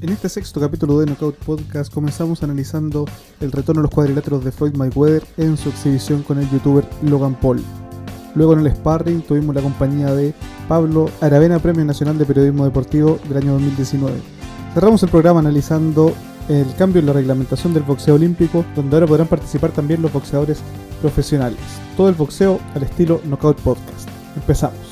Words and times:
En 0.00 0.10
este 0.10 0.28
sexto 0.28 0.60
capítulo 0.60 1.00
de 1.00 1.06
Knockout 1.06 1.34
Podcast 1.38 1.92
comenzamos 1.92 2.44
analizando 2.44 3.04
el 3.40 3.50
retorno 3.50 3.80
a 3.80 3.82
los 3.82 3.90
cuadriláteros 3.90 4.44
de 4.44 4.52
Floyd 4.52 4.76
Mayweather 4.76 5.24
en 5.38 5.56
su 5.56 5.70
exhibición 5.70 6.22
con 6.22 6.38
el 6.38 6.48
youtuber 6.50 6.88
Logan 7.02 7.34
Paul. 7.34 7.60
Luego 8.36 8.52
en 8.52 8.60
el 8.60 8.72
sparring 8.72 9.22
tuvimos 9.22 9.56
la 9.56 9.60
compañía 9.60 10.14
de 10.14 10.34
Pablo 10.68 11.10
Aravena, 11.20 11.58
Premio 11.58 11.84
Nacional 11.84 12.16
de 12.16 12.26
Periodismo 12.26 12.64
Deportivo 12.64 13.18
del 13.28 13.38
año 13.38 13.54
2019. 13.54 14.14
Cerramos 14.72 15.02
el 15.02 15.08
programa 15.08 15.40
analizando 15.40 16.14
el 16.48 16.72
cambio 16.76 17.00
en 17.00 17.06
la 17.06 17.14
reglamentación 17.14 17.74
del 17.74 17.82
boxeo 17.82 18.14
olímpico, 18.14 18.64
donde 18.76 18.94
ahora 18.94 19.08
podrán 19.08 19.26
participar 19.26 19.72
también 19.72 20.00
los 20.00 20.12
boxeadores 20.12 20.60
profesionales. 21.00 21.58
Todo 21.96 22.08
el 22.08 22.14
boxeo 22.14 22.60
al 22.76 22.84
estilo 22.84 23.20
Knockout 23.24 23.58
Podcast. 23.62 24.08
Empezamos. 24.36 24.87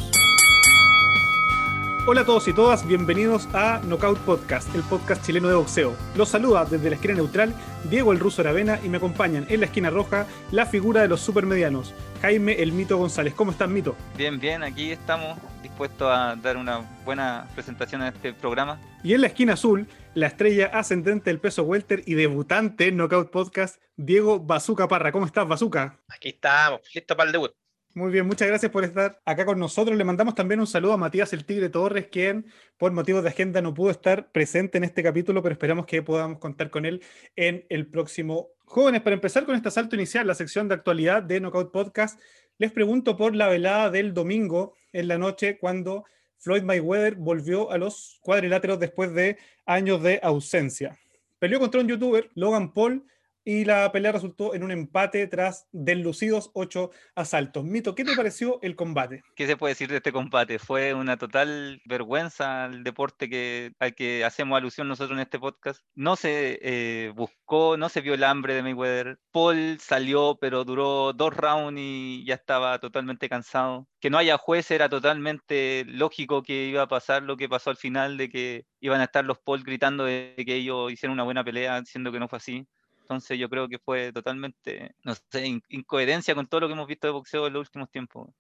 Hola 2.09 2.21
a 2.21 2.25
todos 2.25 2.47
y 2.47 2.53
todas, 2.53 2.87
bienvenidos 2.87 3.49
a 3.53 3.81
Knockout 3.81 4.19
Podcast, 4.21 4.73
el 4.77 4.83
podcast 4.83 5.27
chileno 5.27 5.49
de 5.49 5.57
boxeo. 5.57 5.97
Los 6.15 6.29
saluda 6.29 6.65
desde 6.65 6.89
la 6.89 6.95
esquina 6.95 7.15
neutral 7.15 7.53
Diego 7.91 8.13
el 8.13 8.21
Ruso 8.21 8.43
Aravena 8.43 8.79
y 8.85 8.89
me 8.89 8.99
acompañan 8.99 9.45
en 9.49 9.59
la 9.59 9.67
esquina 9.67 9.91
roja 9.91 10.25
la 10.53 10.67
figura 10.67 11.03
de 11.03 11.09
los 11.09 11.21
supermedianos, 11.21 11.93
Jaime 12.23 12.63
el 12.63 12.71
Mito 12.71 12.97
González. 12.97 13.35
¿Cómo 13.35 13.51
estás, 13.51 13.69
Mito? 13.69 13.97
Bien, 14.17 14.39
bien, 14.39 14.63
aquí 14.63 14.93
estamos 14.93 15.37
dispuestos 15.65 16.09
a 16.09 16.37
dar 16.37 16.57
una 16.57 16.79
buena 17.05 17.49
presentación 17.55 18.03
a 18.03 18.11
este 18.11 18.33
programa. 18.33 18.81
Y 19.03 19.15
en 19.15 19.23
la 19.23 19.27
esquina 19.27 19.55
azul, 19.55 19.89
la 20.15 20.29
estrella 20.29 20.67
ascendente 20.67 21.31
del 21.31 21.41
peso 21.41 21.65
welter 21.65 22.05
y 22.07 22.15
debutante 22.15 22.87
en 22.87 22.99
Knockout 22.99 23.33
Podcast, 23.33 23.83
Diego 23.97 24.39
Bazuca 24.39 24.87
Parra. 24.87 25.11
¿Cómo 25.11 25.27
estás, 25.27 25.49
Bazuca? 25.49 25.99
Aquí 26.07 26.29
estamos, 26.29 26.83
listo 26.95 27.17
para 27.17 27.31
el 27.31 27.33
debut. 27.33 27.53
Muy 27.97 28.13
bien, 28.13 28.27
muchas 28.27 28.47
gracias 28.47 28.71
por 28.71 28.85
estar 28.85 29.23
acá 29.25 29.47
con 29.47 29.59
nosotros. 29.59 29.97
Le 29.97 30.05
mandamos 30.05 30.35
también 30.35 30.61
un 30.61 30.67
saludo 30.67 30.93
a 30.93 30.97
Matías 30.99 31.33
el 31.33 31.47
Tigre 31.47 31.71
Torres, 31.71 32.09
quien 32.09 32.45
por 32.77 32.93
motivos 32.93 33.23
de 33.23 33.31
agenda 33.31 33.63
no 33.63 33.73
pudo 33.73 33.91
estar 33.91 34.31
presente 34.33 34.77
en 34.77 34.85
este 34.85 35.03
capítulo, 35.03 35.43
pero 35.43 35.55
esperamos 35.55 35.87
que 35.87 36.03
podamos 36.03 36.39
contar 36.39 36.69
con 36.69 36.85
él 36.85 37.03
en 37.37 37.65
el 37.71 37.87
próximo. 37.87 38.51
Jóvenes, 38.67 39.01
para 39.01 39.15
empezar 39.15 39.47
con 39.47 39.55
este 39.55 39.71
salto 39.71 39.97
inicial, 39.97 40.27
la 40.27 40.35
sección 40.35 40.69
de 40.69 40.75
actualidad 40.75 41.23
de 41.23 41.41
Knockout 41.41 41.73
Podcast, 41.73 42.21
les 42.59 42.71
pregunto 42.71 43.17
por 43.17 43.35
la 43.35 43.49
velada 43.49 43.89
del 43.89 44.13
domingo 44.13 44.75
en 44.93 45.09
la 45.09 45.17
noche 45.17 45.57
cuando 45.57 46.05
Floyd 46.37 46.65
Mayweather 46.65 47.15
volvió 47.15 47.71
a 47.71 47.79
los 47.79 48.19
cuadriláteros 48.21 48.79
después 48.79 49.15
de 49.15 49.39
años 49.65 50.03
de 50.03 50.21
ausencia. 50.23 50.99
Peleó 51.39 51.59
contra 51.61 51.81
un 51.81 51.89
youtuber, 51.89 52.29
Logan 52.35 52.75
Paul, 52.75 53.07
y 53.47 53.65
la 53.65 53.93
pelea 53.93 54.11
resultó 54.11 54.55
en 54.55 54.65
un 54.65 54.73
empate 54.73 55.25
tras 55.29 55.69
deslucidos 55.71 56.51
ocho 56.53 56.91
asaltos. 57.15 57.65
Mito, 57.65 57.95
¿qué 57.95 58.05
te 58.05 58.17
pareció 58.17 58.59
el 58.61 58.75
combate? 58.75 59.23
¿Qué 59.37 59.47
se 59.47 59.57
puede 59.57 59.71
decir 59.71 59.89
de 59.89 59.99
este 59.99 60.11
combate? 60.11 60.59
Fue 60.59 60.93
una 60.95 61.17
total 61.17 61.81
vergüenza 61.85 62.65
al 62.65 62.83
deporte 62.83 63.31
que, 63.31 63.73
al 63.79 63.95
que 63.95 64.25
hacemos 64.25 64.57
alusión 64.59 64.89
nosotros 64.89 65.17
en 65.17 65.23
este 65.23 65.39
podcast. 65.39 65.81
No 65.95 66.17
se 66.17 66.59
eh, 66.61 67.13
buscó, 67.15 67.77
no 67.77 67.89
se 67.89 68.01
vio 68.01 68.15
el 68.15 68.25
hambre 68.25 68.55
de 68.55 68.65
Mayweather. 68.65 69.21
Paul 69.31 69.79
salió, 69.79 70.37
pero 70.41 70.65
duró 70.65 71.13
dos 71.13 71.33
rounds 71.33 71.81
y 71.81 72.25
ya 72.27 72.35
estaba 72.35 72.81
totalmente 72.81 73.29
cansado. 73.29 73.87
Que 74.01 74.11
no 74.11 74.19
haya 74.19 74.39
juez 74.39 74.73
era 74.73 74.89
totalmente 74.89 75.85
lógico 75.87 76.43
que 76.43 76.65
iba 76.65 76.83
a 76.83 76.89
pasar 76.89 77.23
lo 77.23 77.37
que 77.37 77.49
pasó 77.49 77.71
al 77.71 77.77
final, 77.77 78.17
de 78.17 78.29
que 78.29 78.67
iban 78.81 79.01
a 79.01 79.05
estar 79.05 79.25
los 79.25 79.39
Paul 79.39 79.63
gritando 79.63 80.05
de 80.05 80.35
que 80.45 80.57
ellos 80.57 80.91
hicieron 80.91 81.15
una 81.15 81.23
buena 81.23 81.45
pelea, 81.45 81.85
siendo 81.85 82.11
que 82.11 82.19
no 82.19 82.27
fue 82.27 82.39
así. 82.39 82.67
Entonces 83.07 83.39
yo 83.39 83.49
creo 83.49 83.69
que 83.69 83.79
fue 83.79 84.13
totalmente, 84.13 84.97
no 85.05 85.15
sé, 85.15 85.61
incoherencia 85.69 86.35
con 86.35 86.49
todo 86.49 86.63
lo 86.63 86.67
que 86.67 86.73
hemos 86.73 86.89
visto 86.89 87.07
de 87.07 87.13
boxeo 87.13 87.47
en 87.47 87.53
los 87.53 87.69
últimos 87.69 87.89
tiempos. 87.89 88.31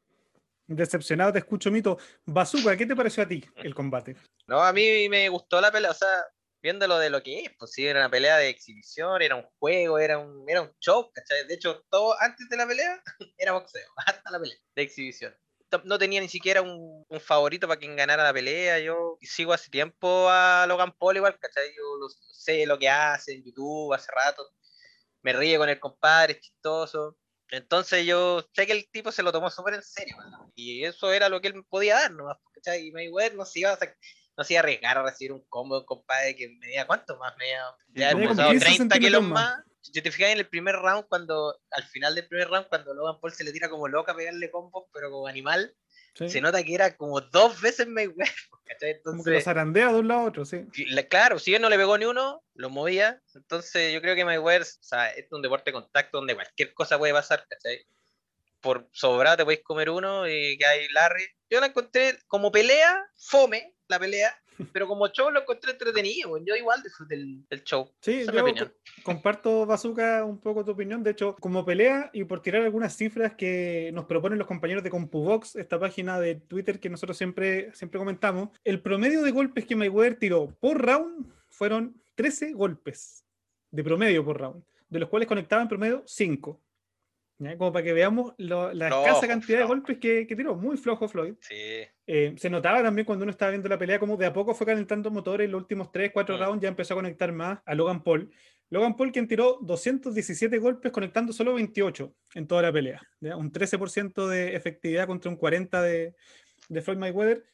Decepcionado 0.66 1.32
te 1.32 1.38
escucho, 1.38 1.70
Mito. 1.70 1.98
Bazooka, 2.24 2.76
¿qué 2.76 2.84
te 2.84 2.96
pareció 2.96 3.22
a 3.22 3.28
ti 3.28 3.44
el 3.58 3.76
combate? 3.76 4.16
No, 4.48 4.60
a 4.60 4.72
mí 4.72 5.08
me 5.08 5.28
gustó 5.28 5.60
la 5.60 5.70
pelea, 5.70 5.92
o 5.92 5.94
sea, 5.94 6.08
viéndolo 6.60 6.98
de 6.98 7.10
lo 7.10 7.22
que 7.22 7.44
es, 7.44 7.50
pues 7.56 7.70
sí, 7.70 7.86
era 7.86 8.00
una 8.00 8.10
pelea 8.10 8.38
de 8.38 8.48
exhibición, 8.48 9.22
era 9.22 9.36
un 9.36 9.44
juego, 9.60 10.00
era 10.00 10.18
un, 10.18 10.44
era 10.50 10.62
un 10.62 10.72
show, 10.80 11.12
¿cachai? 11.12 11.46
De 11.46 11.54
hecho, 11.54 11.84
todo 11.88 12.20
antes 12.20 12.48
de 12.48 12.56
la 12.56 12.66
pelea 12.66 13.00
era 13.38 13.52
boxeo, 13.52 13.88
hasta 14.04 14.32
la 14.32 14.40
pelea 14.40 14.58
de 14.74 14.82
exhibición. 14.82 15.32
No 15.84 15.98
tenía 15.98 16.20
ni 16.20 16.28
siquiera 16.28 16.62
un, 16.62 17.04
un 17.08 17.20
favorito 17.20 17.66
para 17.66 17.78
quien 17.78 17.96
ganara 17.96 18.22
la 18.22 18.32
pelea. 18.32 18.78
Yo 18.78 19.18
sigo 19.20 19.52
hace 19.52 19.70
tiempo 19.70 20.28
a 20.28 20.64
Logan 20.68 20.92
Paul 20.92 21.16
igual, 21.16 21.38
¿cachai? 21.38 21.68
Yo 21.76 21.96
lo, 21.98 22.08
sé 22.08 22.66
lo 22.66 22.78
que 22.78 22.88
hace 22.88 23.32
en 23.34 23.44
YouTube 23.44 23.92
hace 23.92 24.10
rato 24.12 24.48
me 25.26 25.32
ríe 25.32 25.58
con 25.58 25.68
el 25.68 25.80
compadre, 25.80 26.34
es 26.34 26.40
chistoso. 26.40 27.18
Entonces 27.50 28.06
yo 28.06 28.48
sé 28.54 28.64
que 28.64 28.72
el 28.72 28.88
tipo 28.90 29.10
se 29.10 29.24
lo 29.24 29.32
tomó 29.32 29.50
súper 29.50 29.74
en 29.74 29.82
serio, 29.82 30.16
y 30.54 30.84
eso 30.84 31.12
era 31.12 31.28
lo 31.28 31.40
que 31.40 31.48
él 31.48 31.64
podía 31.68 31.96
dar, 31.96 32.12
¿no? 32.12 32.26
Y 32.80 32.92
Mayweather 32.92 33.34
no 33.34 33.44
se 33.44 33.60
iba 33.60 33.72
a, 33.72 33.78
no 34.36 34.44
se 34.44 34.54
iba 34.54 34.60
a 34.60 34.62
arriesgar 34.62 34.98
a 34.98 35.02
recibir 35.02 35.32
un 35.32 35.44
combo 35.48 35.74
de 35.74 35.80
un 35.80 35.86
compadre 35.86 36.36
que 36.36 36.48
medía, 36.60 36.86
¿cuánto 36.86 37.16
más? 37.18 37.36
Medía, 37.38 37.62
ya 37.88 38.12
como 38.12 38.58
30 38.58 38.98
kilos 39.00 39.22
más. 39.24 39.64
Yo 39.92 40.02
te 40.02 40.10
fijé 40.10 40.32
en 40.32 40.38
el 40.38 40.48
primer 40.48 40.76
round, 40.76 41.06
cuando, 41.08 41.58
al 41.70 41.84
final 41.84 42.14
del 42.14 42.26
primer 42.26 42.48
round, 42.48 42.68
cuando 42.68 42.94
Logan 42.94 43.20
Paul 43.20 43.32
se 43.32 43.44
le 43.44 43.52
tira 43.52 43.68
como 43.68 43.88
loca 43.88 44.12
a 44.12 44.16
pegarle 44.16 44.50
combos, 44.50 44.84
pero 44.92 45.10
como 45.10 45.26
animal, 45.26 45.74
se 46.14 46.40
nota 46.40 46.62
que 46.62 46.74
era 46.74 46.96
como 46.96 47.20
dos 47.20 47.60
veces 47.60 47.86
Mayweather. 47.86 48.34
Entonces, 48.80 49.00
como 49.04 49.24
que 49.24 49.30
lo 49.30 49.40
zarandea 49.40 49.92
de 49.92 49.98
un 49.98 50.08
lado 50.08 50.20
a 50.20 50.24
otro, 50.24 50.44
sí. 50.44 50.66
Claro, 51.08 51.38
si 51.38 51.54
él 51.54 51.62
no 51.62 51.68
le 51.68 51.76
pegó 51.76 51.98
ni 51.98 52.06
uno, 52.06 52.42
lo 52.54 52.70
movía. 52.70 53.20
Entonces 53.34 53.92
yo 53.92 54.00
creo 54.00 54.14
que 54.14 54.24
Mayweather, 54.24 54.62
o 54.62 54.82
sea, 54.82 55.10
es 55.10 55.30
un 55.30 55.42
deporte 55.42 55.70
de 55.70 55.74
contacto 55.74 56.18
donde 56.18 56.34
cualquier 56.34 56.72
cosa 56.72 56.98
puede 56.98 57.12
pasar, 57.12 57.46
¿cachai? 57.48 57.86
Por 58.60 58.88
sobrado 58.92 59.36
te 59.36 59.44
podéis 59.44 59.62
comer 59.62 59.90
uno 59.90 60.26
y 60.26 60.56
que 60.56 60.66
hay 60.66 60.88
Larry. 60.88 61.26
Yo 61.50 61.60
la 61.60 61.66
encontré 61.66 62.18
como 62.26 62.50
pelea, 62.50 63.04
fome 63.16 63.74
la 63.88 63.98
pelea, 63.98 64.36
pero 64.72 64.86
como 64.86 65.08
show 65.08 65.30
lo 65.30 65.40
encontré 65.40 65.72
entretenido, 65.72 66.36
yo 66.44 66.54
igual 66.54 66.82
disfruté 66.82 67.16
del, 67.16 67.64
show. 67.64 67.90
Sí, 68.00 68.24
yo 68.24 68.32
comparto, 69.04 69.66
Bazooka, 69.66 70.24
un 70.24 70.40
poco 70.40 70.64
tu 70.64 70.72
opinión. 70.72 71.02
De 71.02 71.10
hecho, 71.10 71.36
como 71.36 71.64
pelea 71.64 72.10
y 72.12 72.24
por 72.24 72.40
tirar 72.40 72.62
algunas 72.62 72.96
cifras 72.96 73.34
que 73.34 73.90
nos 73.92 74.06
proponen 74.06 74.38
los 74.38 74.46
compañeros 74.46 74.82
de 74.84 74.90
CompuBox, 74.90 75.56
esta 75.56 75.78
página 75.78 76.20
de 76.20 76.36
Twitter 76.36 76.80
que 76.80 76.90
nosotros 76.90 77.16
siempre, 77.16 77.72
siempre 77.74 77.98
comentamos, 77.98 78.50
el 78.64 78.80
promedio 78.80 79.22
de 79.22 79.30
golpes 79.30 79.66
que 79.66 79.76
Mayweather 79.76 80.18
tiró 80.18 80.48
por 80.60 80.84
round 80.84 81.32
fueron 81.48 82.00
13 82.14 82.52
golpes 82.52 83.24
de 83.70 83.84
promedio 83.84 84.24
por 84.24 84.40
round, 84.40 84.64
de 84.88 85.00
los 85.00 85.08
cuales 85.08 85.28
conectaba 85.28 85.62
en 85.62 85.68
promedio 85.68 86.02
5. 86.06 86.62
Como 87.38 87.72
para 87.72 87.84
que 87.84 87.92
veamos 87.92 88.32
la 88.38 88.70
escasa 88.72 89.28
cantidad 89.28 89.58
de 89.58 89.64
golpes 89.64 89.98
que, 89.98 90.26
tiró. 90.26 90.56
Muy 90.56 90.76
flojo 90.76 91.06
Floyd. 91.08 91.34
Eh, 92.06 92.34
se 92.36 92.48
notaba 92.48 92.82
también 92.82 93.04
cuando 93.04 93.24
uno 93.24 93.30
estaba 93.30 93.50
viendo 93.50 93.68
la 93.68 93.78
pelea 93.78 93.98
como 93.98 94.16
de 94.16 94.26
a 94.26 94.32
poco 94.32 94.54
fue 94.54 94.66
calentando 94.66 95.10
motores 95.10 95.50
los 95.50 95.60
últimos 95.60 95.92
3, 95.92 96.12
4 96.12 96.36
mm. 96.36 96.40
rounds 96.40 96.62
ya 96.62 96.68
empezó 96.68 96.94
a 96.94 96.96
conectar 96.96 97.30
más 97.32 97.58
a 97.66 97.74
Logan 97.74 98.02
Paul. 98.02 98.30
Logan 98.70 98.96
Paul 98.96 99.12
quien 99.12 99.28
tiró 99.28 99.58
217 99.60 100.58
golpes 100.58 100.90
conectando 100.92 101.32
solo 101.32 101.54
28 101.54 102.14
en 102.34 102.46
toda 102.46 102.62
la 102.62 102.72
pelea. 102.72 103.02
Un 103.20 103.52
13% 103.52 104.26
de 104.28 104.56
efectividad 104.56 105.06
contra 105.06 105.30
un 105.30 105.38
40% 105.38 105.82
de, 105.82 106.14
de 106.68 106.82
Floyd 106.82 106.98
Mayweather. 106.98 107.44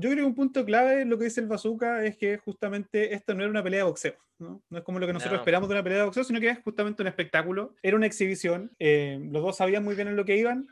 Yo 0.00 0.10
creo 0.10 0.22
que 0.22 0.28
un 0.28 0.34
punto 0.36 0.64
clave 0.64 1.04
lo 1.04 1.18
que 1.18 1.24
dice 1.24 1.40
el 1.40 1.48
Bazooka 1.48 2.04
es 2.04 2.16
que 2.16 2.38
justamente 2.38 3.14
esto 3.14 3.34
no 3.34 3.42
era 3.42 3.50
una 3.50 3.64
pelea 3.64 3.80
de 3.80 3.90
boxeo, 3.90 4.14
¿no? 4.38 4.62
No 4.70 4.78
es 4.78 4.84
como 4.84 5.00
lo 5.00 5.08
que 5.08 5.12
nosotros 5.12 5.40
esperamos 5.40 5.68
de 5.68 5.74
una 5.74 5.82
pelea 5.82 5.98
de 5.98 6.04
boxeo, 6.04 6.22
sino 6.22 6.38
que 6.38 6.50
es 6.50 6.58
justamente 6.62 7.02
un 7.02 7.08
espectáculo. 7.08 7.74
Era 7.82 7.96
una 7.96 8.06
exhibición, 8.06 8.70
eh, 8.78 9.18
los 9.32 9.42
dos 9.42 9.56
sabían 9.56 9.82
muy 9.82 9.96
bien 9.96 10.06
en 10.06 10.14
lo 10.14 10.24
que 10.24 10.36
iban, 10.36 10.68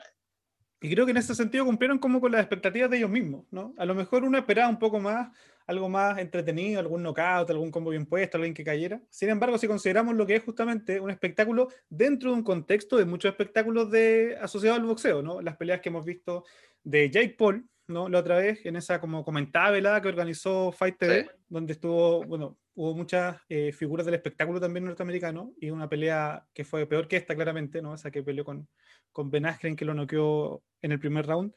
y 0.80 0.90
creo 0.90 1.06
que 1.06 1.10
en 1.10 1.16
ese 1.16 1.34
sentido 1.34 1.64
cumplieron 1.64 1.98
como 1.98 2.20
con 2.20 2.30
las 2.30 2.40
expectativas 2.42 2.88
de 2.88 2.98
ellos 2.98 3.10
mismos, 3.10 3.46
¿no? 3.50 3.74
A 3.78 3.84
lo 3.84 3.96
mejor 3.96 4.22
uno 4.22 4.38
esperaba 4.38 4.68
un 4.68 4.78
poco 4.78 5.00
más, 5.00 5.36
algo 5.66 5.88
más 5.88 6.18
entretenido, 6.18 6.78
algún 6.78 7.02
knockout, 7.02 7.50
algún 7.50 7.72
combo 7.72 7.90
bien 7.90 8.06
puesto, 8.06 8.36
alguien 8.36 8.54
que 8.54 8.62
cayera. 8.62 9.02
Sin 9.10 9.30
embargo, 9.30 9.58
si 9.58 9.66
consideramos 9.66 10.14
lo 10.14 10.24
que 10.24 10.36
es 10.36 10.44
justamente 10.44 11.00
un 11.00 11.10
espectáculo 11.10 11.68
dentro 11.88 12.30
de 12.30 12.36
un 12.36 12.44
contexto 12.44 12.96
de 12.98 13.06
muchos 13.06 13.30
espectáculos 13.30 13.90
de, 13.90 14.36
asociados 14.40 14.78
al 14.78 14.86
boxeo, 14.86 15.22
¿no? 15.22 15.40
Las 15.40 15.56
peleas 15.56 15.80
que 15.80 15.88
hemos 15.88 16.04
visto 16.04 16.44
de 16.84 17.10
Jake 17.10 17.34
Paul, 17.38 17.66
¿no? 17.88 18.08
La 18.08 18.18
otra 18.18 18.36
vez, 18.38 18.64
en 18.64 18.76
esa 18.76 19.00
como 19.00 19.24
comentada 19.24 19.70
velada 19.70 20.00
que 20.00 20.08
organizó 20.08 20.72
Fight 20.72 20.98
TV, 20.98 21.30
donde 21.48 21.74
estuvo, 21.74 22.24
bueno, 22.24 22.58
hubo 22.74 22.94
muchas 22.94 23.38
eh, 23.48 23.72
figuras 23.72 24.04
del 24.04 24.14
espectáculo 24.14 24.60
también 24.60 24.84
norteamericano 24.84 25.52
y 25.60 25.70
una 25.70 25.88
pelea 25.88 26.44
que 26.52 26.64
fue 26.64 26.86
peor 26.86 27.08
que 27.08 27.16
esta, 27.16 27.34
claramente, 27.34 27.80
¿no? 27.80 27.94
Esa 27.94 28.10
que 28.10 28.22
peleó 28.22 28.44
con, 28.44 28.68
con 29.12 29.30
Ben 29.30 29.46
Askren, 29.46 29.76
que 29.76 29.84
lo 29.84 29.94
noqueó 29.94 30.62
en 30.82 30.92
el 30.92 31.00
primer 31.00 31.26
round. 31.26 31.54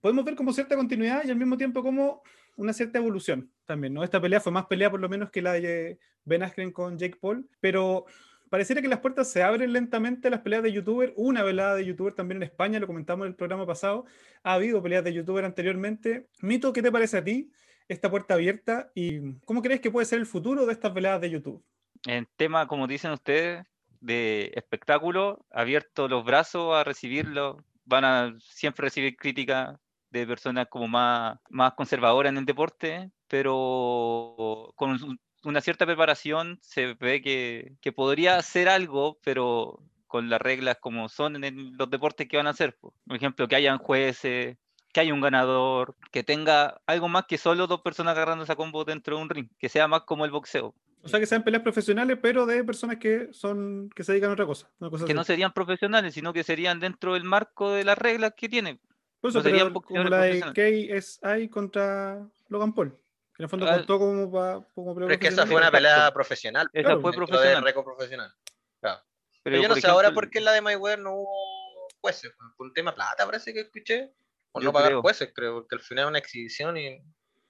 Podemos 0.00 0.24
ver 0.24 0.36
como 0.36 0.52
cierta 0.52 0.76
continuidad 0.76 1.24
y 1.24 1.30
al 1.30 1.38
mismo 1.38 1.56
tiempo 1.56 1.82
como 1.82 2.22
una 2.56 2.72
cierta 2.72 2.98
evolución 2.98 3.50
también, 3.64 3.94
¿no? 3.94 4.04
Esta 4.04 4.20
pelea 4.20 4.40
fue 4.40 4.52
más 4.52 4.66
pelea 4.66 4.90
por 4.90 5.00
lo 5.00 5.08
menos 5.08 5.30
que 5.30 5.42
la 5.42 5.54
de 5.54 5.98
Ben 6.24 6.42
Askren 6.42 6.72
con 6.72 6.98
Jake 6.98 7.18
Paul, 7.20 7.48
pero 7.60 8.06
pareciera 8.48 8.82
que 8.82 8.88
las 8.88 9.00
puertas 9.00 9.30
se 9.30 9.42
abren 9.42 9.72
lentamente 9.72 10.28
a 10.28 10.30
las 10.30 10.40
peleas 10.40 10.62
de 10.62 10.72
youtuber. 10.72 11.12
Una 11.16 11.42
velada 11.42 11.74
de 11.74 11.84
youtuber 11.84 12.14
también 12.14 12.38
en 12.38 12.44
España, 12.44 12.78
lo 12.80 12.86
comentamos 12.86 13.26
en 13.26 13.30
el 13.30 13.36
programa 13.36 13.66
pasado. 13.66 14.04
Ha 14.42 14.54
habido 14.54 14.82
peleas 14.82 15.04
de 15.04 15.12
youtuber 15.12 15.44
anteriormente. 15.44 16.28
Mito, 16.40 16.72
¿qué 16.72 16.82
te 16.82 16.92
parece 16.92 17.18
a 17.18 17.24
ti 17.24 17.50
esta 17.88 18.10
puerta 18.10 18.34
abierta 18.34 18.90
y 18.94 19.34
cómo 19.44 19.62
crees 19.62 19.80
que 19.80 19.90
puede 19.90 20.06
ser 20.06 20.18
el 20.18 20.26
futuro 20.26 20.66
de 20.66 20.72
estas 20.72 20.92
veladas 20.92 21.20
de 21.20 21.30
YouTube? 21.30 21.62
En 22.06 22.26
tema, 22.36 22.66
como 22.66 22.86
dicen 22.86 23.12
ustedes, 23.12 23.64
de 24.00 24.52
espectáculo, 24.54 25.44
abierto 25.50 26.08
los 26.08 26.24
brazos 26.24 26.74
a 26.74 26.84
recibirlo. 26.84 27.64
Van 27.84 28.04
a 28.04 28.36
siempre 28.40 28.84
recibir 28.84 29.16
críticas 29.16 29.78
de 30.10 30.26
personas 30.26 30.66
como 30.68 30.88
más, 30.88 31.38
más 31.50 31.74
conservadoras 31.74 32.30
en 32.30 32.38
el 32.38 32.44
deporte, 32.44 33.10
pero 33.28 34.72
con 34.76 34.90
un- 34.90 35.20
una 35.44 35.60
cierta 35.60 35.86
preparación 35.86 36.58
se 36.62 36.94
ve 36.94 37.20
que, 37.22 37.72
que 37.80 37.92
podría 37.92 38.36
hacer 38.36 38.68
algo, 38.68 39.18
pero 39.24 39.80
con 40.06 40.28
las 40.30 40.40
reglas 40.40 40.78
como 40.80 41.08
son 41.08 41.36
en 41.36 41.44
el- 41.44 41.72
los 41.76 41.90
deportes 41.90 42.28
que 42.28 42.36
van 42.36 42.46
a 42.46 42.50
hacer. 42.50 42.76
po. 42.76 42.94
Por 43.06 43.16
ejemplo, 43.16 43.46
que 43.48 43.56
hayan 43.56 43.78
jueces, 43.78 44.56
que 44.92 45.00
haya 45.00 45.12
un 45.12 45.20
ganador, 45.20 45.94
que 46.10 46.22
tenga 46.22 46.80
algo 46.86 47.08
más 47.08 47.26
que 47.26 47.36
solo 47.38 47.66
dos 47.66 47.82
personas 47.82 48.12
agarrándose 48.12 48.52
a 48.52 48.56
combo 48.56 48.84
dentro 48.84 49.16
de 49.16 49.22
un 49.22 49.28
ring, 49.28 49.48
que 49.58 49.68
sea 49.68 49.86
más 49.88 50.02
como 50.02 50.24
el 50.24 50.30
boxeo, 50.30 50.74
O 51.02 51.08
sea, 51.08 51.20
que 51.20 51.26
sean 51.26 51.44
peleas 51.44 51.62
profesionales, 51.62 52.18
pero 52.20 52.46
de 52.46 52.64
personas 52.64 52.96
que 52.96 53.28
son 53.32 53.90
que 53.94 54.02
se 54.04 54.12
dedican 54.12 54.30
a 54.30 54.32
otra 54.32 54.46
cosa. 54.46 54.70
una 54.80 54.90
cosa 54.90 55.04
que 55.04 55.14
no 55.14 55.22
serían 55.22 55.52
profesionales, 55.52 56.14
sino 56.14 56.32
que 56.32 56.42
serían 56.44 56.80
dentro 56.80 57.14
del 57.14 57.24
marco 57.24 57.72
de 57.72 57.84
las 57.84 57.98
reglas 57.98 58.32
que 58.36 58.48
tiene. 58.48 58.80
Por 59.20 59.30
eso, 59.30 59.38
no 59.38 59.42
serían 59.44 59.72
como 59.72 60.08
la 60.08 60.20
de. 60.22 60.40
KSI 60.54 61.48
contra 61.48 62.26
Logan 62.48 62.72
Paul. 62.74 62.96
En 63.38 63.42
el 63.44 63.48
fondo 63.48 63.66
Ah, 63.68 63.76
contó 63.76 63.98
como, 63.98 64.30
pa- 64.32 64.66
como 64.74 64.94
Pero 64.94 65.10
es 65.10 65.18
que 65.18 65.28
esa 65.28 65.46
fue 65.46 65.56
una 65.56 65.70
pelea 65.70 66.12
profesional. 66.12 66.68
Esa 66.72 66.82
Claro, 66.88 67.00
fue 67.00 67.12
profesional. 67.12 67.62
récord 67.62 67.84
profesional. 67.84 68.32
Claro. 68.80 69.02
Pero, 69.42 69.42
Pero 69.42 69.62
yo 69.62 69.68
no 69.68 69.74
sé 69.76 69.86
ahora 69.86 70.08
ejemplo, 70.08 70.22
por 70.22 70.30
qué 70.30 70.38
en 70.38 70.44
la 70.46 70.52
de 70.52 70.60
Mayweather 70.62 70.98
no 70.98 71.14
hubo 71.16 71.88
jueces. 72.00 72.32
Por 72.56 72.66
un 72.68 72.72
tema 72.72 72.90
de 72.92 72.94
plata 72.96 73.26
parece 73.26 73.52
que 73.52 73.60
escuché. 73.60 74.12
Por 74.52 74.64
no 74.64 74.72
pagar 74.72 74.90
creo. 74.92 75.02
jueces, 75.02 75.30
creo. 75.34 75.54
Porque 75.54 75.74
al 75.76 75.80
final 75.82 76.04
es 76.04 76.08
una 76.10 76.18
exhibición 76.18 76.76
y... 76.78 76.98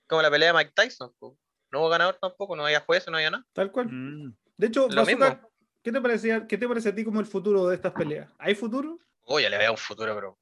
Como 0.09 0.23
la 0.23 0.31
pelea 0.31 0.53
de 0.53 0.59
Mike 0.59 0.73
Tyson. 0.75 1.13
No 1.21 1.81
hubo 1.81 1.89
ganador 1.89 2.17
tampoco, 2.21 2.55
no 2.57 2.65
había 2.65 2.81
jueces, 2.81 3.09
no 3.11 3.17
había 3.17 3.31
nada. 3.31 3.45
Tal 3.53 3.71
cual. 3.73 3.89
mm, 3.91 4.37
De 4.57 4.67
hecho, 4.67 4.89
Lo 4.89 5.03
Bazooka, 5.05 5.31
mismo. 5.35 5.51
¿qué 5.83 5.93
te, 5.93 6.01
parecía, 6.01 6.47
¿qué 6.47 6.59
te 6.59 6.69
parece 6.69 6.89
a 6.91 6.95
ti 6.95 7.05
como 7.05 7.21
el 7.21 7.27
futuro 7.27 7.67
de 7.69 7.77
estas 7.77 7.93
peleas? 7.93 8.29
¿Hay 8.39 8.55
futuro? 8.55 8.99
Oye, 9.23 9.49
le 9.51 9.59
veo 9.59 9.73
un 9.73 9.77
futuro, 9.79 10.15
pero 10.15 10.39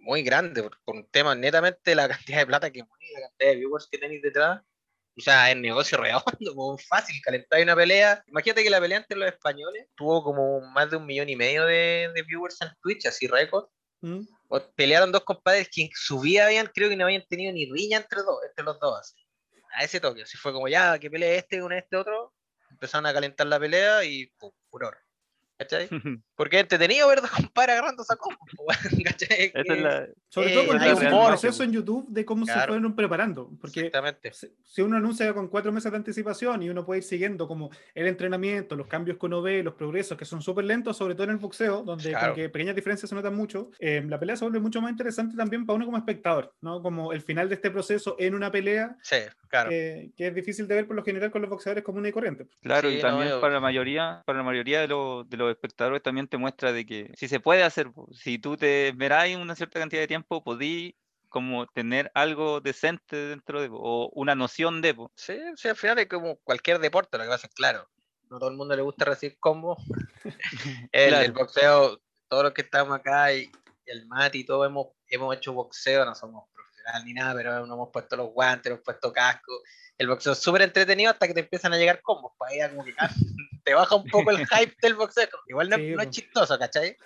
muy 0.00 0.22
grande, 0.22 0.62
por, 0.62 0.78
por 0.84 0.96
un 0.96 1.06
tema 1.10 1.34
netamente 1.34 1.80
de 1.90 1.94
la 1.94 2.08
cantidad 2.08 2.38
de 2.38 2.46
plata 2.46 2.70
que 2.70 2.82
mueve, 2.82 3.04
la 3.12 3.20
cantidad 3.28 3.50
de 3.50 3.56
viewers 3.56 3.88
que 3.90 3.98
tenéis 3.98 4.22
detrás. 4.22 4.62
O 5.16 5.20
sea, 5.20 5.50
es 5.50 5.56
negocio 5.56 5.98
redondo, 6.02 6.78
fácil, 6.88 7.20
calentar 7.22 7.62
una 7.62 7.76
pelea. 7.76 8.22
Imagínate 8.26 8.62
que 8.62 8.70
la 8.70 8.80
pelea 8.80 8.98
entre 8.98 9.16
los 9.16 9.28
españoles 9.28 9.88
tuvo 9.94 10.22
como 10.22 10.60
más 10.72 10.90
de 10.90 10.96
un 10.96 11.06
millón 11.06 11.28
y 11.28 11.36
medio 11.36 11.64
de, 11.66 12.10
de 12.14 12.22
viewers 12.22 12.60
en 12.60 12.68
Twitch, 12.82 13.06
así 13.06 13.26
récord. 13.26 13.66
¿Mm? 14.00 14.20
Pelearon 14.76 15.12
dos 15.12 15.24
compadres 15.24 15.68
que 15.70 15.82
en 15.82 15.90
su 15.94 16.20
vida 16.20 16.46
habían, 16.46 16.66
creo 16.66 16.88
que 16.88 16.96
no 16.96 17.04
habían 17.04 17.24
tenido 17.26 17.52
ni 17.52 17.70
riña 17.70 17.98
entre, 17.98 18.22
dos, 18.22 18.38
entre 18.48 18.64
los 18.64 18.78
dos. 18.78 19.00
así. 19.00 19.14
A 19.76 19.84
ese 19.84 19.98
toque, 19.98 20.22
así 20.22 20.36
fue 20.36 20.52
como 20.52 20.68
ya, 20.68 20.98
que 20.98 21.10
pelee 21.10 21.38
este 21.38 21.60
con 21.60 21.72
este 21.72 21.96
otro. 21.96 22.32
Empezaron 22.70 23.06
a 23.06 23.12
calentar 23.12 23.46
la 23.46 23.58
pelea 23.58 24.04
y 24.04 24.26
pum, 24.38 24.52
furor. 24.70 24.98
¿Cachai? 25.56 25.88
Porque 26.36 26.56
es 26.56 26.62
entretenido 26.62 27.06
ver 27.08 27.20
dos 27.20 27.30
compadres 27.30 27.74
agarrándose 27.78 28.12
a 28.12 28.16
weón, 28.58 28.78
¿cachai? 29.04 29.52
esa 29.54 29.74
es 29.74 29.80
la- 29.82 30.08
Sobre 30.28 30.50
Eh, 30.50 30.54
todo 30.54 30.66
con 30.66 30.80
hay 30.80 30.88
el 30.88 30.94
un 30.96 31.26
proceso- 31.28 31.62
en 31.62 31.72
YouTube 31.72 32.06
de 32.08 32.24
cómo 32.24 32.44
se 32.44 32.52
Claro. 32.52 32.72
fueron 32.74 32.96
preparando. 32.96 33.50
Porque 33.60 33.80
Exactamente. 33.86 34.32
si 34.32 34.82
uno 34.82 34.96
anuncia 34.96 35.32
con 35.32 35.46
cuatro 35.48 35.70
meses 35.70 35.92
de 35.92 35.96
anticipación 35.96 36.60
y 36.64 36.70
uno 36.70 36.84
puede 36.84 36.98
ir 36.98 37.04
siguiendo 37.04 37.46
como 37.46 37.70
el 37.94 38.08
entrenamiento, 38.08 38.74
los 38.74 38.88
cambios 38.88 39.16
que 39.18 39.26
uno 39.26 39.42
ve, 39.42 39.62
los 39.62 39.74
progresos 39.74 40.18
que 40.18 40.24
son 40.24 40.42
súper 40.42 40.64
lentos, 40.64 40.96
sobre 40.96 41.14
todo 41.14 41.24
en 41.24 41.30
el 41.30 41.36
boxeo, 41.36 41.84
donde 41.84 42.10
Claro. 42.10 42.34
que 42.34 42.48
pequeñas 42.48 42.74
diferencias 42.74 43.08
se 43.08 43.14
notan 43.14 43.36
mucho, 43.36 43.70
eh, 43.78 44.02
la 44.08 44.18
pelea 44.18 44.36
se 44.36 44.44
vuelve 44.44 44.58
mucho 44.58 44.80
más 44.80 44.90
interesante 44.90 45.36
también 45.36 45.64
para 45.66 45.76
uno 45.76 45.84
como 45.86 45.98
espectador, 45.98 46.52
¿no? 46.62 46.82
Como 46.82 47.12
el 47.12 47.20
final 47.20 47.48
de 47.48 47.54
este 47.54 47.70
proceso 47.70 48.16
en 48.18 48.34
una 48.34 48.50
pelea, 48.50 48.96
Sí, 49.02 49.16
claro. 49.48 49.70
eh, 49.72 50.10
que 50.16 50.26
es 50.26 50.34
difícil 50.34 50.66
de 50.66 50.74
ver 50.74 50.86
por 50.88 50.96
lo 50.96 51.04
general 51.04 51.30
con 51.30 51.42
los 51.42 51.50
boxeadores 51.50 51.84
comunes 51.84 52.10
y 52.10 52.12
corrientes. 52.12 52.48
Claro, 52.60 52.88
Sí, 52.90 52.94
y 52.94 53.02
no, 53.02 53.08
también 53.08 53.28
yo- 53.28 53.40
para 53.40 53.54
la 53.54 53.60
mayoría, 53.60 54.22
para 54.26 54.38
la 54.38 54.44
mayoría 54.44 54.80
de, 54.80 54.88
los- 54.88 55.28
de 55.30 55.36
los 55.36 55.43
espectadores 55.50 56.02
también 56.02 56.28
te 56.28 56.36
muestra 56.36 56.72
de 56.72 56.86
que 56.86 57.12
si 57.16 57.28
se 57.28 57.40
puede 57.40 57.62
hacer, 57.62 57.90
si 58.12 58.38
tú 58.38 58.56
te 58.56 58.92
veráis 58.96 59.36
una 59.36 59.54
cierta 59.54 59.80
cantidad 59.80 60.02
de 60.02 60.08
tiempo, 60.08 60.42
podí 60.42 60.96
como 61.28 61.66
tener 61.66 62.12
algo 62.14 62.60
decente 62.60 63.16
dentro 63.16 63.60
de, 63.60 63.68
o 63.72 64.08
una 64.14 64.36
noción 64.36 64.80
de, 64.80 64.94
po. 64.94 65.10
Sí, 65.16 65.36
sí, 65.56 65.68
al 65.68 65.74
final 65.76 65.98
es 65.98 66.06
como 66.06 66.36
cualquier 66.36 66.78
deporte, 66.78 67.18
lo 67.18 67.24
que 67.24 67.30
pasa 67.30 67.48
es 67.48 67.54
claro. 67.54 67.88
No 68.30 68.38
todo 68.38 68.50
el 68.50 68.56
mundo 68.56 68.76
le 68.76 68.82
gusta 68.82 69.04
recibir 69.04 69.36
combos. 69.40 69.78
el, 70.92 71.08
Claro. 71.08 71.24
el 71.24 71.32
boxeo, 71.32 72.00
todos 72.28 72.44
los 72.44 72.52
que 72.52 72.62
estamos 72.62 72.96
acá 72.96 73.32
y, 73.32 73.50
y 73.86 73.90
el 73.90 74.06
Mati 74.06 74.40
y 74.40 74.44
todo 74.44 74.64
hemos, 74.64 74.88
hemos 75.08 75.36
hecho 75.36 75.52
boxeo, 75.52 76.04
no 76.04 76.14
somos 76.14 76.48
profesionales 76.54 77.04
ni 77.04 77.14
nada, 77.14 77.34
pero 77.34 77.66
nos 77.66 77.76
hemos 77.76 77.90
puesto 77.92 78.16
los 78.16 78.28
guantes, 78.28 78.70
hemos 78.70 78.84
puesto 78.84 79.12
casco. 79.12 79.60
El 79.98 80.08
boxeo 80.08 80.32
es 80.32 80.38
súper 80.38 80.62
entretenido 80.62 81.10
hasta 81.10 81.26
que 81.26 81.34
te 81.34 81.40
empiezan 81.40 81.72
a 81.72 81.78
llegar 81.78 82.00
combos. 82.02 82.32
Para 82.38 82.52
allá 82.52 82.70
como 82.70 82.84
que 82.84 82.94
te 83.64 83.74
baja 83.74 83.94
un 83.96 84.06
poco 84.06 84.30
el 84.30 84.38
hype 84.48 84.74
del 84.82 84.94
boxeo. 84.94 85.28
Igual 85.48 85.68
no, 85.70 85.76
Sí, 85.76 85.90
no 85.96 86.02
es 86.02 86.10
chistoso, 86.10 86.58
¿cachai? 86.58 86.96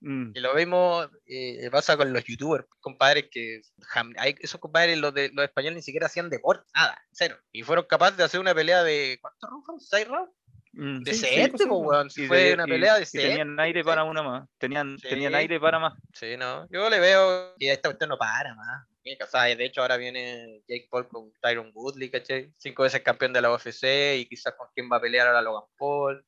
Mm, 0.00 0.32
Y 0.34 0.40
lo 0.40 0.54
mismo 0.54 1.08
eh, 1.26 1.68
pasa 1.70 1.96
con 1.96 2.12
los 2.12 2.22
youtubers, 2.24 2.66
compadres 2.80 3.26
que 3.30 3.62
jam- 3.94 4.14
hay 4.18 4.34
esos 4.40 4.60
compadres, 4.60 4.98
los, 4.98 5.12
de, 5.14 5.30
los 5.32 5.44
españoles 5.44 5.76
ni 5.76 5.82
siquiera 5.82 6.06
hacían 6.06 6.28
deporte, 6.30 6.64
nada, 6.74 7.00
cero. 7.12 7.36
Y 7.50 7.62
fueron 7.62 7.86
capaces 7.86 8.16
de 8.18 8.24
hacer 8.24 8.38
una 8.40 8.54
pelea 8.54 8.82
de 8.84 9.18
¿cuántos 9.20 9.48
rounds? 9.50 9.88
¿Seis 9.88 10.06
rounds? 10.06 10.32
mm. 10.74 10.98
Sí, 11.06 11.14
sí, 11.14 11.20
Decente, 11.22 11.58
sí, 11.58 11.64
pues. 11.68 11.80
weón. 11.82 12.10
Si 12.10 12.24
Y 12.24 12.26
fue 12.26 12.38
de- 12.42 12.54
una 12.54 12.66
pelea 12.66 12.96
y 12.96 13.00
decente. 13.00 13.28
tenían 13.28 13.58
aire 13.58 13.82
para 13.82 14.04
una 14.04 14.22
más, 14.22 14.48
tenían, 14.58 14.96
tenían 14.98 15.34
aire 15.34 15.58
para 15.58 15.78
más. 15.78 15.94
Sí, 16.12 16.36
no. 16.36 16.66
Yo 16.70 16.90
le 16.90 17.00
veo 17.00 17.54
que 17.58 17.72
esta 17.72 17.88
cuestión 17.88 18.10
no 18.10 18.18
para 18.18 18.54
más. 18.54 18.86
O 19.22 19.26
sea, 19.26 19.42
de 19.44 19.64
hecho, 19.64 19.82
ahora 19.82 19.96
viene 19.96 20.62
Jake 20.68 20.88
Paul 20.90 21.08
con 21.08 21.32
Tyron 21.40 21.70
Woodley, 21.74 22.10
¿cachai? 22.10 22.52
Cinco 22.58 22.82
veces 22.82 23.02
campeón 23.02 23.32
de 23.32 23.40
la 23.40 23.52
UFC 23.52 24.16
y 24.18 24.26
quizás 24.28 24.54
con 24.56 24.68
quién 24.74 24.88
va 24.90 24.96
a 24.96 25.00
pelear 25.00 25.26
ahora 25.28 25.42
Logan 25.42 25.68
Paul. 25.78 26.24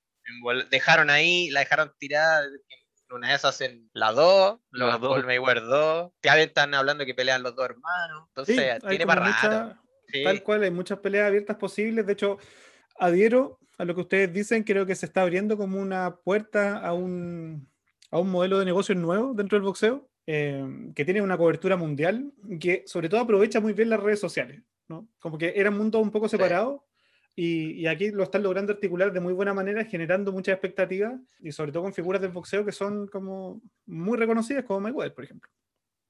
Dejaron 0.71 1.11
ahí, 1.11 1.51
la 1.51 1.61
dejaron 1.61 1.93
tirada. 1.99 2.47
Una 3.11 3.31
de 3.31 3.35
esas 3.37 3.59
en 3.63 3.89
la 3.95 4.13
2, 4.13 4.61
La 4.73 4.85
Logan 4.85 5.01
dos. 5.01 5.11
Paul 5.15 5.25
Mayweather 5.27 5.63
2. 5.65 6.13
Ya 6.23 6.39
están 6.39 6.75
hablando 6.75 7.07
que 7.07 7.15
pelean 7.15 7.43
los 7.43 7.57
dos 7.57 7.65
hermanos. 7.71 8.25
Entonces, 8.29 8.57
Sí, 8.83 8.87
tiene 8.89 9.07
para 9.07 9.21
rato. 9.23 9.49
mucha- 9.49 9.83
Sí. 10.13 10.25
Tal 10.25 10.43
cual, 10.43 10.63
hay 10.63 10.71
muchas 10.71 10.99
peleas 11.01 11.27
abiertas 11.27 11.57
posibles. 11.57 12.07
De 12.07 12.13
hecho, 12.15 12.39
adhiero 12.99 13.59
a 13.79 13.85
lo 13.85 13.95
que 13.95 14.01
ustedes 14.03 14.33
dicen. 14.33 14.63
Creo 14.63 14.87
que 14.87 14.95
se 14.95 15.07
está 15.07 15.23
abriendo 15.23 15.57
como 15.57 15.79
una 15.81 16.17
puerta 16.17 16.79
a 16.79 16.93
un, 16.93 17.71
a 18.11 18.19
un 18.19 18.31
modelo 18.31 18.59
de 18.59 18.65
negocio 18.65 18.95
nuevo 18.95 19.35
dentro 19.35 19.57
del 19.57 19.65
boxeo, 19.67 20.09
eh, 20.31 20.93
que 20.95 21.07
tiene 21.07 21.23
una 21.23 21.39
cobertura 21.39 21.79
mundial, 21.79 22.31
que 22.61 22.83
sobre 22.85 23.09
todo 23.09 23.21
aprovecha 23.21 23.61
muy 23.61 23.73
bien 23.73 23.89
las 23.89 23.99
redes 23.99 24.21
sociales. 24.21 24.63
¿no? 24.87 25.09
Como 25.19 25.39
que 25.39 25.55
eran 25.57 25.75
mundos 25.75 26.03
un 26.03 26.11
poco 26.11 26.29
separados. 26.29 26.83
Y, 27.35 27.71
y 27.81 27.87
aquí 27.87 28.11
lo 28.11 28.25
están 28.25 28.43
logrando 28.43 28.75
articular 28.75 29.11
de 29.11 29.21
muy 29.21 29.33
buena 29.33 29.55
manera, 29.55 29.87
generando 29.87 30.31
muchas 30.31 30.53
expectativas 30.53 31.19
y 31.41 31.53
sobre 31.53 31.73
todo 31.73 31.85
con 31.85 31.95
figuras 31.95 32.21
del 32.21 32.33
boxeo 32.33 32.63
que 32.63 32.73
son 32.73 33.07
como 33.07 33.63
muy 33.87 34.19
reconocidas, 34.19 34.65
como 34.65 34.81
Mayweather, 34.81 35.15
por 35.15 35.25
ejemplo. 35.25 35.51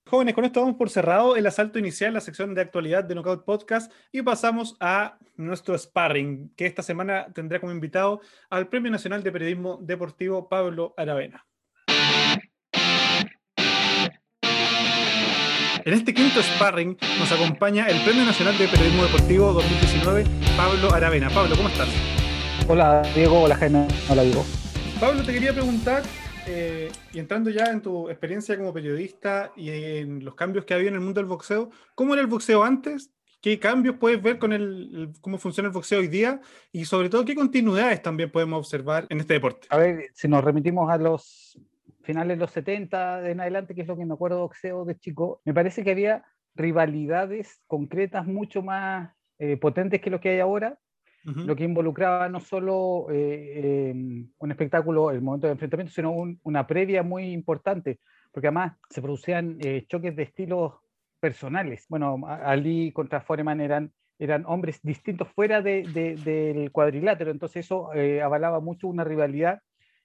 Jóvenes, 0.08 0.34
con 0.34 0.44
esto 0.44 0.62
vamos 0.62 0.76
por 0.76 0.90
cerrado 0.90 1.36
el 1.36 1.46
asalto 1.46 1.78
inicial, 1.78 2.14
la 2.14 2.20
sección 2.20 2.54
de 2.54 2.62
actualidad 2.62 3.04
de 3.04 3.14
Knockout 3.14 3.44
Podcast 3.44 3.92
y 4.10 4.22
pasamos 4.22 4.76
a 4.80 5.18
nuestro 5.36 5.78
sparring, 5.78 6.52
que 6.56 6.66
esta 6.66 6.82
semana 6.82 7.32
tendrá 7.34 7.60
como 7.60 7.70
invitado 7.70 8.20
al 8.50 8.68
Premio 8.68 8.90
Nacional 8.90 9.22
de 9.22 9.30
Periodismo 9.30 9.78
Deportivo 9.80 10.48
Pablo 10.48 10.92
Aravena. 10.96 11.47
En 15.88 15.94
este 15.94 16.12
quinto 16.12 16.42
sparring 16.42 16.98
nos 17.18 17.32
acompaña 17.32 17.86
el 17.86 17.98
Premio 18.04 18.22
Nacional 18.26 18.58
de 18.58 18.68
Periodismo 18.68 19.04
Deportivo 19.04 19.54
2019, 19.54 20.24
Pablo 20.54 20.92
Aravena. 20.92 21.30
Pablo, 21.30 21.56
¿cómo 21.56 21.70
estás? 21.70 21.88
Hola 22.68 23.00
Diego, 23.14 23.40
hola 23.44 23.56
Jaime, 23.56 23.88
hola 24.10 24.20
Diego. 24.22 24.44
Pablo, 25.00 25.22
te 25.24 25.32
quería 25.32 25.54
preguntar, 25.54 26.02
eh, 26.46 26.92
y 27.14 27.18
entrando 27.18 27.48
ya 27.48 27.70
en 27.70 27.80
tu 27.80 28.10
experiencia 28.10 28.54
como 28.58 28.70
periodista 28.74 29.50
y 29.56 29.70
en 29.70 30.22
los 30.26 30.34
cambios 30.34 30.66
que 30.66 30.74
ha 30.74 30.76
habido 30.76 30.90
en 30.90 30.96
el 30.96 31.00
mundo 31.00 31.20
del 31.22 31.26
boxeo, 31.30 31.70
¿cómo 31.94 32.12
era 32.12 32.20
el 32.20 32.28
boxeo 32.28 32.62
antes? 32.64 33.10
¿Qué 33.40 33.58
cambios 33.58 33.96
puedes 33.98 34.20
ver 34.20 34.38
con 34.38 34.52
el, 34.52 34.62
el- 34.94 35.12
cómo 35.22 35.38
funciona 35.38 35.68
el 35.68 35.72
boxeo 35.72 36.00
hoy 36.00 36.08
día? 36.08 36.38
Y 36.70 36.84
sobre 36.84 37.08
todo, 37.08 37.24
¿qué 37.24 37.34
continuidades 37.34 38.02
también 38.02 38.30
podemos 38.30 38.58
observar 38.58 39.06
en 39.08 39.20
este 39.20 39.32
deporte? 39.32 39.66
A 39.70 39.78
ver, 39.78 40.10
si 40.12 40.28
nos 40.28 40.44
remitimos 40.44 40.90
a 40.90 40.98
los 40.98 41.58
finales 42.08 42.38
de 42.38 42.40
los 42.40 42.50
70 42.52 43.28
en 43.28 43.38
adelante, 43.38 43.74
que 43.74 43.82
es 43.82 43.86
lo 43.86 43.94
que 43.98 44.06
me 44.06 44.14
acuerdo 44.14 44.36
de 44.38 44.42
boxeo 44.44 44.86
de 44.86 44.96
chico, 44.98 45.42
me 45.44 45.52
parece 45.52 45.84
que 45.84 45.90
había 45.90 46.24
rivalidades 46.54 47.60
concretas 47.66 48.26
mucho 48.26 48.62
más 48.62 49.12
eh, 49.38 49.58
potentes 49.58 50.00
que 50.00 50.08
lo 50.08 50.18
que 50.18 50.30
hay 50.30 50.40
ahora, 50.40 50.78
Ujú. 51.26 51.40
lo 51.42 51.54
que 51.54 51.64
involucraba 51.64 52.30
no 52.30 52.40
solo 52.40 53.08
eh, 53.10 53.90
eh, 53.90 54.24
un 54.38 54.50
espectáculo, 54.50 55.10
el 55.10 55.20
momento 55.20 55.46
de 55.48 55.52
enfrentamiento, 55.52 55.92
sino 55.92 56.10
un- 56.12 56.40
una 56.44 56.66
previa 56.66 57.02
muy 57.02 57.24
importante, 57.30 58.00
porque 58.32 58.46
además 58.48 58.78
se 58.88 59.02
producían 59.02 59.58
eh, 59.60 59.84
choques 59.86 60.16
de 60.16 60.22
estilos 60.22 60.72
personales. 61.20 61.84
Bueno, 61.90 62.22
Ali 62.26 62.90
contra 62.92 63.20
Foreman 63.20 63.60
eran, 63.60 63.92
eran 64.18 64.44
hombres 64.46 64.80
distintos 64.82 65.28
fuera 65.28 65.60
de- 65.60 65.84
de- 65.92 66.16
del 66.16 66.72
cuadrilátero, 66.72 67.30
entonces 67.30 67.66
eso 67.66 67.92
eh, 67.92 68.22
avalaba 68.22 68.60
mucho 68.60 68.88
una 68.88 69.04
rivalidad. 69.04 69.60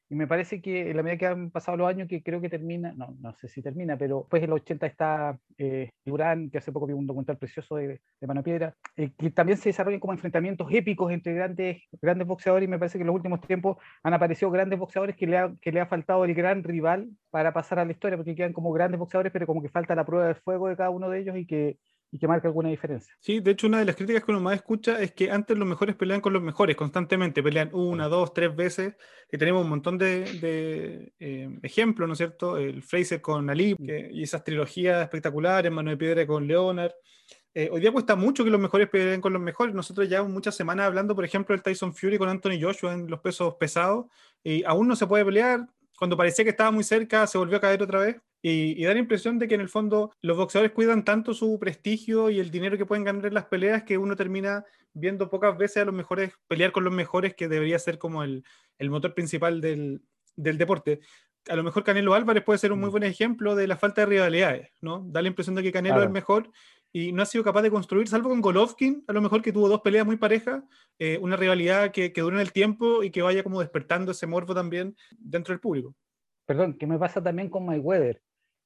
Y 0.10 0.16
me 0.16 0.28
parece 0.28 0.62
que 0.62 0.92
en 0.92 0.98
la 0.98 1.04
medida 1.04 1.18
que 1.18 1.26
han 1.28 1.50
pasado 1.50 1.78
los 1.78 1.88
años, 1.90 2.08
que 2.08 2.22
creo 2.22 2.40
que 2.42 2.50
termina, 2.50 2.94
no, 2.94 3.16
no 3.20 3.34
sé 3.34 3.48
si 3.48 3.62
termina, 3.62 3.98
pero 3.98 4.20
después 4.20 4.42
del 4.42 4.52
80 4.52 4.86
está 4.86 5.40
eh, 5.58 5.90
Durán, 6.06 6.50
que 6.50 6.58
hace 6.58 6.72
poco 6.72 6.88
vi 6.88 6.94
un 6.94 7.08
documental 7.08 7.38
precioso 7.38 7.76
de, 7.78 8.02
de 8.20 8.28
Mano 8.28 8.44
Piedra, 8.44 8.76
eh, 8.96 9.12
que 9.18 9.32
también 9.32 9.58
se 9.58 9.70
desarrollan 9.70 10.00
como 10.00 10.14
enfrentamientos 10.14 10.68
épicos 10.72 11.12
entre 11.12 11.34
grandes, 11.34 11.84
grandes 12.02 12.28
boxeadores 12.28 12.68
y 12.68 12.70
me 12.70 12.78
parece 12.78 12.98
que 12.98 13.02
en 13.02 13.08
los 13.08 13.16
últimos 13.16 13.42
tiempos 13.42 13.78
han 14.04 14.14
aparecido 14.14 14.52
grandes 14.52 14.78
boxeadores 14.78 15.16
que 15.16 15.28
le, 15.28 15.38
ha, 15.38 15.54
que 15.62 15.72
le 15.72 15.80
ha 15.80 15.88
faltado 15.88 16.26
el 16.26 16.34
gran 16.34 16.64
rival 16.64 17.10
para 17.30 17.54
pasar 17.54 17.80
a 17.80 17.86
la 17.86 17.92
historia, 17.92 18.18
porque 18.18 18.36
quedan 18.36 18.54
como 18.54 18.72
grandes 18.72 19.00
boxeadores, 19.00 19.32
pero 19.32 19.48
como 19.48 19.62
que 19.62 19.70
falta 19.70 19.96
la 19.96 20.06
prueba 20.06 20.28
de 20.28 20.36
fuego 20.36 20.68
de 20.68 20.78
cada 20.78 20.90
uno 20.90 21.10
de 21.10 21.20
ellos 21.20 21.38
y 21.38 21.46
que 21.46 21.78
y 22.14 22.20
que 22.20 22.28
marque 22.28 22.46
alguna 22.46 22.70
diferencia. 22.70 23.12
Sí, 23.20 23.40
de 23.40 23.52
hecho, 23.52 23.66
una 23.66 23.80
de 23.80 23.86
las 23.86 23.96
críticas 23.96 24.24
que 24.24 24.30
uno 24.30 24.40
más 24.40 24.54
escucha 24.54 25.02
es 25.02 25.14
que 25.14 25.32
antes 25.32 25.58
los 25.58 25.68
mejores 25.68 25.96
pelean 25.96 26.22
con 26.22 26.32
los 26.32 26.44
mejores 26.44 26.76
constantemente, 26.76 27.42
pelean 27.42 27.72
una, 27.74 28.08
dos, 28.08 28.36
tres 28.36 28.56
veces, 28.56 28.94
y 29.32 29.38
tenemos 29.40 29.64
un 29.64 29.70
montón 29.70 29.98
de, 29.98 31.12
eh, 31.20 31.60
ejemplos, 31.64 32.08
¿no 32.08 32.14
es 32.14 32.20
cierto? 32.20 32.58
El 32.58 32.84
Fraser 32.84 33.20
con 33.20 33.50
Ali, 33.50 33.76
y 33.80 34.22
esas 34.22 34.44
trilogías 34.44 35.02
espectaculares, 35.02 35.72
Mano 35.72 35.90
de 35.90 35.98
Piedra 35.98 36.28
con 36.28 36.48
Leonard. 36.48 36.92
Eh, 37.56 37.70
hoy 37.72 37.82
día 37.82 37.92
cuesta 37.92 38.16
mucho 38.16 38.44
que 38.44 38.52
los 38.52 38.62
mejores 38.62 38.90
peleen 38.90 39.20
con 39.20 39.34
los 39.34 39.42
mejores. 39.42 39.74
Nosotros 39.74 40.08
ya 40.08 40.22
muchas 40.22 40.56
semanas 40.56 40.86
hablando, 40.86 41.16
por 41.16 41.26
ejemplo, 41.26 41.56
del 41.56 41.64
Tyson 41.64 41.96
Fury 41.96 42.20
con 42.20 42.30
Anthony 42.30 42.62
Joshua 42.62 42.94
en 42.94 43.10
los 43.10 43.22
pesos 43.22 43.56
pesados, 43.60 44.06
y 44.44 44.64
aún 44.66 44.88
no 44.88 44.96
se 44.96 45.08
puede 45.08 45.26
pelear. 45.26 45.68
Cuando 46.04 46.18
parecía 46.18 46.44
que 46.44 46.52
estaba 46.52 46.70
muy 46.70 46.84
cerca, 46.84 47.26
se 47.28 47.38
volvió 47.38 47.56
a 47.56 47.62
caer 47.62 47.82
otra 47.82 48.00
vez. 48.00 48.18
Y, 48.42 48.84
da 48.84 48.92
la 48.92 49.00
impresión 49.00 49.40
de 49.40 49.48
que 49.48 49.56
en 49.56 49.62
el 49.62 49.70
fondo 49.70 50.12
los 50.22 50.36
boxeadores 50.36 50.74
cuidan 50.74 51.06
tanto 51.06 51.34
su 51.34 51.58
prestigio 51.58 52.30
y 52.30 52.42
el 52.42 52.52
dinero 52.52 52.78
que 52.78 52.86
pueden 52.86 53.06
ganar 53.06 53.26
en 53.28 53.34
las 53.34 53.46
peleas 53.46 53.84
que 53.84 53.98
uno 53.98 54.18
termina 54.18 54.66
viendo 54.92 55.30
pocas 55.30 55.58
veces 55.58 55.78
a 55.78 55.86
los 55.86 55.96
mejores 55.96 56.34
pelear 56.50 56.74
con 56.74 56.84
los 56.84 56.92
mejores, 56.92 57.36
que 57.36 57.48
debería 57.48 57.80
ser 57.80 58.00
como 58.00 58.22
el, 58.22 58.44
el 58.80 58.90
motor 58.90 59.14
principal 59.14 59.62
del, 59.62 60.02
del, 60.36 60.58
deporte. 60.58 61.00
A 61.48 61.56
lo 61.56 61.64
mejor 61.64 61.86
Canelo 61.86 62.16
Álvarez 62.16 62.44
puede 62.44 62.60
ser 62.60 62.74
un 62.74 62.82
muy 62.82 62.90
mm. 62.90 62.92
buen 62.92 63.04
ejemplo 63.04 63.56
de 63.56 63.68
la 63.68 63.78
falta 63.78 64.02
de 64.02 64.08
rivalidades, 64.08 64.74
¿no? 64.82 65.06
Da 65.08 65.22
la 65.22 65.30
impresión 65.30 65.56
de 65.56 65.64
que 65.64 65.72
Canelo 65.72 66.00
es 66.00 66.04
el 66.08 66.10
mejor 66.10 66.52
y 66.94 67.12
no 67.12 67.24
ha 67.24 67.26
sido 67.26 67.44
capaz 67.44 67.64
de 67.64 67.72
construir, 67.72 68.08
salvo 68.08 68.30
con 68.30 68.40
Golovkin, 68.40 69.04
a 69.08 69.14
lo 69.14 69.22
mejor 69.22 69.42
que 69.42 69.52
tuvo 69.52 69.68
dos 69.68 69.82
peleas 69.82 70.06
muy 70.06 70.16
parejas, 70.16 70.64
eh, 71.00 71.18
una 71.22 71.36
rivalidad 71.36 71.92
que, 71.92 72.14
que 72.14 72.22
dure 72.22 72.36
en 72.36 72.42
el 72.42 72.54
tiempo 72.54 73.04
y 73.04 73.12
que 73.12 73.22
vaya 73.22 73.44
como 73.44 73.60
despertando 73.60 74.12
ese 74.12 74.28
morbo 74.28 74.54
también 74.54 74.96
dentro 75.18 75.54
del 75.54 75.60
público. 75.60 75.96
Perdón, 76.46 76.78
¿qué 76.78 76.88
me 76.88 77.00
pasa 77.00 77.22
también 77.22 77.50
con 77.50 77.66
Mayweather? 77.66 78.22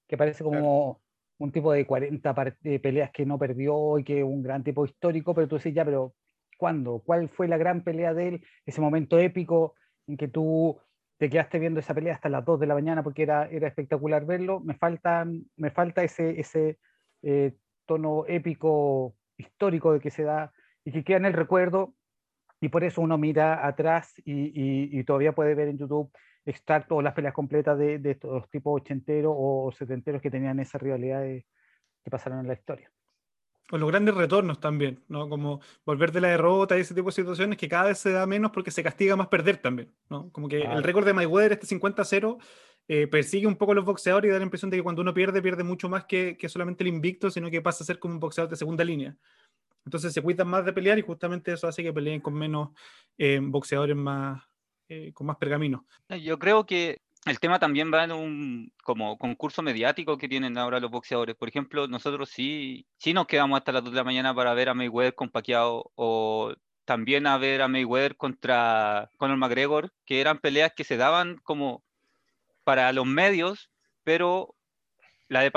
que 0.07 0.17
parece 0.17 0.43
como 0.43 1.01
un 1.37 1.51
tipo 1.51 1.71
de 1.71 1.85
40 1.85 2.33
peleas 2.81 3.11
que 3.11 3.25
no 3.25 3.37
perdió 3.37 3.99
y 3.99 4.03
que 4.03 4.23
un 4.23 4.41
gran 4.41 4.63
tipo 4.63 4.85
histórico, 4.85 5.35
pero 5.35 5.47
tú 5.47 5.57
decís, 5.57 5.73
ya, 5.73 5.85
pero 5.85 6.15
¿cuándo? 6.57 7.03
¿Cuál 7.05 7.29
fue 7.29 7.47
la 7.47 7.57
gran 7.57 7.83
pelea 7.83 8.13
de 8.13 8.27
él? 8.29 8.45
Ese 8.65 8.81
momento 8.81 9.19
épico 9.19 9.75
en 10.07 10.17
que 10.17 10.27
tú 10.27 10.79
te 11.17 11.29
quedaste 11.29 11.59
viendo 11.59 11.79
esa 11.79 11.93
pelea 11.93 12.15
hasta 12.15 12.29
las 12.29 12.45
2 12.45 12.59
de 12.59 12.67
la 12.67 12.73
mañana 12.73 13.03
porque 13.03 13.23
era, 13.23 13.47
era 13.49 13.67
espectacular 13.67 14.25
verlo. 14.25 14.59
Me 14.61 14.75
falta, 14.75 15.25
me 15.55 15.71
falta 15.71 16.03
ese, 16.03 16.39
ese 16.39 16.79
eh, 17.21 17.53
tono 17.87 18.25
épico 18.27 19.15
histórico 19.37 19.93
de 19.93 19.99
que 19.99 20.11
se 20.11 20.23
da 20.23 20.51
y 20.85 20.91
que 20.91 21.03
queda 21.03 21.17
en 21.17 21.25
el 21.25 21.33
recuerdo 21.33 21.95
y 22.61 22.69
por 22.69 22.83
eso 22.83 23.01
uno 23.01 23.17
mira 23.17 23.65
atrás 23.65 24.13
y, 24.25 24.99
y 24.99 25.03
todavía 25.03 25.33
puede 25.33 25.55
ver 25.55 25.69
en 25.69 25.77
YouTube 25.77 26.11
extracto 26.45 26.95
o 26.95 27.01
las 27.01 27.13
peleas 27.13 27.33
completas 27.33 27.77
de, 27.77 27.99
de 27.99 28.11
estos 28.11 28.49
tipos 28.49 28.81
ochenteros 28.81 29.33
o 29.35 29.71
setenteros 29.71 30.21
que 30.21 30.31
tenían 30.31 30.59
esa 30.59 30.77
rivalidad 30.77 31.21
que 31.21 31.45
pasaron 32.09 32.39
en 32.39 32.47
la 32.47 32.53
historia. 32.53 32.91
O 33.69 33.77
los 33.77 33.89
grandes 33.89 34.15
retornos 34.15 34.61
también, 34.61 35.03
¿no? 35.09 35.27
Como 35.27 35.59
volver 35.85 36.13
de 36.13 36.21
la 36.21 36.29
derrota 36.29 36.77
y 36.77 36.81
ese 36.81 36.95
tipo 36.95 37.07
de 37.07 37.11
situaciones 37.11 37.57
que 37.57 37.67
cada 37.67 37.87
vez 37.87 37.97
se 37.97 38.11
da 38.11 38.25
menos 38.25 38.51
porque 38.51 38.71
se 38.71 38.81
castiga 38.81 39.17
más 39.17 39.27
perder 39.27 39.57
también, 39.57 39.93
¿no? 40.09 40.31
Como 40.31 40.47
que 40.47 40.61
el 40.61 40.83
récord 40.83 41.05
de 41.05 41.13
Mayweather, 41.13 41.51
este 41.51 41.67
50-0, 41.75 42.37
eh, 42.87 43.07
persigue 43.07 43.47
un 43.47 43.57
poco 43.57 43.73
a 43.73 43.75
los 43.75 43.85
boxeadores 43.85 44.29
y 44.29 44.31
da 44.31 44.39
la 44.39 44.45
impresión 44.45 44.71
de 44.71 44.77
que 44.77 44.83
cuando 44.83 45.01
uno 45.01 45.13
pierde, 45.13 45.41
pierde 45.41 45.63
mucho 45.63 45.89
más 45.89 46.05
que, 46.05 46.37
que, 46.37 46.47
solamente 46.47 46.83
el 46.83 46.89
invicto, 46.89 47.29
sino 47.29 47.49
que 47.51 47.61
pasa 47.61 47.83
a 47.83 47.87
ser 47.87 47.99
como 47.99 48.13
un 48.13 48.19
boxeador 48.19 48.49
de 48.49 48.55
segunda 48.55 48.83
línea. 48.83 49.15
Entonces 49.87 50.13
se 50.13 50.21
cuidan 50.21 50.49
más 50.49 50.65
de 50.65 50.73
pelear 50.73 50.99
y 50.99 51.01
justamente 51.01 51.53
eso 51.53 51.65
hace 51.65 51.81
que 51.81 51.93
peleen 51.93 52.19
con 52.19 52.33
menos 52.33 52.69
eh, 53.17 53.39
boxeadores 53.41 53.95
más, 53.95 54.43
eh, 54.89 55.13
con 55.13 55.27
más 55.27 55.37
pergaminos. 55.37 55.81
Yo 56.21 56.37
creo 56.37 56.65
que 56.65 57.01
el 57.25 57.39
tema 57.39 57.57
también 57.57 57.91
va 57.93 58.03
en 58.03 58.11
un 58.11 58.73
como 58.83 59.17
concurso 59.17 59.61
mediático 59.61 60.17
que 60.17 60.27
tienen 60.27 60.57
ahora 60.57 60.81
los 60.81 60.91
boxeadores. 60.91 61.35
Por 61.35 61.47
ejemplo, 61.47 61.87
nosotros 61.87 62.29
sí, 62.29 62.85
sí 62.97 63.13
nos 63.13 63.27
quedamos 63.27 63.57
hasta 63.57 63.71
las 63.71 63.83
2 63.83 63.93
de 63.93 63.97
la 63.97 64.03
mañana 64.03 64.35
para 64.35 64.53
ver 64.53 64.67
a 64.67 64.73
Mayweather 64.73 65.15
con 65.15 65.29
Pacquiao 65.29 65.91
o 65.95 66.53
también 66.83 67.25
a 67.25 67.37
ver 67.37 67.61
a 67.61 67.69
Mayweather 67.69 68.17
contra 68.17 69.09
Conor 69.17 69.37
McGregor, 69.37 69.93
que 70.05 70.19
eran 70.19 70.39
peleas 70.39 70.73
que 70.75 70.83
se 70.83 70.97
daban 70.97 71.37
como 71.43 71.83
para 72.67 72.91
los 72.91 73.05
medios, 73.05 73.71
pero 74.03 74.53
la 75.29 75.39
de 75.39 75.51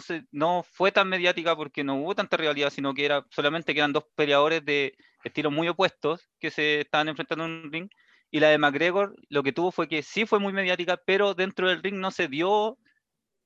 se, 0.00 0.26
no 0.30 0.62
fue 0.62 0.92
tan 0.92 1.08
mediática 1.08 1.56
porque 1.56 1.82
no 1.82 1.96
hubo 1.96 2.14
tanta 2.14 2.36
rivalidad, 2.36 2.70
sino 2.70 2.94
que 2.94 3.04
era 3.04 3.26
solamente 3.30 3.74
que 3.74 3.80
eran 3.80 3.92
dos 3.92 4.04
peleadores 4.14 4.64
de 4.64 4.96
estilos 5.24 5.52
muy 5.52 5.66
opuestos 5.66 6.30
que 6.38 6.52
se 6.52 6.82
estaban 6.82 7.08
enfrentando 7.08 7.46
en 7.46 7.50
un 7.50 7.72
ring 7.72 7.88
y 8.30 8.38
la 8.38 8.50
de 8.50 8.58
McGregor 8.58 9.16
lo 9.28 9.42
que 9.42 9.50
tuvo 9.50 9.72
fue 9.72 9.88
que 9.88 10.04
sí 10.04 10.24
fue 10.24 10.38
muy 10.38 10.52
mediática, 10.52 10.96
pero 11.04 11.34
dentro 11.34 11.68
del 11.68 11.82
ring 11.82 11.96
no 11.96 12.12
se 12.12 12.28
dio 12.28 12.78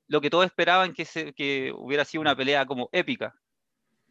lo 0.06 0.20
que 0.20 0.28
todos 0.28 0.44
esperaban 0.44 0.92
que, 0.92 1.06
se, 1.06 1.32
que 1.32 1.72
hubiera 1.74 2.04
sido 2.04 2.20
una 2.20 2.36
pelea 2.36 2.66
como 2.66 2.90
épica. 2.92 3.34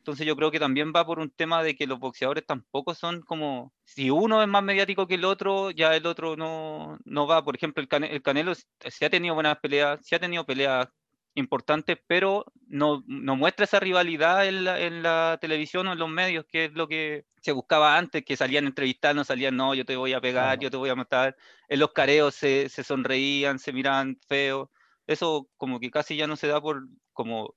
Entonces 0.09 0.25
yo 0.25 0.35
creo 0.35 0.49
que 0.49 0.59
también 0.59 0.91
va 0.95 1.05
por 1.05 1.19
un 1.19 1.29
tema 1.29 1.61
de 1.61 1.75
que 1.75 1.85
los 1.85 1.99
boxeadores 1.99 2.43
tampoco 2.43 2.95
son 2.95 3.21
como, 3.21 3.71
si 3.83 4.09
uno 4.09 4.41
es 4.41 4.47
más 4.47 4.63
mediático 4.63 5.05
que 5.05 5.13
el 5.13 5.23
otro, 5.23 5.69
ya 5.69 5.95
el 5.95 6.07
otro 6.07 6.35
no, 6.35 6.97
no 7.05 7.27
va. 7.27 7.45
Por 7.45 7.55
ejemplo, 7.55 7.83
el, 7.83 8.03
el 8.05 8.21
Canelo 8.23 8.53
se 8.55 9.05
ha 9.05 9.09
tenido 9.11 9.35
buenas 9.35 9.59
peleas, 9.59 9.99
se 10.03 10.15
ha 10.15 10.19
tenido 10.19 10.47
peleas 10.47 10.87
importante, 11.35 11.95
pero 12.07 12.43
no, 12.67 13.03
no 13.05 13.35
muestra 13.35 13.65
esa 13.65 13.79
rivalidad 13.79 14.47
en 14.47 14.63
la, 14.63 14.79
en 14.79 15.03
la, 15.03 15.37
televisión 15.39 15.87
o 15.87 15.93
en 15.93 15.99
los 15.99 16.09
medios, 16.09 16.43
que 16.47 16.65
es 16.65 16.73
lo 16.73 16.87
que 16.87 17.25
se 17.39 17.51
buscaba 17.51 17.95
antes, 17.95 18.25
que 18.25 18.35
salían 18.35 18.65
entrevistando, 18.65 19.23
salían, 19.23 19.55
no, 19.55 19.75
yo 19.75 19.85
te 19.85 19.95
voy 19.95 20.13
a 20.13 20.21
pegar, 20.21 20.57
yo 20.57 20.71
te 20.71 20.77
voy 20.77 20.89
a 20.89 20.95
matar. 20.95 21.35
En 21.67 21.79
los 21.79 21.93
careos 21.93 22.33
se, 22.33 22.67
se 22.69 22.83
sonreían, 22.83 23.59
se 23.59 23.73
miraban 23.73 24.17
feos. 24.27 24.69
Eso 25.05 25.47
como 25.55 25.79
que 25.79 25.91
casi 25.91 26.15
ya 26.15 26.25
no 26.25 26.35
se 26.35 26.47
da 26.47 26.59
por 26.59 26.87
como 27.13 27.53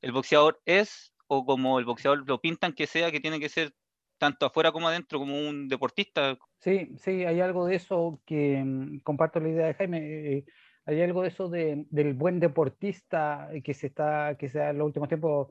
el 0.00 0.12
boxeador 0.12 0.60
es 0.64 1.12
o 1.28 1.44
como 1.44 1.78
el 1.78 1.84
boxeador 1.84 2.26
lo 2.26 2.40
pintan 2.40 2.72
que 2.72 2.86
sea, 2.86 3.12
que 3.12 3.20
tiene 3.20 3.38
que 3.38 3.48
ser 3.48 3.72
tanto 4.18 4.46
afuera 4.46 4.72
como 4.72 4.88
adentro, 4.88 5.18
como 5.18 5.38
un 5.38 5.68
deportista. 5.68 6.36
Sí, 6.58 6.90
sí, 6.96 7.24
hay 7.24 7.40
algo 7.40 7.66
de 7.66 7.76
eso 7.76 8.20
que 8.26 8.62
mm, 8.64 8.98
comparto 9.00 9.40
la 9.40 9.48
idea 9.48 9.66
de 9.66 9.74
Jaime. 9.74 9.98
Eh, 9.98 10.44
hay 10.84 11.02
algo 11.02 11.22
de 11.22 11.28
eso 11.28 11.48
de, 11.48 11.86
del 11.90 12.14
buen 12.14 12.40
deportista 12.40 13.50
que 13.62 13.74
se 13.74 13.88
está, 13.88 14.36
que 14.38 14.48
se 14.48 14.58
da 14.58 14.70
en 14.70 14.78
los 14.78 14.86
últimos 14.86 15.08
tiempos, 15.08 15.48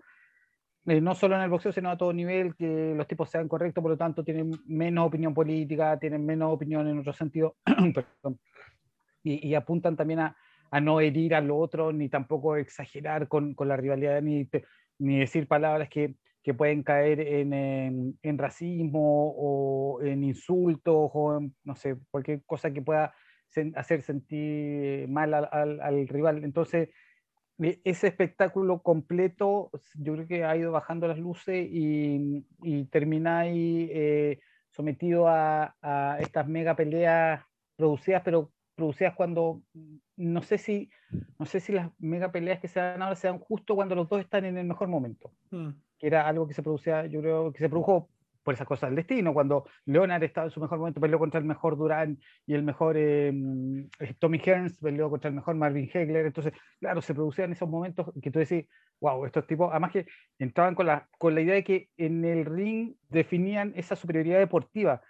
eh, 0.85 0.99
no 0.99 1.15
solo 1.15 1.35
en 1.35 1.43
el 1.43 1.49
boxeo, 1.49 1.71
sino 1.71 1.89
a 1.89 1.97
todo 1.97 2.11
nivel, 2.11 2.55
que 2.55 2.93
los 2.95 3.07
tipos 3.07 3.29
sean 3.29 3.47
correctos, 3.47 3.81
por 3.81 3.91
lo 3.91 3.97
tanto 3.97 4.23
tienen 4.23 4.51
menos 4.65 5.07
opinión 5.07 5.33
política, 5.33 5.97
tienen 5.99 6.25
menos 6.25 6.53
opinión 6.53 6.87
en 6.87 6.99
otro 6.99 7.13
sentido, 7.13 7.55
y, 9.23 9.47
y, 9.47 9.53
apuntan 9.53 9.95
también 9.95 10.21
a, 10.21 10.35
a, 10.71 10.81
no 10.81 10.99
herir 10.99 11.35
al 11.35 11.51
otro, 11.51 11.93
ni 11.93 12.09
tampoco 12.09 12.55
exagerar 12.55 13.27
con, 13.27 13.53
con 13.53 13.67
la 13.67 13.77
rivalidad, 13.77 14.21
ni, 14.23 14.49
ni 14.99 15.19
decir 15.19 15.47
palabras 15.47 15.89
que, 15.89 16.15
que 16.43 16.53
pueden 16.53 16.83
caer 16.83 17.19
en, 17.19 18.17
en, 18.21 18.37
racismo 18.37 19.33
o 19.37 20.01
en 20.01 20.23
insultos 20.23 21.11
o 21.13 21.37
en, 21.37 21.55
no 21.63 21.75
sé, 21.75 21.97
cualquier 22.09 22.43
cosa 22.45 22.71
que 22.71 22.81
pueda 22.81 23.13
hacer 23.75 24.01
sentir 24.01 25.07
mal 25.07 25.33
al, 25.33 26.07
rival. 26.07 26.43
Entonces, 26.43 26.89
e, 27.59 27.81
ese 27.83 28.07
espectáculo 28.07 28.81
completo, 28.81 29.71
yo 29.95 30.13
creo 30.13 30.27
que 30.27 30.43
ha 30.45 30.55
ido 30.55 30.71
bajando 30.71 31.07
las 31.07 31.19
luces 31.19 31.67
y, 31.69 32.45
y 32.61 32.85
termina 32.85 33.39
ahí 33.39 33.89
eh, 33.91 34.39
sometido 34.71 35.27
a, 35.27 35.75
a, 35.81 36.17
estas 36.19 36.47
mega 36.47 36.75
peleas 36.75 37.43
producidas, 37.75 38.21
pero 38.23 38.51
producidas 38.75 39.15
cuando 39.15 39.63
no 40.17 40.41
sé 40.41 40.57
si 40.57 40.89
no 41.39 41.45
sé 41.45 41.59
si 41.59 41.71
las 41.71 41.89
mega 41.99 42.31
peleas 42.31 42.59
que 42.59 42.67
se 42.67 42.79
dan 42.79 43.01
ahora 43.01 43.15
se 43.15 43.27
dan 43.27 43.39
justo 43.39 43.75
cuando 43.75 43.95
los 43.95 44.09
dos 44.09 44.19
están 44.19 44.45
en 44.45 44.57
el 44.57 44.65
mejor 44.65 44.87
momento. 44.87 45.31
Mm. 45.51 45.69
Que 45.97 46.07
era 46.07 46.27
algo 46.27 46.47
que 46.47 46.53
se 46.53 46.63
producía, 46.63 47.05
yo 47.05 47.21
creo 47.21 47.53
que 47.53 47.59
se 47.59 47.69
produjo 47.69 48.09
por 48.47 48.53
esas 48.53 48.67
cosas 48.67 48.89
del 48.89 48.95
destino, 48.95 49.33
cuando 49.33 49.65
Leonard 49.83 50.23
estaba 50.23 50.47
en 50.47 50.51
su 50.51 50.61
mejor 50.61 50.79
momento, 50.79 51.01
peleó 51.01 51.19
contra 51.19 51.37
el 51.37 51.45
mejor 51.45 51.75
Durán 51.75 52.17
y 52.45 52.53
el 52.53 52.63
mejor 52.63 52.95
eh, 52.97 53.33
eh, 53.99 54.13
Tommy 54.19 54.39
Hearns, 54.39 54.77
peleó 54.77 55.09
contra 55.09 55.27
el 55.27 55.35
mejor 55.35 55.55
Marvin 55.55 55.89
Hegler, 55.93 56.25
entonces, 56.25 56.53
claro, 56.79 57.01
se 57.01 57.13
producían 57.13 57.51
esos 57.51 57.67
momentos 57.67 58.09
que 58.21 58.31
tú 58.31 58.39
decís, 58.39 58.65
wow, 59.01 59.25
estos 59.25 59.45
tipos, 59.47 59.69
además 59.69 59.91
que 59.91 60.05
entraban 60.39 60.75
con 60.75 60.85
la, 60.85 61.09
con 61.17 61.35
la 61.35 61.41
idea 61.41 61.55
de 61.55 61.65
que 61.65 61.89
en 61.97 62.23
el 62.23 62.45
ring 62.45 62.95
definían 63.09 63.73
esa 63.75 63.97
superioridad 63.97 64.39
deportiva, 64.39 65.01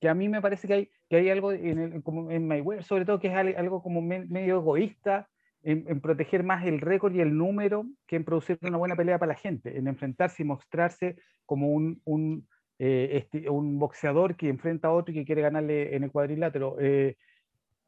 que 0.00 0.08
a 0.08 0.14
mí 0.14 0.28
me 0.28 0.42
parece 0.42 0.66
que 0.66 0.74
hay, 0.74 0.90
que 1.10 1.16
hay 1.16 1.28
algo 1.28 1.52
en, 1.52 1.78
el, 1.78 2.02
como 2.04 2.30
en 2.30 2.82
sobre 2.84 3.04
todo 3.04 3.18
que 3.18 3.28
es 3.28 3.34
algo 3.34 3.82
como 3.82 4.00
medio 4.00 4.58
egoísta, 4.58 5.28
en, 5.62 5.84
en, 5.88 6.00
proteger 6.00 6.44
más 6.44 6.64
el 6.64 6.80
récord 6.80 7.14
y 7.14 7.20
el 7.20 7.36
número 7.36 7.84
que 8.06 8.16
en 8.16 8.24
producir 8.24 8.58
una 8.62 8.78
buena 8.78 8.96
pelea 8.96 9.18
para 9.18 9.32
la 9.32 9.38
gente, 9.38 9.76
en 9.76 9.88
enfrentarse 9.88 10.42
y 10.42 10.46
mostrarse 10.46 11.16
como 11.44 11.68
un, 11.68 12.00
un 12.04 12.48
eh, 12.78 13.18
este, 13.18 13.50
un 13.50 13.78
boxeador 13.78 14.36
que 14.36 14.48
enfrenta 14.48 14.88
a 14.88 14.92
otro 14.92 15.12
y 15.12 15.16
que 15.18 15.24
quiere 15.26 15.42
ganarle 15.42 15.96
en 15.96 16.04
el 16.04 16.12
cuadrilátero. 16.12 16.76
Eh, 16.80 17.16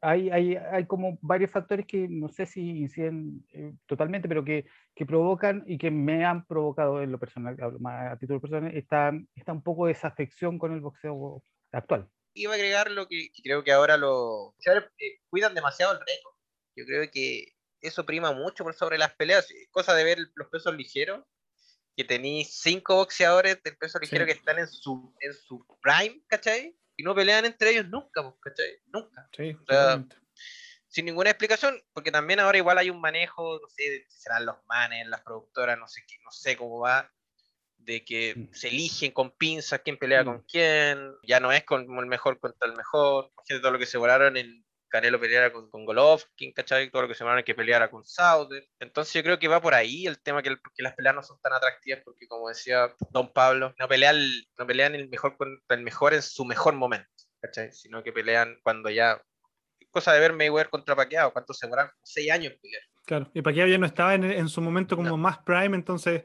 hay, 0.01 0.29
hay, 0.29 0.55
hay, 0.57 0.85
como 0.85 1.17
varios 1.21 1.49
factores 1.49 1.87
que 1.87 2.07
no 2.09 2.27
sé 2.27 2.45
si 2.45 2.81
inciden 2.81 3.45
eh, 3.53 3.73
totalmente, 3.85 4.27
pero 4.27 4.43
que, 4.43 4.65
que, 4.93 5.05
provocan 5.05 5.63
y 5.65 5.77
que 5.77 5.89
me 5.89 6.25
han 6.25 6.45
provocado 6.45 7.01
en 7.01 7.11
lo 7.11 7.19
personal, 7.19 7.57
a 7.85 8.17
título 8.17 8.41
personal, 8.41 8.75
está, 8.75 9.13
está 9.33 9.53
un 9.53 9.63
poco 9.63 9.85
de 9.85 9.93
desafección 9.93 10.59
con 10.59 10.73
el 10.73 10.81
boxeo 10.81 11.41
actual. 11.71 12.09
Iba 12.33 12.53
a 12.53 12.55
agregar 12.55 12.91
lo 12.91 13.07
que, 13.07 13.29
creo 13.43 13.63
que 13.63 13.71
ahora 13.71 13.97
los 13.97 14.53
cuidan 15.29 15.53
demasiado 15.53 15.93
el 15.93 15.99
récord. 15.99 16.33
Yo 16.75 16.85
creo 16.85 17.09
que 17.11 17.53
eso 17.81 18.05
prima 18.05 18.31
mucho 18.31 18.63
por 18.63 18.73
sobre 18.73 18.97
las 18.97 19.13
peleas, 19.13 19.47
cosa 19.71 19.93
de 19.93 20.03
ver 20.03 20.17
los 20.35 20.47
pesos 20.49 20.73
ligeros 20.75 21.23
que 21.95 22.03
tenéis 22.03 22.59
cinco 22.59 22.95
boxeadores 22.95 23.61
del 23.61 23.77
peso 23.77 23.99
ligero 23.99 24.25
Sí. 24.25 24.31
que 24.31 24.37
están 24.39 24.57
en 24.57 24.67
su, 24.67 25.15
en 25.19 25.33
su 25.33 25.63
prime, 25.81 26.23
¿cachai? 26.27 26.75
Y 26.95 27.03
no 27.03 27.13
pelean 27.13 27.45
entre 27.45 27.71
ellos 27.71 27.87
nunca, 27.87 28.23
pues, 28.23 28.35
¿cachai? 28.41 28.81
Nunca. 28.87 29.29
Sí, 29.35 29.53
sea, 29.53 29.57
totalmente. 29.65 30.17
Sin 30.87 31.05
ninguna 31.05 31.29
explicación, 31.31 31.79
porque 31.91 32.11
también 32.11 32.39
ahora 32.39 32.57
igual 32.57 32.77
hay 32.77 32.89
un 32.89 33.01
manejo, 33.01 33.59
no 33.59 33.67
sé, 33.67 34.05
si 34.07 34.19
serán 34.21 34.45
los 34.45 34.57
manes, 34.65 35.07
las 35.07 35.21
productoras, 35.21 35.77
no 35.77 35.87
sé 35.87 36.03
qué, 36.07 36.15
no 36.23 36.31
sé 36.31 36.55
cómo 36.57 36.79
va, 36.79 37.12
de 37.85 38.03
que 38.03 38.33
Mm. 38.35 38.53
se 38.53 38.67
eligen 38.69 39.11
con 39.11 39.31
pinzas 39.31 39.81
quién 39.83 39.97
pelea 39.97 40.23
Mm. 40.23 40.25
con 40.25 40.41
quién, 40.43 41.11
ya 41.23 41.39
no 41.39 41.51
es 41.51 41.63
como 41.63 41.99
el 42.01 42.07
mejor 42.07 42.39
contra 42.39 42.67
el 42.69 42.75
mejor, 42.75 43.31
todo 43.61 43.71
lo 43.71 43.79
que 43.79 43.85
se 43.85 43.97
volaron 43.97 44.37
en 44.37 44.63
Canelo 44.89 45.19
peleara 45.19 45.51
con, 45.51 45.71
con 45.71 45.85
Golovkin, 45.85 46.53
¿cachai? 46.53 46.91
Todo 46.91 47.01
lo 47.01 47.07
que 47.07 47.15
se 47.15 47.23
volaron 47.23 47.39
en 47.39 47.45
que 47.45 47.55
peleara 47.55 47.89
con 47.89 48.05
Sauder. 48.05 48.67
Entonces 48.79 49.11
yo 49.15 49.23
creo 49.23 49.39
que 49.39 49.47
va 49.47 49.59
por 49.59 49.73
ahí 49.73 50.05
el 50.05 50.21
tema 50.21 50.43
que, 50.43 50.49
el- 50.49 50.59
que 50.75 50.83
las 50.83 50.93
peleas 50.93 51.15
no 51.15 51.23
son 51.23 51.39
tan 51.41 51.51
atractivas 51.51 52.01
porque 52.05 52.27
como 52.27 52.47
decía 52.49 52.93
Don 53.09 53.33
Pablo, 53.33 53.73
no 53.79 53.87
pelean, 53.87 54.17
no 54.57 54.67
pelean 54.67 54.93
el 54.93 55.09
mejor 55.09 55.35
contra 55.35 55.75
el 55.75 55.81
mejor 55.81 56.13
en 56.13 56.21
su 56.21 56.45
mejor 56.45 56.75
momento, 56.75 57.09
¿cachai? 57.41 57.71
Sino 57.73 58.03
que 58.03 58.13
pelean 58.13 58.59
cuando 58.63 58.89
ya... 58.91 59.19
Cosa 59.89 60.13
de 60.13 60.19
ver 60.19 60.33
Mayweather 60.33 60.69
contra 60.69 60.95
Pacquiao, 60.95 61.33
¿cuántos 61.33 61.57
se 61.57 61.65
demoraron? 61.67 61.91
Seis 62.03 62.31
años 62.31 62.53
pelear. 62.61 62.83
Claro, 63.05 63.31
y 63.33 63.41
Pacquiao 63.41 63.67
ya 63.67 63.77
no 63.79 63.85
estaba 63.87 64.13
en, 64.15 64.23
en 64.23 64.47
su 64.47 64.61
momento 64.61 64.95
como 64.95 65.09
No. 65.09 65.17
más 65.17 65.39
prime, 65.39 65.75
entonces 65.75 66.23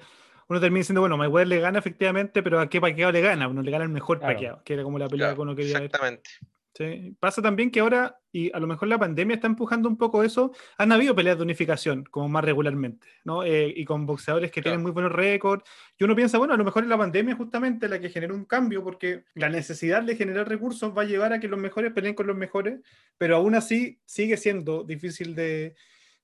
uno 0.48 0.60
termina 0.60 0.78
diciendo, 0.80 1.00
bueno, 1.00 1.16
Mayweather 1.16 1.48
le 1.48 1.60
gana 1.60 1.78
efectivamente, 1.78 2.42
pero 2.42 2.60
¿a 2.60 2.68
qué 2.68 2.80
Pacquiao 2.80 3.12
le 3.12 3.20
gana? 3.20 3.48
Uno 3.48 3.62
le 3.62 3.70
gana 3.70 3.84
el 3.84 3.90
mejor 3.90 4.18
Claro. 4.18 4.32
Pacquiao, 4.34 4.62
que 4.64 4.74
era 4.74 4.82
como 4.82 4.98
la 4.98 5.08
pelea 5.08 5.26
Claro, 5.28 5.36
que 5.36 5.42
uno 5.42 5.54
quería 5.56 5.74
ver. 5.74 5.84
exactamente. 5.84 6.30
Sí. 6.74 7.16
Pasa 7.18 7.42
también 7.42 7.72
que 7.72 7.80
ahora, 7.80 8.20
y 8.30 8.52
a 8.54 8.60
lo 8.60 8.68
mejor 8.68 8.86
la 8.86 8.98
pandemia 8.98 9.34
está 9.34 9.48
empujando 9.48 9.88
un 9.88 9.96
poco 9.98 10.22
eso, 10.22 10.52
han 10.76 10.92
habido 10.92 11.12
peleas 11.12 11.36
de 11.36 11.42
unificación, 11.42 12.04
como 12.04 12.28
más 12.28 12.44
regularmente, 12.44 13.08
¿no? 13.24 13.42
Eh, 13.42 13.72
y 13.74 13.84
con 13.84 14.06
boxeadores 14.06 14.52
que 14.52 14.62
Claro. 14.62 14.74
tienen 14.74 14.82
muy 14.84 14.92
buenos 14.92 15.10
récords. 15.10 15.64
Y 15.98 16.04
uno 16.04 16.14
piensa, 16.14 16.38
bueno, 16.38 16.54
a 16.54 16.56
lo 16.56 16.64
mejor 16.64 16.84
es 16.84 16.88
la 16.88 16.96
pandemia 16.96 17.34
justamente 17.34 17.88
la 17.88 17.98
que 17.98 18.10
generó 18.10 18.36
un 18.36 18.44
cambio, 18.44 18.84
porque 18.84 19.24
la 19.34 19.48
necesidad 19.48 20.04
de 20.04 20.14
generar 20.14 20.48
recursos 20.48 20.96
va 20.96 21.02
a 21.02 21.06
llevar 21.06 21.32
a 21.32 21.40
que 21.40 21.48
los 21.48 21.58
mejores 21.58 21.92
peleen 21.92 22.14
con 22.14 22.28
los 22.28 22.36
mejores, 22.36 22.78
pero 23.16 23.34
aún 23.36 23.56
así 23.56 23.98
sigue 24.04 24.36
siendo 24.36 24.84
difícil 24.84 25.34
de, 25.34 25.74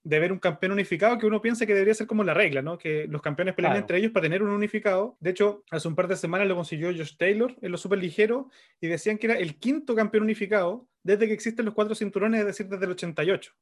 de 0.06 0.18
ver 0.20 0.32
un 0.32 0.38
campeón 0.38 0.72
unificado 0.72 1.16
que 1.18 1.26
uno 1.26 1.40
piensa 1.40 1.64
que 1.64 1.72
debería 1.72 1.94
ser 1.94 2.06
como 2.06 2.22
la 2.24 2.34
regla, 2.34 2.60
¿no? 2.62 2.76
Que 2.76 3.06
los 3.08 3.22
campeones 3.22 3.54
peleen 3.54 3.72
Claro. 3.72 3.80
entre 3.80 3.98
ellos 3.98 4.12
para 4.12 4.24
tener 4.24 4.42
un 4.42 4.50
unificado. 4.50 5.16
De 5.18 5.30
hecho, 5.30 5.64
hace 5.70 5.88
un 5.88 5.94
par 5.94 6.08
de 6.08 6.16
semanas 6.16 6.46
lo 6.46 6.54
consiguió 6.54 6.88
Josh 6.88 7.16
Taylor 7.16 7.56
en 7.62 7.72
los 7.72 7.80
super 7.80 7.98
ligeros 7.98 8.46
y 8.80 8.86
decían 8.88 9.16
que 9.18 9.26
era 9.28 9.38
el 9.38 9.58
quinto 9.58 9.94
campeón 9.94 10.24
unificado 10.24 10.86
desde 11.02 11.26
que 11.26 11.32
existen 11.32 11.64
los 11.64 11.74
cuatro 11.74 11.94
cinturones, 11.94 12.40
es 12.40 12.46
decir, 12.46 12.66
desde 12.68 12.84
el 12.84 12.90
88. 12.92 13.52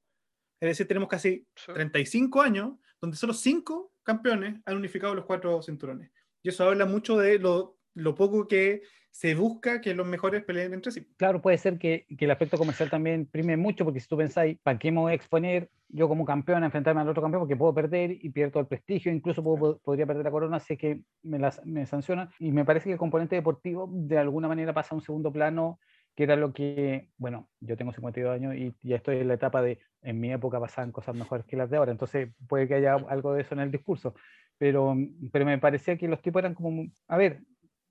Es 0.61 0.69
decir, 0.69 0.87
tenemos 0.89 1.09
casi 1.09 1.47
Sí. 1.57 1.73
35 1.73 2.43
años 2.43 2.73
donde 3.01 3.17
solo 3.17 3.33
cinco 3.35 3.93
campeones 4.03 4.61
han 4.67 4.77
unificado 4.77 5.15
los 5.15 5.25
cuatro 5.25 5.63
cinturones. 5.63 6.11
Y 6.43 6.49
eso 6.49 6.69
habla 6.69 6.87
mucho 6.87 7.17
de 7.19 7.39
lo, 7.39 7.79
lo 7.95 8.15
poco 8.15 8.49
que 8.49 8.83
se 9.11 9.35
busca 9.35 9.81
que 9.81 9.95
los 9.95 10.07
mejores 10.07 10.45
peleen 10.45 10.75
entre 10.75 10.93
sí. 10.93 11.07
Claro, 11.17 11.41
puede 11.43 11.59
ser 11.59 11.79
que, 11.79 12.07
que 12.19 12.25
el 12.25 12.31
aspecto 12.31 12.59
comercial 12.59 12.91
también 12.91 13.27
prime 13.27 13.57
mucho, 13.57 13.85
porque 13.85 14.01
si 14.01 14.09
tú 14.09 14.17
pensáis, 14.17 14.59
¿para 14.63 14.79
qué 14.79 14.91
me 14.91 14.99
voy 15.01 15.13
a 15.13 15.15
exponer 15.15 15.71
yo 15.89 16.09
como 16.09 16.25
campeón 16.25 16.63
a 16.63 16.67
enfrentarme 16.67 17.01
al 17.03 17.09
otro 17.09 17.23
campeón? 17.23 17.43
Porque 17.43 17.57
puedo 17.57 17.75
perder 17.75 18.11
y 18.13 18.31
pierdo 18.31 18.59
el 18.61 18.67
prestigio, 18.67 19.13
incluso 19.13 19.43
puedo- 19.43 19.79
podría 19.81 20.07
perder 20.07 20.25
la 20.25 20.31
corona 20.31 20.59
si 20.59 20.73
es 20.75 20.79
que 20.81 21.01
me, 21.23 21.39
la, 21.39 21.53
me 21.65 21.87
sancionan. 21.87 22.31
Y 22.41 22.51
me 22.51 22.65
parece 22.65 22.87
que 22.87 22.93
el 22.93 22.99
componente 22.99 23.37
deportivo 23.37 23.89
de 23.93 24.19
alguna 24.19 24.49
manera 24.49 24.73
pasa 24.75 24.95
a 24.95 24.99
un 24.99 25.03
segundo 25.03 25.33
plano, 25.33 25.79
que 26.17 26.25
era 26.25 26.35
lo 26.37 26.53
que, 26.53 27.11
bueno, 27.17 27.51
yo 27.61 27.77
tengo 27.77 27.93
52 27.93 28.35
años 28.35 28.55
y 28.57 28.75
ya 28.83 28.97
estoy 28.97 29.19
en 29.19 29.29
la 29.29 29.35
etapa 29.35 29.63
de, 29.63 29.79
en 30.03 30.19
mi 30.21 30.33
época 30.33 30.59
pasaban 30.61 30.91
cosas 30.93 31.15
mejores 31.15 31.47
que 31.47 31.57
las 31.57 31.71
de 31.71 31.77
ahora, 31.77 31.93
entonces 31.93 32.31
puede 32.49 32.67
que 32.69 32.75
haya 32.75 32.95
algo 32.95 33.33
de 33.35 33.43
eso 33.43 33.55
en 33.55 33.61
el 33.61 33.71
discurso. 33.71 34.15
Pero, 34.59 34.95
pero 35.33 35.45
me 35.45 35.59
parecía 35.59 35.97
que 35.97 36.09
los 36.09 36.21
tipos 36.23 36.41
eran 36.41 36.55
como, 36.55 36.85
a 37.09 37.17
ver, 37.17 37.43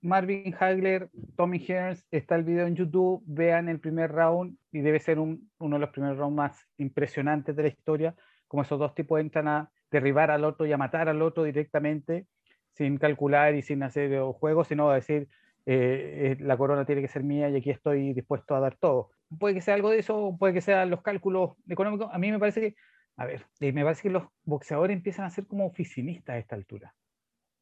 Marvin 0.02 0.54
Hagler, 0.58 1.10
Tommy 1.36 1.58
Hearns, 1.58 2.06
está 2.10 2.34
el 2.34 2.42
video 2.42 2.66
en 2.66 2.74
YouTube, 2.74 3.22
vean 3.24 3.68
el 3.68 3.78
primer 3.80 4.10
round 4.10 4.58
y 4.72 4.80
debe 4.80 4.98
ser 4.98 5.18
un- 5.18 5.50
uno 5.58 5.76
de 5.76 5.80
los 5.80 5.90
primeros 5.90 6.18
rounds 6.18 6.36
más 6.36 6.68
impresionantes 6.76 7.54
de 7.54 7.62
la 7.62 7.68
historia, 7.68 8.14
como 8.48 8.62
esos 8.62 8.78
dos 8.78 8.94
tipos 8.94 9.20
entran 9.20 9.46
a 9.48 9.70
derribar 9.90 10.30
al 10.30 10.44
otro 10.44 10.66
y 10.66 10.72
a 10.72 10.76
matar 10.76 11.08
al 11.08 11.22
otro 11.22 11.44
directamente, 11.44 12.26
sin 12.72 12.98
calcular 12.98 13.54
y 13.54 13.62
sin 13.62 13.82
hacer 13.82 14.20
juegos, 14.32 14.68
sino 14.68 14.90
a 14.90 14.96
decir, 14.96 15.28
eh, 15.66 16.36
eh, 16.38 16.42
la 16.42 16.56
corona 16.56 16.84
tiene 16.84 17.02
que 17.02 17.08
ser 17.08 17.22
mía 17.22 17.48
y 17.48 17.56
aquí 17.56 17.70
estoy 17.70 18.12
dispuesto 18.12 18.56
a 18.56 18.60
dar 18.60 18.76
todo. 18.76 19.10
Puede 19.38 19.54
que 19.54 19.60
sea 19.60 19.74
algo 19.74 19.90
de 19.90 19.98
eso, 19.98 20.36
puede 20.38 20.52
que 20.52 20.60
sean 20.60 20.90
los 20.90 21.02
cálculos 21.02 21.52
económicos. 21.68 22.08
A 22.12 22.18
mí 22.18 22.32
me 22.32 22.38
parece 22.40 22.60
que, 22.60 22.74
a 23.16 23.24
ver, 23.26 23.46
me 23.60 23.84
parece 23.84 24.02
que 24.02 24.10
los 24.10 24.24
boxeadores 24.42 24.96
empiezan 24.96 25.26
a 25.26 25.30
ser 25.30 25.46
como 25.46 25.66
oficinistas 25.66 26.34
a 26.34 26.38
esta 26.38 26.56
altura. 26.56 26.94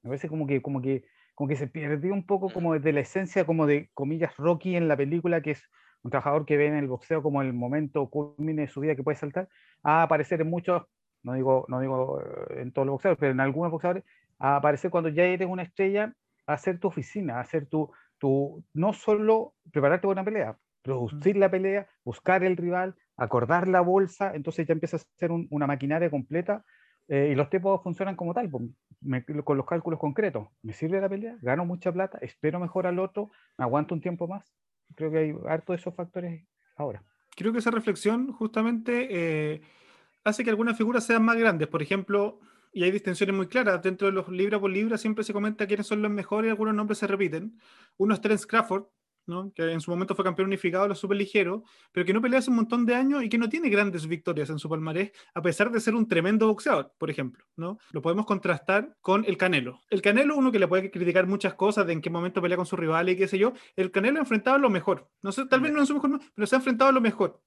Me 0.02 0.08
parece 0.08 0.28
como 0.28 0.46
que, 0.46 0.62
como 0.62 0.80
que, 0.80 1.04
como 1.40 1.48
que 1.48 1.56
se 1.56 1.68
perdió 1.68 2.12
un 2.12 2.26
poco 2.26 2.52
como 2.52 2.78
de 2.78 2.92
la 2.92 3.00
esencia, 3.00 3.46
como 3.46 3.64
de 3.66 3.88
comillas, 3.94 4.36
Rocky 4.36 4.76
en 4.76 4.88
la 4.88 4.96
película, 4.98 5.40
que 5.40 5.52
es 5.52 5.70
un 6.02 6.10
trabajador 6.10 6.44
que 6.44 6.58
ve 6.58 6.66
en 6.66 6.74
el 6.74 6.86
boxeo 6.86 7.22
como 7.22 7.40
el 7.40 7.54
momento 7.54 8.10
culmine 8.10 8.60
de 8.60 8.68
su 8.68 8.80
vida 8.80 8.94
que 8.94 9.02
puede 9.02 9.16
saltar, 9.16 9.48
a 9.82 10.02
aparecer 10.02 10.42
en 10.42 10.50
muchos, 10.50 10.82
no 11.22 11.32
digo, 11.32 11.64
no 11.68 11.80
digo 11.80 12.20
eh, 12.20 12.60
en 12.60 12.72
todos 12.72 12.84
los 12.84 12.92
boxeadores, 12.92 13.18
pero 13.18 13.32
en 13.32 13.40
algunos 13.40 13.70
boxeadores, 13.70 14.04
a 14.38 14.56
aparecer 14.56 14.90
cuando 14.90 15.08
ya 15.08 15.24
eres 15.24 15.48
una 15.48 15.62
estrella, 15.62 16.12
a 16.46 16.52
hacer 16.52 16.78
tu 16.78 16.88
oficina, 16.88 17.38
a 17.38 17.40
hacer 17.40 17.64
tu, 17.64 17.90
tu, 18.18 18.62
no 18.74 18.92
solo 18.92 19.54
prepararte 19.72 20.06
para 20.08 20.20
una 20.20 20.24
pelea, 20.26 20.58
producir 20.82 21.38
la 21.38 21.50
pelea, 21.50 21.88
buscar 22.04 22.44
el 22.44 22.58
rival, 22.58 22.96
acordar 23.16 23.66
la 23.66 23.80
bolsa, 23.80 24.32
entonces 24.34 24.66
ya 24.66 24.74
empieza 24.74 24.98
a 24.98 25.00
ser 25.16 25.32
un- 25.32 25.46
una 25.48 25.66
maquinaria 25.66 26.10
completa 26.10 26.66
eh, 27.10 27.30
y 27.32 27.34
los 27.34 27.50
tipos 27.50 27.82
funcionan 27.82 28.16
como 28.16 28.32
tal, 28.32 28.48
pues, 28.48 28.64
me- 29.02 29.24
con 29.44 29.56
los 29.58 29.66
cálculos 29.66 29.98
concretos. 30.00 30.48
¿Me 30.62 30.72
sirve 30.72 31.00
la 31.00 31.08
pelea? 31.08 31.36
¿Gano 31.42 31.64
mucha 31.66 31.92
plata? 31.92 32.18
¿Espero 32.22 32.60
mejor 32.60 32.86
al 32.86 32.98
otro? 32.98 33.30
¿Me 33.58 33.64
aguanto 33.64 33.94
un 33.94 34.00
tiempo 34.00 34.28
más? 34.28 34.54
Creo 34.94 35.10
que 35.10 35.18
hay 35.18 35.34
harto 35.48 35.72
de 35.72 35.78
esos 35.78 35.94
factores 35.94 36.46
ahora. 36.76 37.02
Creo 37.36 37.52
que 37.52 37.58
esa 37.58 37.70
reflexión 37.70 38.32
justamente 38.32 39.08
eh, 39.10 39.60
hace 40.24 40.44
que 40.44 40.50
algunas 40.50 40.76
figuras 40.78 41.04
sean 41.04 41.24
más 41.24 41.36
grandes. 41.36 41.68
Por 41.68 41.82
ejemplo, 41.82 42.40
y 42.72 42.84
hay 42.84 42.90
distinciones 42.92 43.34
muy 43.36 43.48
claras, 43.48 43.82
dentro 43.82 44.06
de 44.06 44.12
los 44.12 44.28
libra 44.28 44.60
por 44.60 44.70
libra 44.70 44.98
siempre 44.98 45.24
se 45.24 45.32
comenta 45.32 45.66
quiénes 45.66 45.86
son 45.86 46.02
los 46.02 46.10
mejores 46.10 46.50
algunos 46.50 46.74
nombres 46.74 46.98
se 46.98 47.06
repiten. 47.06 47.58
Uno 47.96 48.14
es 48.14 48.20
Terence 48.20 48.46
Crawford, 48.46 48.84
que 49.54 49.72
en 49.72 49.80
su 49.80 49.90
momento 49.90 50.14
fue 50.14 50.24
campeón 50.24 50.48
unificado 50.48 50.84
de 50.84 50.90
los 50.90 50.98
superligeros, 50.98 51.62
pero 51.92 52.04
que 52.06 52.12
no 52.12 52.20
pelea 52.20 52.38
hace 52.38 52.50
un 52.50 52.56
montón 52.56 52.86
de 52.86 52.94
años 52.94 53.22
y 53.22 53.28
que 53.28 53.38
no 53.38 53.48
tiene 53.48 53.68
grandes 53.68 54.06
victorias 54.06 54.50
en 54.50 54.58
su 54.58 54.68
palmarés, 54.68 55.12
a 55.34 55.42
pesar 55.42 55.70
de 55.70 55.80
ser 55.80 55.94
un 55.94 56.08
tremendo 56.08 56.46
boxeador, 56.46 56.92
por 56.98 57.10
ejemplo. 57.10 57.44
¿no? 57.56 57.78
Lo 57.92 58.02
podemos 58.02 58.26
contrastar 58.26 58.96
con 59.00 59.24
el 59.24 59.36
Canelo. 59.36 59.80
El 59.90 60.02
Canelo, 60.02 60.36
uno 60.36 60.52
que 60.52 60.58
le 60.58 60.68
puede 60.68 60.90
criticar 60.90 61.26
muchas 61.26 61.54
cosas 61.54 61.86
de 61.86 61.92
en 61.92 62.00
qué 62.00 62.10
momento 62.10 62.42
pelea 62.42 62.56
con 62.56 62.66
su 62.66 62.76
rival 62.76 63.08
y 63.08 63.16
qué 63.16 63.28
sé 63.28 63.38
yo, 63.38 63.52
el 63.76 63.90
Canelo 63.90 64.18
ha 64.18 64.20
enfrentado 64.20 64.56
a 64.56 64.60
lo 64.60 64.70
mejor. 64.70 65.08
No 65.22 65.32
sé, 65.32 65.46
tal 65.46 65.60
vez 65.60 65.72
no 65.72 65.80
en 65.80 65.86
su 65.86 65.94
mejor, 65.94 66.20
pero 66.34 66.46
se 66.46 66.56
ha 66.56 66.58
enfrentado 66.58 66.90
a 66.90 66.92
lo 66.92 67.00
mejor. 67.00 67.40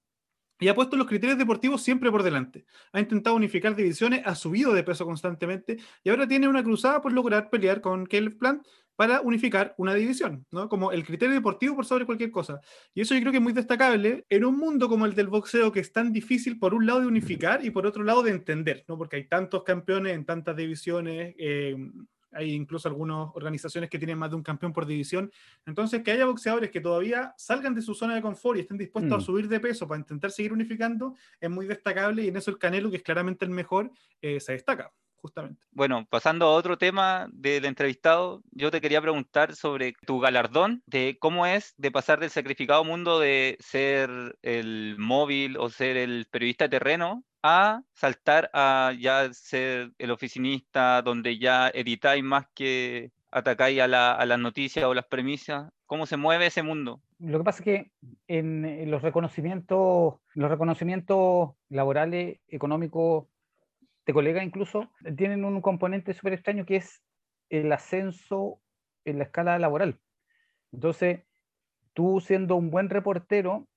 Y 0.59 0.67
ha 0.67 0.75
puesto 0.75 0.95
los 0.95 1.07
criterios 1.07 1.37
deportivos 1.37 1.81
siempre 1.81 2.09
por 2.11 2.23
delante. 2.23 2.65
Ha 2.93 2.99
intentado 2.99 3.35
unificar 3.35 3.75
divisiones, 3.75 4.21
ha 4.25 4.35
subido 4.35 4.71
de 4.71 4.83
peso 4.83 5.03
constantemente 5.03 5.77
y 6.03 6.09
ahora 6.09 6.27
tiene 6.27 6.47
una 6.47 6.63
cruzada 6.63 7.01
por 7.01 7.11
lograr 7.11 7.49
pelear 7.49 7.81
con 7.81 8.05
Caleb 8.05 8.37
Plant 8.37 8.65
para 8.95 9.21
unificar 9.21 9.73
una 9.77 9.93
división, 9.95 10.45
¿no? 10.51 10.69
Como 10.69 10.91
el 10.91 11.03
criterio 11.05 11.33
deportivo 11.33 11.75
por 11.75 11.85
sobre 11.85 12.05
cualquier 12.05 12.31
cosa. 12.31 12.59
Y 12.93 13.01
eso 13.01 13.15
yo 13.15 13.21
creo 13.21 13.31
que 13.31 13.37
es 13.37 13.43
muy 13.43 13.53
destacable 13.53 14.25
en 14.29 14.45
un 14.45 14.57
mundo 14.57 14.87
como 14.87 15.05
el 15.05 15.15
del 15.15 15.27
boxeo 15.27 15.71
que 15.71 15.79
es 15.79 15.91
tan 15.91 16.13
difícil 16.13 16.59
por 16.59 16.73
un 16.73 16.85
lado 16.85 17.01
de 17.01 17.07
unificar 17.07 17.65
y 17.65 17.71
por 17.71 17.85
otro 17.87 18.03
lado 18.03 18.23
de 18.23 18.31
entender, 18.31 18.85
¿no? 18.87 18.97
Porque 18.97 19.15
hay 19.15 19.27
tantos 19.27 19.63
campeones 19.63 20.13
en 20.13 20.25
tantas 20.25 20.55
divisiones, 20.55 21.35
eh, 21.37 21.75
hay 22.35 22.53
incluso 22.53 22.87
algunas 22.87 23.29
organizaciones 23.35 23.91
que 23.91 23.99
tienen 23.99 24.17
más 24.17 24.31
de 24.31 24.35
un 24.35 24.41
campeón 24.41 24.73
por 24.73 24.87
división. 24.87 25.31
Entonces, 25.67 26.01
que 26.01 26.11
haya 26.11 26.25
boxeadores 26.25 26.71
que 26.71 26.81
todavía 26.81 27.31
salgan 27.37 27.75
de 27.75 27.81
su 27.83 27.93
zona 27.93 28.15
de 28.15 28.23
confort 28.23 28.57
y 28.57 28.61
estén 28.61 28.77
dispuestos 28.77 29.11
Mm. 29.11 29.21
a 29.21 29.23
subir 29.23 29.47
de 29.47 29.59
peso 29.59 29.87
para 29.87 29.99
intentar 29.99 30.31
seguir 30.31 30.51
unificando, 30.51 31.15
es 31.39 31.49
muy 31.49 31.67
destacable 31.67 32.23
y 32.23 32.29
en 32.29 32.37
eso 32.37 32.49
el 32.49 32.57
Canelo, 32.57 32.89
que 32.89 32.97
es 32.97 33.03
claramente 33.03 33.45
el 33.45 33.51
mejor, 33.51 33.91
eh, 34.21 34.39
se 34.39 34.53
destaca, 34.53 34.91
justamente. 35.23 35.59
Bueno, 35.71 36.05
pasando 36.09 36.45
a 36.45 36.51
otro 36.53 36.77
tema 36.77 37.27
del 37.31 37.63
entrevistado, 37.65 38.43
yo 38.51 38.69
te 38.69 38.81
quería 38.81 39.01
preguntar 39.01 39.55
sobre 39.55 39.93
tu 40.05 40.19
galardón, 40.19 40.83
de 40.85 41.17
cómo 41.19 41.45
es 41.45 41.73
de 41.77 41.91
pasar 41.91 42.19
del 42.19 42.29
sacrificado 42.29 42.83
mundo 42.83 43.19
de 43.19 43.57
ser 43.59 44.09
el 44.41 44.95
móvil 44.99 45.55
o 45.57 45.69
ser 45.69 45.95
el 45.97 46.27
periodista 46.29 46.67
terreno 46.69 47.23
a 47.41 47.81
saltar 47.93 48.49
a 48.53 48.93
ya 48.99 49.31
ser 49.33 49.91
el 49.97 50.11
oficinista 50.11 51.01
donde 51.01 51.37
ya 51.39 51.69
editáis 51.73 52.23
más 52.23 52.45
que 52.53 53.11
atacáis 53.31 53.79
a, 53.81 53.87
la- 53.87 54.11
a 54.13 54.25
las 54.25 54.39
noticias 54.39 54.85
o 54.85 54.93
las 54.93 55.05
premisas. 55.07 55.71
¿Cómo 55.85 56.05
se 56.05 56.17
mueve 56.17 56.47
ese 56.47 56.63
mundo? 56.63 57.01
Lo 57.19 57.37
que 57.37 57.43
pasa 57.43 57.59
es 57.59 57.63
que 57.65 57.91
en, 58.27 58.65
en 58.65 58.91
los 58.91 59.01
reconocimientos, 59.01 60.15
los 60.35 60.49
reconocimientos 60.49 61.51
laborales, 61.69 62.39
económicos 62.47 63.25
de 64.05 64.13
colegas 64.13 64.43
incluso, 64.43 64.91
tienen 65.17 65.45
un 65.45 65.61
componente 65.61 66.13
súper 66.13 66.33
extraño 66.33 66.65
que 66.65 66.77
es 66.77 67.03
el 67.49 67.71
ascenso 67.71 68.61
en 69.05 69.17
la 69.17 69.25
escala 69.25 69.57
laboral. 69.59 69.99
Entonces, 70.71 71.21
tú 71.93 72.19
siendo 72.21 72.55
un 72.55 72.69
buen 72.71 72.89
reportero, 72.89 73.67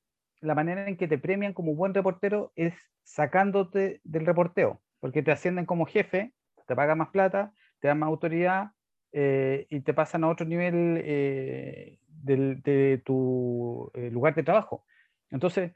la 0.40 0.54
manera 0.54 0.88
en 0.88 0.96
que 0.96 1.08
te 1.08 1.18
premian 1.18 1.52
como 1.52 1.74
buen 1.74 1.94
reportero 1.94 2.52
es 2.56 2.74
sacándote 3.02 4.00
del 4.04 4.26
reporteo, 4.26 4.82
porque 5.00 5.22
te 5.22 5.32
ascienden 5.32 5.66
como 5.66 5.86
jefe, 5.86 6.34
te 6.66 6.76
pagan 6.76 6.98
más 6.98 7.08
plata, 7.10 7.52
te 7.80 7.88
dan 7.88 7.98
más 7.98 8.08
autoridad 8.08 8.72
eh, 9.12 9.66
y 9.70 9.80
te 9.80 9.94
pasan 9.94 10.24
a 10.24 10.28
otro 10.28 10.46
nivel 10.46 11.00
eh, 11.04 12.00
del- 12.06 12.62
de 12.62 13.00
tu 13.04 13.90
eh, 13.94 14.10
lugar 14.10 14.34
de 14.34 14.42
trabajo. 14.42 14.84
Entonces, 15.30 15.72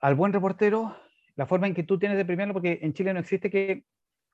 al 0.00 0.14
buen 0.14 0.32
reportero, 0.32 0.96
la 1.36 1.46
forma 1.46 1.66
en 1.66 1.74
que 1.74 1.82
tú 1.82 1.98
tienes 1.98 2.18
de 2.18 2.24
premiarlo, 2.24 2.54
porque 2.54 2.78
en 2.82 2.92
Chile 2.92 3.12
no 3.12 3.20
existe 3.20 3.50
que 3.50 3.84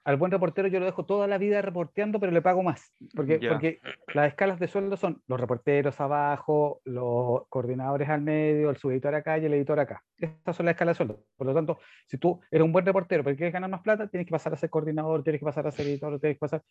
al 0.07 0.17
buen 0.17 0.31
reportero 0.31 0.69
yo 0.69 0.79
lo 0.79 0.87
dejo 0.87 1.05
toda 1.05 1.27
la 1.27 1.37
vida 1.37 1.61
reporteando, 1.63 2.21
pero 2.21 2.31
le 2.31 2.41
pago 2.41 2.63
más. 2.63 2.95
Porque, 3.13 3.41
porque 3.41 3.81
las 4.15 4.29
escalas 4.29 4.61
de 4.61 4.69
sueldo 4.69 4.97
son 4.97 5.21
los 5.27 5.41
reporteros 5.41 6.01
abajo, 6.01 6.81
los 6.85 7.49
coordinadores 7.49 8.09
al 8.09 8.23
medio, 8.23 8.71
el 8.71 8.77
subeditor 8.77 9.17
acá 9.17 9.37
y 9.37 9.47
el 9.47 9.55
editor 9.55 9.81
acá. 9.81 10.05
Estas 10.17 10.55
son 10.55 10.67
las 10.67 10.75
escalas 10.75 10.95
de 10.95 10.99
sueldo. 10.99 11.25
Por 11.37 11.49
lo 11.49 11.55
tanto, 11.55 11.81
si 12.07 12.19
tú 12.19 12.41
eres 12.53 12.65
un 12.65 12.71
buen 12.71 12.87
reportero 12.87 13.25
pero 13.25 13.37
quieres 13.37 13.53
ganar 13.53 13.69
más 13.69 13.83
plata, 13.83 14.07
tienes 14.07 14.27
que 14.29 14.31
pasar 14.31 14.53
a 14.53 14.57
ser 14.57 14.71
coordinador, 14.71 15.25
tienes 15.25 15.41
que 15.41 15.45
pasar 15.45 15.67
a 15.67 15.73
ser 15.73 15.87
editor, 15.87 16.21
tienes 16.21 16.37
que 16.37 16.41
pasar... 16.41 16.63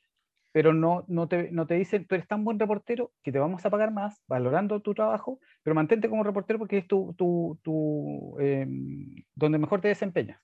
Pero 0.55 0.73
no, 0.73 1.03
no, 1.09 1.27
te, 1.27 1.51
no 1.51 1.67
te 1.67 1.73
dicen, 1.75 2.07
tú 2.07 2.15
eres 2.15 2.27
tan 2.29 2.45
buen 2.45 2.57
reportero 2.59 3.11
que 3.23 3.31
te 3.33 3.39
vamos 3.39 3.65
a 3.65 3.69
pagar 3.69 3.91
más, 3.91 4.23
valorando 4.25 4.81
tu 4.81 4.93
trabajo, 4.93 5.39
pero 5.63 5.75
mantente 5.75 6.09
como 6.09 6.23
reportero 6.23 6.59
porque 6.59 6.77
es 6.77 6.87
tu, 6.87 7.13
tu, 7.17 7.59
tu, 7.61 8.37
em, 8.39 9.15
donde 9.35 9.57
mejor 9.59 9.81
te 9.81 9.89
desempeñas. 9.89 10.39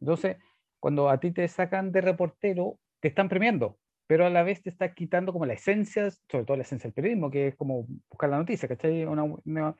Entonces, 0.00 0.38
cuando 0.78 1.10
a 1.10 1.20
ti 1.20 1.30
te 1.32 1.46
sacan 1.48 1.92
de 1.92 2.00
reportero, 2.00 2.78
te 3.00 3.08
están 3.08 3.28
premiando, 3.28 3.78
pero 4.06 4.24
a 4.26 4.30
la 4.30 4.42
vez 4.42 4.62
te 4.62 4.70
está 4.70 4.94
quitando 4.94 5.30
como 5.32 5.44
la 5.46 5.52
esencia, 5.54 6.10
sobre 6.10 6.44
todo 6.46 6.56
la 6.56 6.62
esencia 6.62 6.88
del 6.88 6.94
periodismo, 6.94 7.30
que 7.30 7.48
es 7.48 7.56
como 7.56 7.86
buscar 8.08 8.30
la 8.30 8.38
noticia, 8.38 8.66
¿cachai? 8.68 9.04
Una, 9.04 9.24
una- 9.24 9.76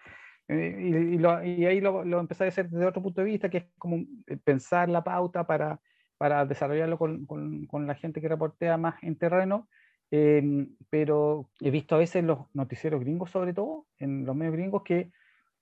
eh, 0.48 0.76
y, 0.80 1.14
y 1.14 1.18
lo- 1.18 1.42
y 1.44 1.64
ahí 1.66 1.80
lo, 1.80 2.04
lo 2.04 2.20
empecé 2.20 2.44
a 2.44 2.48
hacer 2.48 2.68
desde 2.68 2.86
otro 2.86 3.02
punto 3.02 3.20
de 3.20 3.26
vista, 3.26 3.48
que 3.48 3.58
es 3.58 3.66
como 3.78 3.96
eh, 4.26 4.36
pensar 4.44 4.88
la 4.88 5.02
pauta 5.04 5.46
para, 5.46 5.80
para 6.20 6.44
desarrollarlo 6.44 6.98
con, 6.98 7.24
con- 7.26 7.66
la 7.86 7.94
gente 7.94 8.20
que 8.20 8.28
reportea 8.28 8.76
más 8.76 9.02
en 9.02 9.16
terreno. 9.16 9.68
em, 10.10 10.76
pero 10.90 11.50
he 11.60 11.70
visto 11.70 11.94
a 11.94 11.98
veces 11.98 12.16
en 12.16 12.26
los 12.26 12.40
noticieros 12.54 13.00
gringos, 13.00 13.30
sobre 13.30 13.54
todo, 13.54 13.86
en 13.98 14.26
los 14.26 14.36
medios 14.36 14.54
gringos, 14.54 14.82
que 14.84 15.10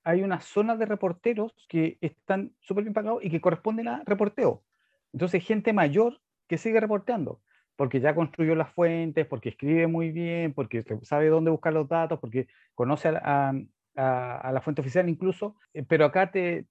hay 0.04 0.22
una 0.22 0.40
zona 0.40 0.76
de 0.76 0.86
reporteros 0.86 1.54
que 1.68 1.98
están 2.00 2.54
súper 2.60 2.84
bien 2.84 2.94
pagados 2.94 3.22
y 3.24 3.30
que 3.30 3.40
corresponden 3.40 3.88
a 3.88 4.02
reporteo. 4.06 4.64
Entonces, 5.12 5.44
gente 5.46 5.72
mayor 5.72 6.20
que 6.48 6.58
sigue 6.58 6.80
reporteando, 6.80 7.42
porque 7.76 8.00
ya 8.00 8.14
construyó 8.16 8.54
las 8.56 8.72
fuentes, 8.72 9.26
porque 9.26 9.50
escribe 9.50 9.86
muy 9.86 10.10
bien, 10.12 10.54
porque 10.54 10.84
sabe 11.02 11.28
dónde 11.28 11.50
buscar 11.52 11.72
los 11.74 11.88
datos, 11.88 12.18
porque 12.20 12.48
conoce 12.74 13.08
a, 13.08 13.12
la- 13.12 14.60
fuente 14.62 14.80
oficial 14.80 15.08
incluso, 15.08 15.56
eh, 15.74 15.84
pero 15.84 16.04
acá 16.06 16.30
te- 16.30 16.66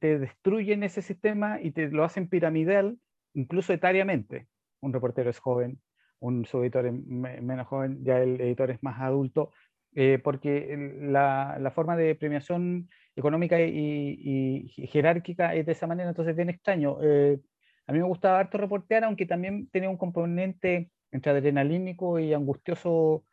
te 0.00 0.18
destruyen 0.18 0.82
ese 0.82 1.02
sistema 1.02 1.60
y 1.60 1.72
te 1.72 1.88
lo 1.90 2.04
hacen 2.04 2.28
piramidal, 2.28 2.98
incluso 3.34 3.72
etariamente. 3.72 4.48
Un 4.80 4.92
reportero 4.92 5.30
es 5.30 5.38
joven, 5.38 5.80
un 6.20 6.44
subeditor 6.44 6.86
es 6.86 6.92
me- 6.92 7.40
menos 7.40 7.66
joven, 7.66 8.04
ya 8.04 8.18
el 8.18 8.40
editor 8.40 8.70
es 8.70 8.82
más 8.82 9.00
adulto, 9.00 9.52
eh, 9.94 10.18
porque 10.22 10.76
la, 11.00 11.58
la 11.60 11.70
forma 11.70 11.96
de 11.96 12.14
premiación 12.14 12.88
económica 13.16 13.60
y, 13.60 14.68
y 14.76 14.86
jerárquica 14.86 15.54
es 15.54 15.66
de 15.66 15.72
esa 15.72 15.86
manera, 15.86 16.08
entonces 16.10 16.30
es 16.32 16.36
bien 16.36 16.50
extraño. 16.50 16.98
Eh, 17.02 17.40
a 17.86 17.92
mí 17.92 17.98
me 17.98 18.04
gustaba 18.04 18.38
harto 18.38 18.58
reportear, 18.58 19.04
aunque 19.04 19.26
también 19.26 19.68
tenía 19.70 19.90
un 19.90 19.96
componente 19.98 20.92
entre 21.10 21.32
adrenalínico 21.32 22.18
y 22.20 22.32
angustioso 22.32 23.24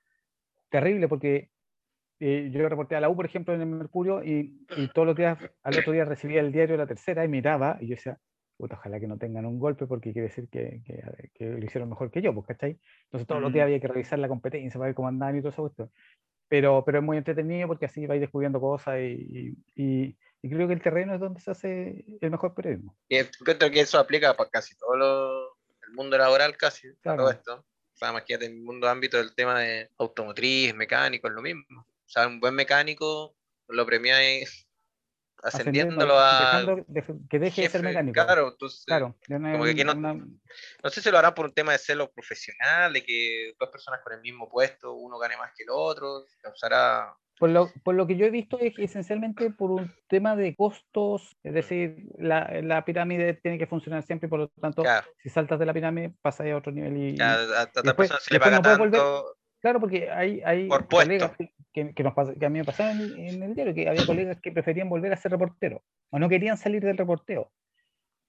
terrible, 0.70 1.08
porque 1.08 1.52
eh, 2.20 2.50
yo 2.52 2.68
reporté 2.68 2.96
a 2.96 3.02
la 3.02 3.10
U, 3.10 3.16
por 3.16 3.26
ejemplo, 3.26 3.54
en 3.54 3.62
el 3.62 3.68
Mercurio, 3.68 4.24
y, 4.24 4.66
y 4.76 4.88
todos 4.90 5.06
los 5.08 5.16
días, 5.16 5.38
al 5.64 5.78
otro 5.78 5.94
día 5.94 6.06
recibía 6.06 6.42
el 6.42 6.52
diario 6.52 6.78
La 6.78 6.88
Tercera 6.88 7.24
y 7.24 7.28
miraba, 7.28 7.78
y 7.80 7.88
yo 7.88 7.96
decía, 7.96 8.18
puta, 8.58 8.76
ojalá 8.76 9.00
que 9.00 9.08
no 9.08 9.18
tengan 9.18 9.46
un 9.46 9.60
golpe, 9.60 9.86
porque 9.86 10.12
quiere 10.14 10.28
decir 10.30 10.50
que, 10.50 10.82
que, 10.86 11.30
que 11.34 11.46
lo 11.46 11.64
hicieron 11.64 11.90
mejor 11.90 12.10
que 12.12 12.22
yo, 12.22 12.34
pues, 12.34 12.48
¿cachai? 12.48 12.80
Entonces 13.06 13.28
todos 13.28 13.42
los 13.42 13.54
días 13.54 13.64
Mm. 13.66 13.68
había 13.68 13.80
que 13.80 13.88
revisar 13.88 14.20
la 14.20 14.28
competencia 14.28 14.78
para 14.80 14.88
ver 14.88 14.96
cómo 14.96 15.08
andaban 15.08 15.38
y 15.38 15.42
todo 15.42 15.50
eso. 15.50 15.92
Pero, 16.50 16.84
pero 16.86 17.00
es 17.00 17.04
muy 17.04 17.18
entretenido 17.18 17.68
porque 17.68 17.86
así 17.86 18.08
vais 18.08 18.22
descubriendo 18.22 18.60
cosas 18.60 19.00
y, 19.00 19.56
y, 19.76 19.84
y- 19.84 20.18
y 20.42 20.50
creo 20.50 20.68
que 20.68 20.74
el 20.74 20.82
terreno 20.82 21.14
es 21.14 21.20
donde 21.20 21.42
se 21.42 21.52
hace 21.52 22.06
el 22.22 22.32
mejor 22.32 22.54
periodismo. 22.54 22.96
Y 23.10 23.18
encuentro 23.18 23.70
que 23.72 23.82
eso 23.82 24.00
aplica 24.00 24.34
para 24.36 24.50
casi 24.50 24.76
todo 24.78 24.96
lo- 24.96 25.48
el 25.88 25.94
mundo 25.94 26.18
laboral, 26.18 26.56
casi, 26.58 26.88
Claro. 27.02 27.24
todo 27.24 27.32
esto. 27.32 27.56
O 27.94 27.98
sea, 27.98 28.12
imagínate 28.12 28.46
en 28.46 28.54
el 28.54 28.62
mundo 28.62 28.88
ámbito 28.88 29.18
del 29.18 29.34
tema 29.34 29.60
de 29.60 29.90
automotriz, 29.98 30.74
mecánico, 30.76 31.28
es 31.28 31.34
lo 31.34 31.42
mismo. 31.42 31.82
O 31.82 32.08
sea, 32.10 32.28
un 32.28 32.40
buen 32.40 32.54
mecánico 32.56 33.36
lo 33.68 33.86
premiáis 33.86 34.67
ascendiéndolo 35.44 36.18
a 36.20 36.40
dejando 36.40 36.84
de- 36.88 37.04
que 37.30 37.40
deje 37.40 37.62
de 37.64 37.70
ser 37.70 37.82
jefe. 37.82 37.84
mecánico. 37.84 38.14
Claro, 38.14 38.50
entonces, 38.50 38.84
Claro, 38.86 39.16
es 39.22 39.28
como 39.28 39.64
que 39.66 39.86
no- 39.86 39.94
una- 39.94 40.14
no 40.14 40.90
sé 40.90 41.02
si 41.02 41.12
lo 41.12 41.18
harán 41.18 41.34
por 41.34 41.46
un 41.46 41.54
tema 41.54 41.72
de 41.74 41.78
celo 41.78 42.12
profesional, 42.12 42.94
de 42.94 43.04
que 43.04 43.54
dos 43.60 43.70
personas 43.70 44.02
con 44.04 44.14
el 44.14 44.22
mismo 44.22 44.50
puesto, 44.50 44.94
uno 44.94 45.18
gane 45.18 45.38
más 45.38 45.52
que 45.56 45.64
el 45.64 45.70
otro, 45.72 46.24
causará... 46.42 47.14
Por 47.40 47.52
lo, 47.52 47.72
por 47.84 47.94
lo 47.94 48.08
que 48.08 48.16
yo 48.18 48.26
he 48.26 48.32
visto 48.32 48.58
es 48.60 48.74
esencialmente 48.80 49.52
por 49.52 49.70
un 49.70 49.94
tema 50.10 50.36
de 50.36 50.56
costos, 50.56 51.38
es 51.44 51.54
decir, 51.54 52.08
la, 52.18 52.50
la 52.64 52.84
pirámide 52.84 53.36
tiene 53.36 53.60
que 53.60 53.68
funcionar 53.68 54.02
siempre 54.02 54.26
y 54.26 54.30
por 54.32 54.40
lo 54.40 54.48
tanto, 54.50 54.82
Claro, 54.82 55.08
si 55.22 55.30
saltas 55.30 55.60
de 55.60 55.68
la 55.68 55.74
pirámide 55.74 56.14
pasas 56.24 56.48
a 56.48 56.58
otro 56.58 56.72
nivel 56.72 56.98
y, 56.98 57.16
ya 57.16 57.34
a, 57.34 57.36
a 57.36 57.64
otra 57.66 57.82
después- 57.84 58.10
persona 58.10 58.20
se 58.22 58.34
le 58.34 58.40
paga 58.40 58.56
no 58.56 58.62
puede 58.64 58.78
volver- 58.78 58.92
tanto. 59.00 59.38
Claro, 59.62 59.80
porque 59.80 60.10
hay, 60.10 60.42
hay 60.46 60.68
Por 60.68 60.88
colegas 60.88 61.32
puesto. 61.38 61.54
Que, 61.74 61.94
que, 61.94 62.04
nos 62.04 62.14
que 62.40 62.46
a 62.46 62.50
mí 62.50 62.60
me 62.60 62.66
pasaba 62.66 62.92
en, 62.92 63.16
en 63.16 63.44
el 63.44 63.56
diario, 63.56 63.74
que 63.74 63.90
había 63.90 64.06
colegas 64.06 64.40
que 64.42 64.52
preferían 64.52 64.90
volver 64.90 65.14
a 65.14 65.18
ser 65.18 65.32
reportero 65.32 65.84
o 66.12 66.20
no 66.20 66.30
querían 66.30 66.58
salir 66.58 66.84
del 66.84 66.98
reporteo. 66.98 67.52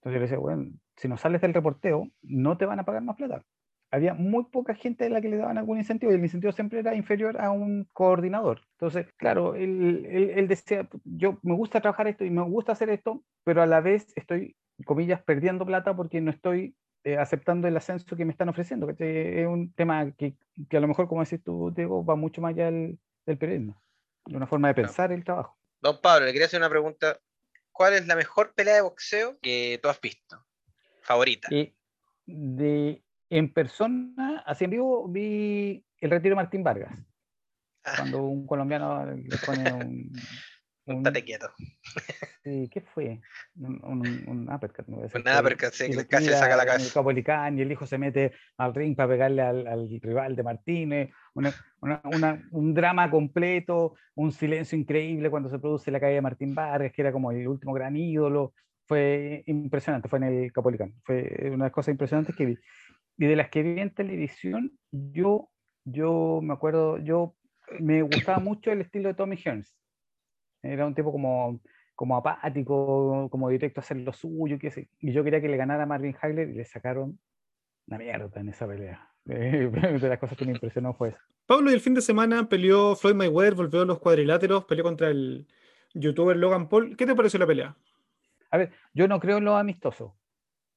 Entonces 0.00 0.14
yo 0.14 0.18
le 0.20 0.20
decía, 0.20 0.38
bueno, 0.38 0.72
si 0.96 1.08
no 1.08 1.16
sales 1.16 1.40
del 1.40 1.54
reporteo, 1.54 2.08
no 2.22 2.56
te 2.58 2.66
van 2.66 2.78
a 2.80 2.84
pagar 2.84 3.02
más 3.02 3.16
plata. 3.16 3.44
Había 3.90 4.14
muy 4.14 4.44
poca 4.44 4.74
gente 4.74 5.06
a 5.06 5.08
la 5.10 5.20
que 5.20 5.28
le 5.28 5.38
daban 5.38 5.56
algún 5.58 5.78
incentivo 5.78 6.12
y 6.12 6.16
el 6.16 6.20
incentivo 6.22 6.52
siempre 6.52 6.80
era 6.80 6.94
inferior 6.94 7.40
a 7.40 7.50
un 7.50 7.88
coordinador. 7.92 8.60
Entonces, 8.72 9.06
claro, 9.16 9.54
él, 9.54 10.04
él- 10.06 10.30
él 10.36 10.48
decía, 10.48 10.88
yo 11.04 11.38
me 11.42 11.54
gusta 11.54 11.80
trabajar 11.80 12.06
esto 12.06 12.24
y 12.24 12.30
me 12.30 12.42
gusta 12.42 12.72
hacer 12.72 12.90
esto, 12.90 13.24
pero 13.44 13.62
a 13.62 13.66
la 13.66 13.80
vez 13.80 14.12
estoy, 14.16 14.56
comillas, 14.84 15.22
perdiendo 15.22 15.64
plata 15.66 15.96
porque 15.96 16.20
no 16.20 16.30
estoy 16.30 16.76
eh, 17.04 17.16
aceptando 17.16 17.66
el 17.66 17.76
ascenso 17.76 18.14
que 18.16 18.24
me 18.26 18.32
están 18.32 18.48
ofreciendo. 18.50 18.86
¿cachai? 18.86 19.40
Es 19.40 19.46
un 19.46 19.72
tema 19.72 20.12
que, 20.12 20.36
que 20.68 20.76
a 20.76 20.80
lo 20.80 20.88
mejor, 20.88 21.08
como 21.08 21.24
decís 21.24 21.42
tú, 21.42 21.72
Diego, 21.74 22.04
va 22.04 22.14
mucho 22.16 22.40
más 22.42 22.50
allá 22.52 22.66
del, 22.66 23.00
del 23.28 23.38
periodismo. 23.38 23.80
De 24.24 24.36
una 24.36 24.46
forma 24.46 24.68
de 24.68 24.74
pensar 24.74 25.12
el 25.12 25.24
trabajo. 25.24 25.58
Don 25.80 26.00
Pablo, 26.00 26.26
le 26.26 26.32
quería 26.32 26.46
hacer 26.46 26.60
una 26.60 26.68
pregunta. 26.68 27.20
¿Cuál 27.70 27.94
es 27.94 28.06
la 28.06 28.16
mejor 28.16 28.54
pelea 28.54 28.74
de 28.74 28.80
boxeo 28.80 29.38
que 29.40 29.78
tú 29.82 29.88
has 29.88 30.00
visto? 30.00 30.44
Favorita. 31.02 31.48
Y 31.50 31.76
de, 32.26 33.02
en 33.30 33.52
persona, 33.52 34.42
así 34.44 34.64
en 34.64 34.70
vivo, 34.70 35.06
vi 35.08 35.84
el 36.00 36.10
retiro 36.10 36.32
de 36.32 36.42
Martín 36.42 36.64
Vargas, 36.64 36.98
Ah, 37.84 37.94
cuando 37.96 38.22
un 38.24 38.46
colombiano 38.46 39.06
le 39.06 39.36
pone 39.38 39.72
un... 39.72 40.12
un 40.88 40.96
un- 40.98 41.02
tate 41.04 41.24
quieto. 41.24 41.50
sí, 42.44 42.68
¿Qué 42.72 42.80
fue? 42.80 43.20
Un, 43.56 43.80
un, 43.84 44.24
un 44.28 44.52
uppercut, 44.52 44.86
me 44.88 44.96
parece 44.98 45.18
Un 45.18 45.24
uppercut, 45.38 45.72
sí, 45.72 45.90
que 45.90 46.06
casi 46.06 46.26
le 46.26 46.32
saca 46.32 46.56
la 46.56 46.62
en 46.62 46.68
el 46.68 46.74
cabeza. 46.74 46.94
Capolicán, 46.94 47.58
y 47.58 47.62
el 47.62 47.72
hijo 47.72 47.86
se 47.86 47.98
mete 47.98 48.32
al 48.56 48.74
ring 48.74 48.96
para 48.96 49.08
pegarle 49.10 49.42
al, 49.42 49.66
al 49.66 49.88
rival 50.00 50.36
de 50.36 50.42
Martínez. 50.42 51.10
Una, 51.34 51.54
una- 51.80 52.00
una- 52.04 52.42
un 52.52 52.74
drama 52.74 53.10
completo, 53.10 53.94
un 54.14 54.32
silencio 54.32 54.78
increíble 54.78 55.30
cuando 55.30 55.48
se 55.48 55.58
produce 55.58 55.90
la 55.90 56.00
caída 56.00 56.16
de 56.16 56.22
Martín 56.22 56.54
Vargas, 56.54 56.92
que 56.92 57.02
era 57.02 57.12
como 57.12 57.30
el 57.32 57.46
último 57.46 57.72
gran 57.72 57.96
ídolo. 57.96 58.54
Fue 58.86 59.42
impresionante, 59.46 60.08
fue 60.08 60.18
en 60.18 60.24
el 60.24 60.52
Capolicán. 60.52 60.94
Fue 61.04 61.22
una 61.44 61.50
de 61.50 61.56
las 61.58 61.72
cosas 61.72 61.92
impresionantes 61.92 62.34
que 62.34 62.46
vi. 62.46 62.58
Y 63.18 63.26
de 63.26 63.36
las 63.36 63.50
que 63.50 63.62
vi 63.62 63.80
en 63.80 63.92
televisión, 63.92 64.78
yo, 64.90 65.50
yo 65.84 66.40
me 66.42 66.54
acuerdo, 66.54 66.98
yo 66.98 67.34
me 67.80 68.00
gustaba 68.00 68.38
mucho 68.38 68.70
el 68.72 68.80
estilo 68.80 69.08
de 69.08 69.14
Tommy 69.14 69.36
Hearns. 69.36 69.76
Era 70.62 70.86
un 70.86 70.94
tipo 70.94 71.12
como, 71.12 71.60
como 71.94 72.16
apático, 72.16 73.28
como 73.30 73.48
directo 73.48 73.80
a 73.80 73.82
hacer 73.82 73.98
lo 73.98 74.12
suyo, 74.12 74.58
que 74.58 74.88
y 75.00 75.12
yo 75.12 75.24
quería 75.24 75.40
que 75.40 75.48
le 75.48 75.56
ganara 75.56 75.84
a 75.84 75.86
Marvin 75.86 76.16
Hagler 76.20 76.48
y 76.48 76.54
le 76.54 76.64
sacaron 76.64 77.18
una 77.86 77.98
mierda 77.98 78.40
en 78.40 78.48
esa 78.48 78.66
pelea. 78.66 79.08
de 79.28 80.08
las 80.08 80.18
cosas 80.18 80.38
que 80.38 80.46
me 80.46 80.52
impresionó 80.52 80.94
fue 80.94 81.10
eso. 81.10 81.18
Pablo, 81.46 81.70
y 81.70 81.74
el 81.74 81.80
fin 81.80 81.94
de 81.94 82.00
semana 82.00 82.48
peleó 82.48 82.96
Floyd 82.96 83.14
Mayweather, 83.14 83.54
volvió 83.54 83.82
a 83.82 83.84
los 83.84 83.98
cuadriláteros, 83.98 84.64
peleó 84.64 84.84
contra 84.84 85.08
el 85.08 85.46
youtuber 85.94 86.36
Logan 86.36 86.68
Paul. 86.68 86.96
¿Qué 86.96 87.04
te 87.04 87.14
pareció 87.14 87.38
la 87.38 87.46
pelea? 87.46 87.76
A 88.50 88.56
ver, 88.56 88.72
yo 88.94 89.06
no 89.06 89.20
creo 89.20 89.38
en 89.38 89.44
los 89.44 89.58
amistosos, 89.58 90.12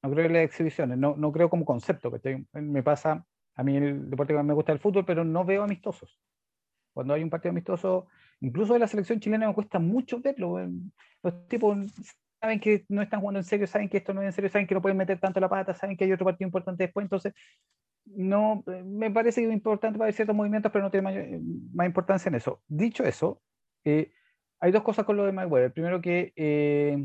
no 0.02 0.12
creo 0.12 0.26
en 0.26 0.34
las 0.34 0.44
exhibiciones, 0.44 0.98
no, 0.98 1.16
no 1.16 1.32
creo 1.32 1.50
como 1.50 1.64
concepto. 1.64 2.12
¿cachai? 2.12 2.46
Me 2.54 2.84
pasa, 2.84 3.26
a 3.56 3.64
mí 3.64 3.78
el 3.78 4.10
deporte 4.10 4.34
que 4.34 4.38
más 4.38 4.46
me 4.46 4.54
gusta 4.54 4.74
es 4.74 4.78
el 4.78 4.82
fútbol, 4.82 5.06
pero 5.06 5.24
no 5.24 5.46
veo 5.46 5.64
amistosos. 5.64 6.20
Cuando 6.94 7.14
hay 7.14 7.24
un 7.24 7.30
partido 7.30 7.52
amistoso, 7.52 8.08
incluso 8.42 8.74
de 8.74 8.80
la 8.80 8.88
selección 8.88 9.20
chilena 9.20 9.48
me 9.48 9.54
cuesta 9.54 9.80
mucho 9.80 10.20
verlo. 10.20 10.58
Los 11.24 11.48
tipos 11.48 11.78
saben 12.42 12.60
que 12.60 12.86
no 12.90 13.02
están 13.02 13.20
jugando 13.22 13.40
en 13.40 13.44
serio, 13.44 13.68
saben 13.68 13.88
que 13.88 13.98
esto 13.98 14.14
no 14.14 14.22
es 14.22 14.26
en 14.28 14.34
serio, 14.34 14.50
saben 14.50 14.68
que 14.68 14.74
no 14.76 14.82
pueden 14.82 14.98
meter 14.98 15.20
tanto 15.20 15.40
la 15.40 15.48
pata, 15.50 15.74
saben 15.74 15.96
que 15.96 16.06
hay 16.06 16.12
otro 16.12 16.26
partido 16.26 16.48
importante 16.48 16.84
después, 16.84 17.04
entonces 17.06 17.34
no, 18.06 18.64
eh, 18.68 18.84
me 18.84 19.12
parece 19.12 19.44
importante 19.44 20.00
para 20.00 20.12
ciertos 20.12 20.36
movimientos, 20.36 20.72
pero 20.72 20.84
no 20.84 20.92
tiene 20.92 21.04
mayor- 21.04 21.24
eh, 21.26 21.40
más 21.74 21.86
importancia 21.86 22.30
en 22.30 22.36
eso. 22.36 22.62
Dicho 22.68 23.04
eso, 23.04 23.42
eh, 23.86 24.12
hay 24.60 24.72
dos 24.72 24.82
cosas 24.84 25.06
con 25.06 25.18
lo 25.18 25.26
de 25.26 25.32
Mayweather. 25.32 25.72
Primero 25.72 26.02
que 26.02 26.34
eh, 26.36 26.98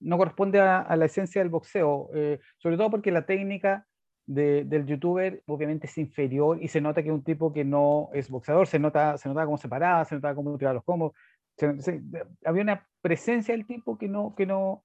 no 0.00 0.18
corresponde 0.18 0.60
a, 0.60 0.80
a 0.80 0.96
la 0.96 1.06
esencia 1.06 1.40
del 1.40 1.48
boxeo, 1.50 2.10
eh, 2.14 2.40
sobre 2.58 2.76
todo 2.76 2.90
porque 2.90 3.10
la 3.10 3.24
técnica 3.24 3.86
de- 4.26 4.64
del 4.64 4.86
youtuber 4.86 5.42
obviamente 5.46 5.86
es 5.86 5.98
inferior 5.98 6.62
y 6.62 6.68
se 6.68 6.80
nota 6.80 7.02
que 7.02 7.08
es 7.10 7.14
un 7.14 7.24
tipo 7.24 7.52
que 7.52 7.64
no 7.64 8.08
es 8.14 8.30
boxeador, 8.30 8.66
se 8.66 8.78
nota, 8.78 9.18
se 9.18 9.28
nota 9.28 9.44
cómo 9.44 9.58
se 9.58 9.68
paraba, 9.68 10.04
se 10.04 10.14
notaba 10.14 10.34
cómo 10.34 10.56
tiraba 10.58 10.74
los 10.74 10.84
combos, 10.84 11.12
se- 11.56 11.80
se- 11.80 12.02
había 12.44 12.62
una 12.62 12.86
presencia 13.00 13.54
del 13.54 13.66
tipo 13.66 13.98
que 13.98 14.08
no, 14.08 14.34
que 14.34 14.46
no, 14.46 14.84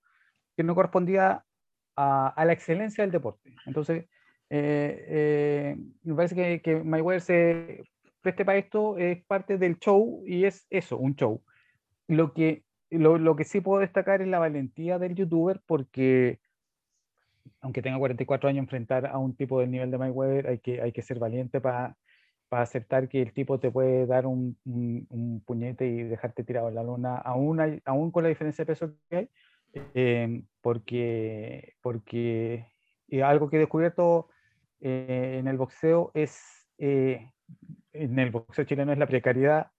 que 0.58 0.64
no 0.64 0.76
correspondía 0.76 1.44
a, 1.96 2.28
a 2.30 2.46
la 2.46 2.54
excelencia 2.54 3.04
del 3.04 3.12
deporte. 3.12 3.54
Entonces, 3.66 4.06
eh, 4.50 5.06
eh, 5.08 5.78
me 6.04 6.16
parece 6.16 6.36
que, 6.36 6.62
que 6.62 6.84
Mayweather 6.84 7.22
se 7.22 7.84
preste 8.22 8.44
para 8.46 8.58
esto, 8.58 8.98
es 8.98 9.24
parte 9.26 9.58
del 9.58 9.78
show 9.80 10.24
y 10.26 10.46
es 10.46 10.66
eso, 10.70 10.98
un 10.98 11.16
show. 11.16 11.44
Lo 12.08 12.34
que, 12.34 12.64
lo, 12.90 13.18
lo 13.18 13.36
que 13.36 13.44
sí 13.44 13.62
puedo 13.62 13.80
destacar 13.82 14.22
es 14.22 14.28
la 14.28 14.40
valentía 14.40 14.98
del 15.00 15.16
youtuber 15.16 15.62
porque 15.66 16.40
aunque 17.62 17.82
tenga 17.82 17.98
44 18.00 18.50
años, 18.50 18.64
enfrentar 18.64 19.06
a 19.08 19.18
un 19.18 19.36
tipo 19.36 19.60
del 19.60 19.72
nivel 19.72 19.92
de 19.92 19.98
Mayweather, 19.98 20.48
hay 20.48 20.60
que, 20.60 20.82
hay 20.82 20.92
que 20.92 21.02
ser 21.02 21.20
valiente 21.20 21.62
para 21.62 21.98
aceptar 22.52 23.08
que 23.10 23.22
el 23.22 23.34
tipo 23.34 23.60
te 23.60 23.72
puede 23.72 24.06
dar 24.08 24.26
un, 24.26 24.58
un- 24.66 25.06
un 25.10 25.42
puñete 25.46 25.88
y 25.88 26.04
dejarte 26.04 26.44
tirado 26.44 26.70
en 26.70 26.76
la 26.76 26.84
luna, 26.84 27.18
aún, 27.18 27.60
aún 27.86 28.12
con 28.12 28.24
la 28.24 28.30
diferencia 28.30 28.64
de 28.64 28.68
peso 28.68 28.94
que 29.10 29.16
hay, 29.18 29.30
eh, 29.94 30.44
porque, 30.62 31.74
porque 31.82 32.66
algo 33.24 33.50
que 33.50 33.58
he 33.58 33.60
descubierto 33.60 34.30
eh, 34.82 35.38
en 35.40 35.48
el 35.48 35.58
boxeo 35.58 36.12
es, 36.14 36.68
eh, 36.78 37.32
en 37.94 38.20
el 38.20 38.32
boxeo 38.32 38.66
chileno 38.66 38.92
es 38.94 38.98
la 38.98 39.08
precariedad 39.08 39.72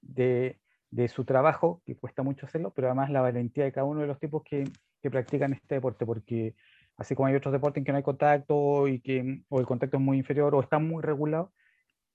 de, 0.00 0.60
de 0.90 1.08
su 1.08 1.24
trabajo, 1.24 1.82
que 1.84 1.96
cuesta 1.96 2.22
mucho 2.22 2.46
hacerlo, 2.46 2.72
pero 2.74 2.88
además 2.88 3.10
la 3.10 3.20
valentía 3.20 3.64
de 3.64 3.72
cada 3.72 3.86
uno 3.86 4.00
de 4.00 4.06
los 4.06 4.18
tipos 4.18 4.42
que, 4.44 4.64
que 5.02 5.10
practican 5.10 5.52
este 5.52 5.76
deporte, 5.76 6.06
porque 6.06 6.54
así 6.96 7.14
como 7.14 7.28
hay 7.28 7.34
otros 7.34 7.52
deportes 7.52 7.80
en 7.80 7.84
que 7.84 7.92
no 7.92 7.98
hay 7.98 8.04
contacto 8.04 8.88
y 8.88 9.00
que 9.00 9.42
o 9.48 9.60
el 9.60 9.66
contacto 9.66 9.96
es 9.96 10.02
muy 10.02 10.18
inferior 10.18 10.54
o 10.54 10.60
está 10.60 10.78
muy 10.78 11.02
regulado, 11.02 11.52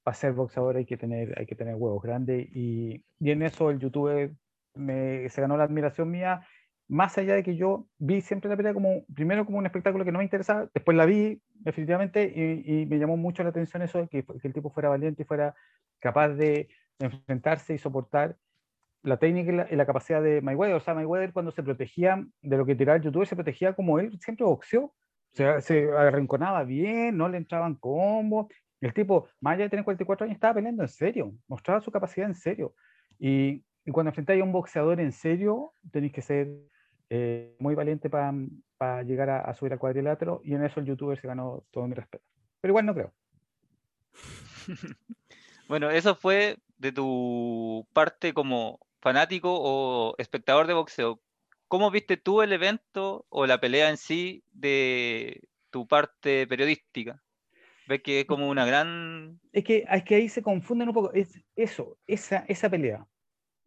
para 0.03 0.15
ser 0.15 0.33
boxeador 0.33 0.77
hay 0.77 0.85
que 0.85 0.97
tener, 0.97 1.37
hay 1.37 1.45
que 1.45 1.55
tener 1.55 1.75
huevos 1.75 2.01
grandes 2.01 2.47
y, 2.53 3.03
y 3.19 3.31
en 3.31 3.43
eso 3.43 3.69
el 3.69 3.79
youtuber 3.79 4.31
me, 4.75 5.27
se 5.29 5.41
ganó 5.41 5.57
la 5.57 5.65
admiración 5.65 6.09
mía, 6.09 6.45
más 6.87 7.17
allá 7.17 7.35
de 7.35 7.43
que 7.43 7.55
yo 7.55 7.87
vi 7.97 8.21
siempre 8.21 8.49
la 8.49 8.57
pelea 8.57 8.73
como, 8.73 9.05
primero 9.13 9.45
como 9.45 9.57
un 9.57 9.65
espectáculo 9.65 10.05
que 10.05 10.11
no 10.11 10.19
me 10.19 10.23
interesaba, 10.23 10.69
después 10.73 10.97
la 10.97 11.05
vi 11.05 11.41
definitivamente 11.55 12.31
y, 12.35 12.81
y 12.81 12.85
me 12.85 12.97
llamó 12.97 13.17
mucho 13.17 13.43
la 13.43 13.49
atención 13.49 13.83
eso 13.83 13.99
de 13.99 14.07
que, 14.07 14.23
que 14.23 14.47
el 14.47 14.53
tipo 14.53 14.71
fuera 14.71 14.89
valiente 14.89 15.23
y 15.23 15.25
fuera 15.25 15.55
capaz 15.99 16.29
de 16.29 16.69
enfrentarse 16.99 17.73
y 17.73 17.77
soportar 17.77 18.37
la 19.09 19.17
técnica 19.17 19.51
y 19.51 19.55
la, 19.55 19.67
y 19.71 19.75
la 19.75 19.85
capacidad 19.85 20.21
de 20.21 20.41
Mayweather. 20.41 20.75
O 20.75 20.79
sea, 20.79 20.93
Mayweather 20.93 21.33
cuando 21.33 21.51
se 21.51 21.63
protegía 21.63 22.23
de 22.41 22.57
lo 22.57 22.65
que 22.65 22.75
tiraba 22.75 22.97
el 22.97 23.03
youtuber, 23.03 23.27
se 23.27 23.35
protegía 23.35 23.73
como 23.73 23.99
él 23.99 24.17
siempre 24.19 24.45
boxeó. 24.45 24.93
Se, 25.33 25.61
se 25.61 25.91
arrinconaba 25.91 26.63
bien, 26.63 27.17
no 27.17 27.27
le 27.27 27.37
entraban 27.37 27.75
combos. 27.75 28.47
El 28.81 28.93
tipo, 28.93 29.27
más 29.41 29.55
allá 29.55 29.65
de 29.65 29.69
tener 29.69 29.85
44 29.85 30.25
años, 30.25 30.35
estaba 30.35 30.55
peleando 30.55 30.83
en 30.83 30.89
serio, 30.89 31.33
mostraba 31.47 31.81
su 31.81 31.91
capacidad 31.91 32.27
en 32.27 32.35
serio. 32.35 32.73
Y, 33.19 33.63
y 33.85 33.91
cuando 33.91 34.09
enfrentáis 34.09 34.41
a 34.41 34.45
un 34.45 34.53
boxeador 34.53 34.99
en 35.01 35.11
serio, 35.11 35.73
tenéis 35.91 36.13
que 36.13 36.21
ser 36.21 36.47
eh, 37.09 37.55
muy 37.59 37.75
valiente 37.75 38.09
para 38.09 39.03
llegar 39.03 39.29
a, 39.29 39.41
a 39.41 39.53
subir 39.53 39.73
al 39.73 39.79
cuadrilátero. 39.79 40.41
Y 40.43 40.55
en 40.55 40.63
eso 40.63 40.79
el 40.79 40.85
youtuber 40.85 41.19
se 41.19 41.27
ganó 41.27 41.65
todo 41.71 41.87
mi 41.87 41.95
respeto. 41.95 42.23
Pero 42.61 42.71
igual 42.71 42.85
no 42.85 42.93
creo. 42.93 43.13
Bueno, 45.69 45.91
eso 45.91 46.15
fue 46.15 46.57
de 46.79 46.91
tu 46.91 47.87
parte 47.93 48.33
como 48.33 48.79
fanático 49.01 49.49
o 49.51 50.15
espectador 50.17 50.67
de 50.67 50.73
boxeo. 50.73 51.21
¿Cómo 51.67 51.91
viste 51.91 52.17
tú 52.17 52.41
el 52.41 52.51
evento 52.53 53.25
o 53.29 53.45
la 53.45 53.59
pelea 53.59 53.89
en 53.89 53.97
sí 53.97 54.43
de 54.51 55.41
tu 55.69 55.87
parte 55.87 56.47
periodística? 56.47 57.21
¿Ves 57.87 58.01
que 58.03 58.21
es 58.21 58.25
como 58.25 58.49
una 58.49 58.65
gran... 58.65 59.39
Es 59.51 59.63
que, 59.63 59.85
es 59.89 60.03
que 60.03 60.15
ahí 60.15 60.29
se 60.29 60.41
confunden 60.41 60.89
un 60.89 60.93
poco. 60.93 61.13
Es 61.13 61.39
eso, 61.55 61.97
esa, 62.07 62.45
esa 62.47 62.69
pelea. 62.69 63.05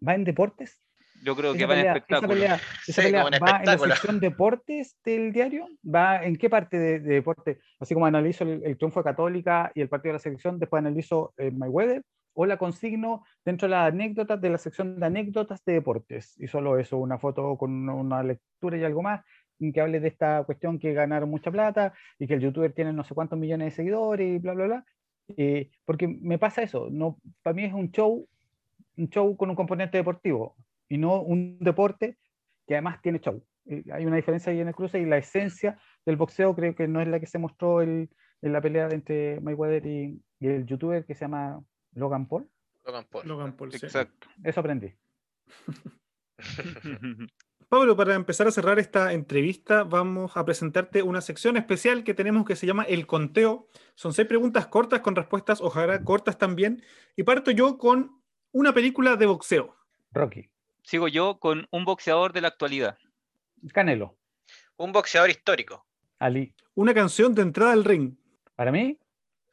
¿Va 0.06 0.14
en 0.14 0.24
deportes? 0.24 0.80
Yo 1.24 1.36
creo 1.36 1.54
que 1.54 1.66
va 1.66 1.74
en 1.74 1.80
esa 1.80 1.88
espectáculo. 1.90 2.28
pelea, 2.32 2.54
esa 2.86 3.02
Sí, 3.02 3.02
pelea 3.02 3.24
va 3.24 3.60
en 3.60 3.66
la 3.66 3.78
sección 3.78 4.18
deportes 4.18 4.96
del 5.04 5.32
diario, 5.32 5.68
va 5.82 6.24
en 6.24 6.34
qué 6.34 6.50
parte 6.50 6.78
de, 6.78 6.98
de 6.98 7.14
deporte, 7.14 7.60
así 7.78 7.94
como 7.94 8.06
analizo 8.06 8.42
el, 8.42 8.60
el 8.64 8.76
triunfo 8.76 9.00
de 9.00 9.04
Católica 9.04 9.70
y 9.74 9.80
el 9.82 9.88
partido 9.88 10.12
de 10.12 10.14
la 10.14 10.18
selección, 10.18 10.58
después 10.58 10.80
analizo 10.80 11.32
eh, 11.36 11.52
Mayweather, 11.52 12.02
o 12.34 12.46
la 12.46 12.56
consigno 12.56 13.24
dentro 13.44 13.68
de 13.68 13.72
las 13.72 13.92
anécdotas 13.92 14.40
de 14.40 14.50
la 14.50 14.58
sección 14.58 14.98
de 14.98 15.06
anécdotas 15.06 15.64
de 15.64 15.74
deportes, 15.74 16.38
y 16.38 16.46
solo 16.48 16.78
eso, 16.78 16.98
una 16.98 17.18
foto 17.18 17.56
con 17.56 17.88
una, 17.88 18.22
lectura 18.22 18.76
y 18.76 18.84
algo 18.84 19.02
más, 19.02 19.22
que 19.72 19.80
hable 19.80 20.00
de 20.00 20.08
esta 20.08 20.42
cuestión 20.42 20.78
que 20.80 20.92
ganaron 20.92 21.30
mucha 21.30 21.52
plata 21.52 21.92
y 22.18 22.26
que 22.26 22.34
el 22.34 22.40
youtuber 22.40 22.72
tiene 22.72 22.92
no 22.92 23.04
sé 23.04 23.14
cuántos 23.14 23.38
millones 23.38 23.66
de 23.66 23.70
seguidores 23.76 24.28
y 24.28 24.38
bla, 24.38 24.54
bla, 24.54 24.64
bla. 24.64 24.84
Eh, 25.36 25.70
porque 25.84 26.08
me 26.08 26.36
pasa 26.36 26.62
eso, 26.62 26.88
no, 26.90 27.18
para 27.42 27.54
mí 27.54 27.64
es 27.64 27.72
un 27.72 27.92
show, 27.92 28.26
un 28.96 29.08
show 29.08 29.36
con 29.36 29.50
un 29.50 29.56
componente 29.56 29.98
deportivo 29.98 30.56
y 30.88 30.98
no 30.98 31.22
un 31.22 31.58
deporte 31.60 32.18
que 32.66 32.74
además 32.74 33.00
tiene 33.02 33.20
show. 33.20 33.40
Eh, 33.66 33.84
Hay 33.92 34.04
una 34.04 34.16
diferencia 34.16 34.52
ahí 34.52 34.60
en 34.60 34.68
el 34.68 34.74
cruce 34.74 34.98
y 34.98 35.04
la 35.04 35.18
esencia 35.18 35.78
del 36.04 36.16
boxeo 36.16 36.56
creo 36.56 36.74
que 36.74 36.88
no 36.88 37.00
es 37.00 37.06
la 37.06 37.20
que 37.20 37.26
se 37.26 37.38
mostró 37.38 37.82
el- 37.82 38.10
en 38.42 38.52
la 38.52 38.60
pelea 38.60 38.88
entre 38.90 39.40
Mayweather 39.40 39.86
y, 39.86 40.20
y 40.40 40.46
el 40.48 40.66
youtuber 40.66 41.04
que 41.04 41.14
se 41.14 41.24
llama 41.26 41.62
Logan 41.94 42.26
Paul. 42.26 42.48
Logan 42.84 43.06
Paul. 43.10 43.28
Logan 43.28 43.56
Paul, 43.56 43.72
sí. 43.72 43.86
Exacto. 43.86 44.28
Eso 44.42 44.60
aprendí. 44.60 44.94
Pablo, 47.68 47.96
para 47.96 48.14
empezar 48.14 48.46
a 48.46 48.50
cerrar 48.50 48.78
esta 48.78 49.14
entrevista, 49.14 49.82
vamos 49.84 50.36
a 50.36 50.44
presentarte 50.44 51.02
una 51.02 51.22
sección 51.22 51.56
especial 51.56 52.04
que 52.04 52.12
tenemos 52.12 52.44
que 52.44 52.54
se 52.54 52.66
llama 52.66 52.82
El 52.82 53.06
Conteo. 53.06 53.68
Son 53.94 54.12
seis 54.12 54.28
preguntas 54.28 54.66
cortas 54.66 55.00
con 55.00 55.16
respuestas, 55.16 55.62
ojalá 55.62 56.04
cortas 56.04 56.36
también. 56.36 56.82
Y 57.16 57.22
parto 57.22 57.50
yo 57.50 57.78
con 57.78 58.20
una 58.52 58.74
película 58.74 59.16
de 59.16 59.24
boxeo. 59.24 59.74
Rocky. 60.10 60.50
Sigo 60.82 61.08
yo 61.08 61.38
con 61.38 61.66
un 61.70 61.84
boxeador 61.86 62.32
de 62.34 62.42
la 62.42 62.48
actualidad. 62.48 62.98
Canelo. 63.72 64.18
Un 64.76 64.92
boxeador 64.92 65.30
histórico. 65.30 65.86
Ali. 66.18 66.54
Una 66.74 66.92
canción 66.92 67.34
de 67.34 67.42
entrada 67.42 67.72
al 67.72 67.84
ring. 67.84 68.16
Para 68.54 68.70
mí, 68.72 68.98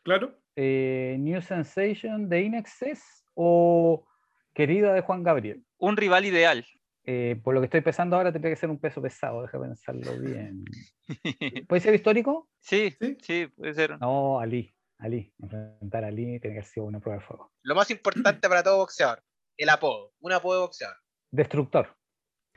Claro. 0.03 0.38
Eh, 0.61 1.15
New 1.19 1.41
Sensation 1.41 2.27
de 2.27 2.41
Inexcess 2.41 3.23
o 3.33 4.05
Querida 4.53 4.93
de 4.93 4.99
Juan 5.01 5.23
Gabriel. 5.23 5.63
Un 5.77 5.95
rival 5.95 6.25
ideal. 6.25 6.65
Eh, 7.05 7.39
por 7.41 7.53
lo 7.53 7.61
que 7.61 7.65
estoy 7.65 7.79
pensando 7.79 8.17
ahora 8.17 8.33
tendría 8.33 8.53
que 8.53 8.59
ser 8.59 8.69
un 8.69 8.77
peso 8.77 9.01
pesado, 9.01 9.41
deja 9.41 9.57
pensarlo 9.57 10.19
bien. 10.19 10.65
¿Puede 11.69 11.79
ser 11.79 11.95
histórico? 11.95 12.49
Sí, 12.59 12.93
Sí. 12.99 13.17
sí, 13.21 13.47
puede 13.55 13.73
ser. 13.73 13.97
No, 14.01 14.39
Ali. 14.41 14.75
Ali. 14.97 15.33
Enfrentar 15.41 16.03
a 16.03 16.07
Ali 16.07 16.25
tiene 16.25 16.39
que 16.41 16.49
haber 16.49 16.65
sido 16.65 16.85
una 16.87 16.99
prueba 16.99 17.21
de 17.21 17.25
fuego. 17.25 17.53
Lo 17.63 17.73
más 17.73 17.89
importante 17.89 18.49
para 18.49 18.61
todo 18.61 18.79
boxeador, 18.79 19.23
el 19.57 19.69
apodo. 19.69 20.11
Un 20.19 20.33
apodo 20.33 20.55
de 20.55 20.61
boxeador. 20.61 20.97
Destructor. 21.31 21.95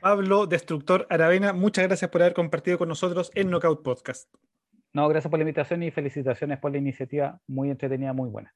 Pablo 0.01 0.45
Destructor 0.45 1.07
Aravena, 1.09 1.53
muchas 1.53 1.87
gracias 1.87 2.11
por 2.11 2.21
haber 2.21 2.33
compartido 2.33 2.77
con 2.77 2.89
nosotros 2.89 3.31
en 3.35 3.49
Knockout 3.49 3.81
Podcast. 3.81 4.29
No, 4.95 5.07
gracias 5.07 5.31
por 5.31 5.39
la 5.39 5.43
invitación 5.43 5.81
y 5.81 5.89
felicitaciones 5.89 6.59
por 6.59 6.71
la 6.71 6.77
iniciativa. 6.77 7.39
Muy 7.47 7.71
entretenida, 7.71 8.13
muy 8.13 8.29
buena. 8.29 8.53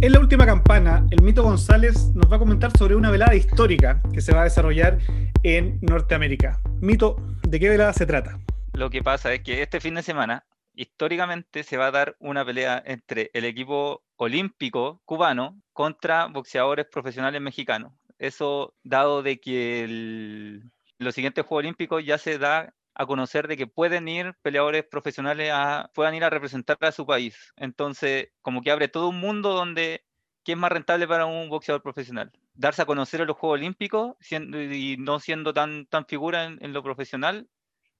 En 0.00 0.12
la 0.12 0.18
última 0.18 0.44
campana, 0.46 1.06
el 1.12 1.22
Mito 1.22 1.44
González 1.44 2.12
nos 2.14 2.30
va 2.30 2.36
a 2.36 2.38
comentar 2.40 2.76
sobre 2.76 2.96
una 2.96 3.12
velada 3.12 3.36
histórica 3.36 4.02
que 4.12 4.20
se 4.20 4.34
va 4.34 4.40
a 4.40 4.44
desarrollar 4.44 4.98
en 5.44 5.78
Norteamérica. 5.80 6.60
Mito, 6.80 7.16
¿de 7.48 7.60
qué 7.60 7.68
velada 7.68 7.92
se 7.92 8.04
trata? 8.04 8.40
Lo 8.72 8.90
que 8.90 9.00
pasa 9.00 9.32
es 9.32 9.42
que 9.42 9.62
este 9.62 9.78
fin 9.78 9.94
de 9.94 10.02
semana, 10.02 10.44
históricamente, 10.74 11.62
se 11.62 11.76
va 11.76 11.86
a 11.86 11.92
dar 11.92 12.16
una 12.18 12.44
pelea 12.44 12.82
entre 12.84 13.30
el 13.32 13.44
equipo 13.44 14.02
olímpico 14.16 15.00
cubano 15.04 15.62
contra 15.72 16.26
boxeadores 16.26 16.86
profesionales 16.86 17.40
mexicanos. 17.40 17.92
Eso 18.18 18.74
dado 18.82 19.22
de 19.22 19.38
que 19.38 19.84
el- 19.84 20.72
los 20.98 21.14
siguientes 21.14 21.44
Juegos 21.44 21.62
Olímpicos 21.64 22.04
ya 22.04 22.18
se 22.18 22.38
da 22.38 22.74
a 22.94 23.06
conocer 23.06 23.46
de 23.48 23.56
que 23.56 23.66
pueden 23.66 24.08
ir 24.08 24.34
peleadores 24.42 24.84
profesionales 24.84 25.50
a, 25.52 25.90
puedan 25.94 26.14
ir 26.14 26.24
a 26.24 26.30
representar 26.30 26.78
a 26.80 26.92
su 26.92 27.04
país. 27.06 27.52
Entonces, 27.56 28.28
como 28.42 28.62
que 28.62 28.70
abre 28.70 28.88
todo 28.88 29.08
un 29.08 29.20
mundo 29.20 29.52
donde 29.52 30.04
¿qué 30.44 30.52
es 30.52 30.58
más 30.58 30.72
rentable 30.72 31.06
para 31.06 31.26
un 31.26 31.48
boxeador 31.50 31.82
profesional? 31.82 32.32
Darse 32.54 32.82
a 32.82 32.86
conocer 32.86 33.20
en 33.20 33.26
los 33.26 33.36
Juegos 33.36 33.58
Olímpicos 33.58 34.16
siendo, 34.20 34.60
y 34.62 34.96
no 34.98 35.20
siendo 35.20 35.52
tan, 35.52 35.86
tan 35.86 36.06
figura 36.06 36.44
en- 36.44 36.58
en 36.64 36.72
lo 36.72 36.82
profesional 36.82 37.48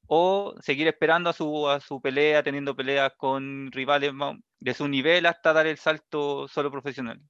o 0.06 0.54
seguir 0.60 0.86
esperando 0.88 1.30
a 1.30 1.32
su, 1.32 1.68
a 1.68 1.80
su 1.80 2.00
pelea, 2.00 2.42
teniendo 2.42 2.76
peleas 2.76 3.12
con 3.16 3.70
rivales 3.72 4.12
de 4.60 4.74
su 4.74 4.88
nivel 4.88 5.26
hasta 5.26 5.52
dar 5.52 5.66
el 5.66 5.78
salto 5.78 6.46
solo 6.48 6.70
profesional. 6.70 7.20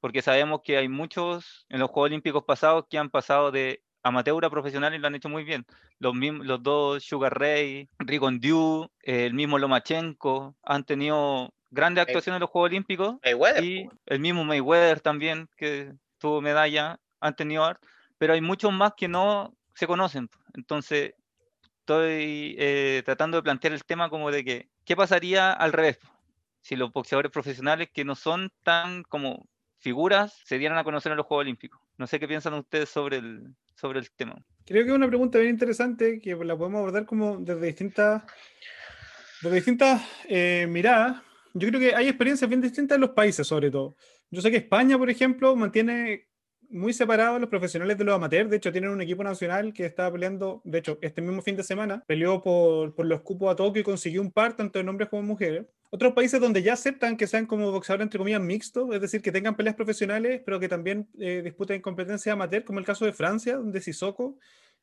Porque 0.00 0.22
sabemos 0.22 0.60
que 0.64 0.76
hay 0.78 0.88
muchos 0.88 1.66
en 1.68 1.80
los 1.80 1.90
Juegos 1.90 2.08
Olímpicos 2.10 2.44
pasados 2.44 2.86
que 2.88 2.98
han 2.98 3.10
pasado 3.10 3.50
de 3.50 3.82
amateur 4.02 4.44
a 4.44 4.50
profesional 4.50 4.94
y 4.94 4.98
lo 4.98 5.06
han 5.06 5.14
hecho 5.14 5.28
muy 5.28 5.44
bien. 5.44 5.66
Los, 5.98 6.14
mismos, 6.14 6.46
los 6.46 6.62
dos 6.62 7.04
Sugar 7.04 7.38
Ray, 7.38 7.88
Rigon 7.98 8.40
Dew, 8.40 8.88
el 9.02 9.34
mismo 9.34 9.58
Lomachenko, 9.58 10.56
han 10.62 10.84
tenido 10.84 11.52
grandes 11.70 12.02
actuaciones 12.02 12.36
en 12.36 12.40
los 12.40 12.50
Juegos 12.50 12.70
Olímpicos 12.70 13.16
Mayweather. 13.24 13.64
y 13.64 13.84
po. 13.84 13.92
el 14.06 14.20
mismo 14.20 14.44
Mayweather 14.44 15.00
también, 15.00 15.48
que 15.56 15.92
tuvo 16.18 16.40
medalla, 16.40 16.98
han 17.20 17.36
tenido 17.36 17.64
art, 17.64 17.82
pero 18.18 18.34
hay 18.34 18.40
muchos 18.40 18.72
más 18.72 18.92
que 18.96 19.08
no 19.08 19.54
se 19.74 19.86
conocen. 19.86 20.28
Entonces, 20.54 21.14
estoy 21.80 22.56
eh, 22.58 23.02
tratando 23.04 23.36
de 23.38 23.42
plantear 23.42 23.72
el 23.72 23.84
tema 23.84 24.10
como 24.10 24.30
de 24.30 24.44
que, 24.44 24.68
¿qué 24.84 24.96
pasaría 24.96 25.52
al 25.52 25.72
revés? 25.72 25.98
Si 26.60 26.76
los 26.76 26.92
boxeadores 26.92 27.32
profesionales 27.32 27.88
que 27.92 28.04
no 28.04 28.14
son 28.14 28.52
tan 28.62 29.02
como 29.04 29.48
figuras 29.78 30.40
se 30.44 30.58
dieran 30.58 30.78
a 30.78 30.84
conocer 30.84 31.12
en 31.12 31.16
los 31.16 31.26
Juegos 31.26 31.42
Olímpicos. 31.42 31.80
No 31.96 32.06
sé 32.06 32.20
qué 32.20 32.28
piensan 32.28 32.54
ustedes 32.54 32.90
sobre 32.90 33.16
el, 33.18 33.54
sobre 33.80 34.00
el 34.00 34.10
tema. 34.10 34.36
Creo 34.66 34.84
que 34.84 34.90
es 34.90 34.96
una 34.96 35.08
pregunta 35.08 35.38
bien 35.38 35.50
interesante 35.50 36.20
que 36.20 36.36
la 36.36 36.56
podemos 36.56 36.78
abordar 36.78 37.06
como 37.06 37.38
desde 37.38 37.66
distintas, 37.66 38.22
desde 39.42 39.56
distintas 39.56 40.02
eh, 40.28 40.66
miradas. 40.68 41.22
Yo 41.54 41.68
creo 41.68 41.80
que 41.80 41.94
hay 41.94 42.08
experiencias 42.08 42.48
bien 42.48 42.60
distintas 42.60 42.96
en 42.96 43.00
los 43.00 43.10
países, 43.10 43.46
sobre 43.46 43.70
todo. 43.70 43.96
Yo 44.30 44.42
sé 44.42 44.50
que 44.50 44.58
España, 44.58 44.96
por 44.98 45.10
ejemplo, 45.10 45.56
mantiene 45.56 46.28
muy 46.68 46.92
separados 46.92 47.40
los 47.40 47.50
profesionales 47.50 47.98
de 47.98 48.04
los 48.04 48.14
amateurs. 48.14 48.50
De 48.50 48.58
hecho, 48.58 48.70
tienen 48.70 48.90
un 48.90 49.00
equipo 49.00 49.24
nacional 49.24 49.72
que 49.72 49.86
estaba 49.86 50.12
peleando, 50.12 50.60
de 50.64 50.78
hecho, 50.78 50.98
este 51.00 51.20
mismo 51.22 51.42
fin 51.42 51.56
de 51.56 51.64
semana, 51.64 52.04
peleó 52.06 52.40
por, 52.40 52.94
por 52.94 53.06
los 53.06 53.22
cupos 53.22 53.50
a 53.50 53.56
Tokio 53.56 53.80
y 53.80 53.84
consiguió 53.84 54.20
un 54.20 54.30
par 54.30 54.54
tanto 54.56 54.78
de 54.78 54.88
hombres 54.88 55.08
como 55.08 55.22
mujeres. 55.22 55.66
Otros 55.90 56.12
países 56.12 56.40
donde 56.40 56.62
ya 56.62 56.74
aceptan 56.74 57.16
que 57.16 57.26
sean 57.26 57.46
como 57.46 57.72
boxeadores, 57.72 58.04
entre 58.04 58.18
comillas, 58.18 58.40
mixtos, 58.40 58.94
es 58.94 59.00
decir, 59.00 59.20
que 59.22 59.32
tengan 59.32 59.56
peleas 59.56 59.74
profesionales, 59.74 60.40
pero 60.44 60.60
que 60.60 60.68
también 60.68 61.08
eh, 61.18 61.42
disputen 61.42 61.82
competencias 61.82 62.32
amateur, 62.32 62.64
como 62.64 62.78
el 62.78 62.84
caso 62.84 63.04
de 63.04 63.12
Francia, 63.12 63.56
donde 63.56 63.80
Sissoko 63.80 64.38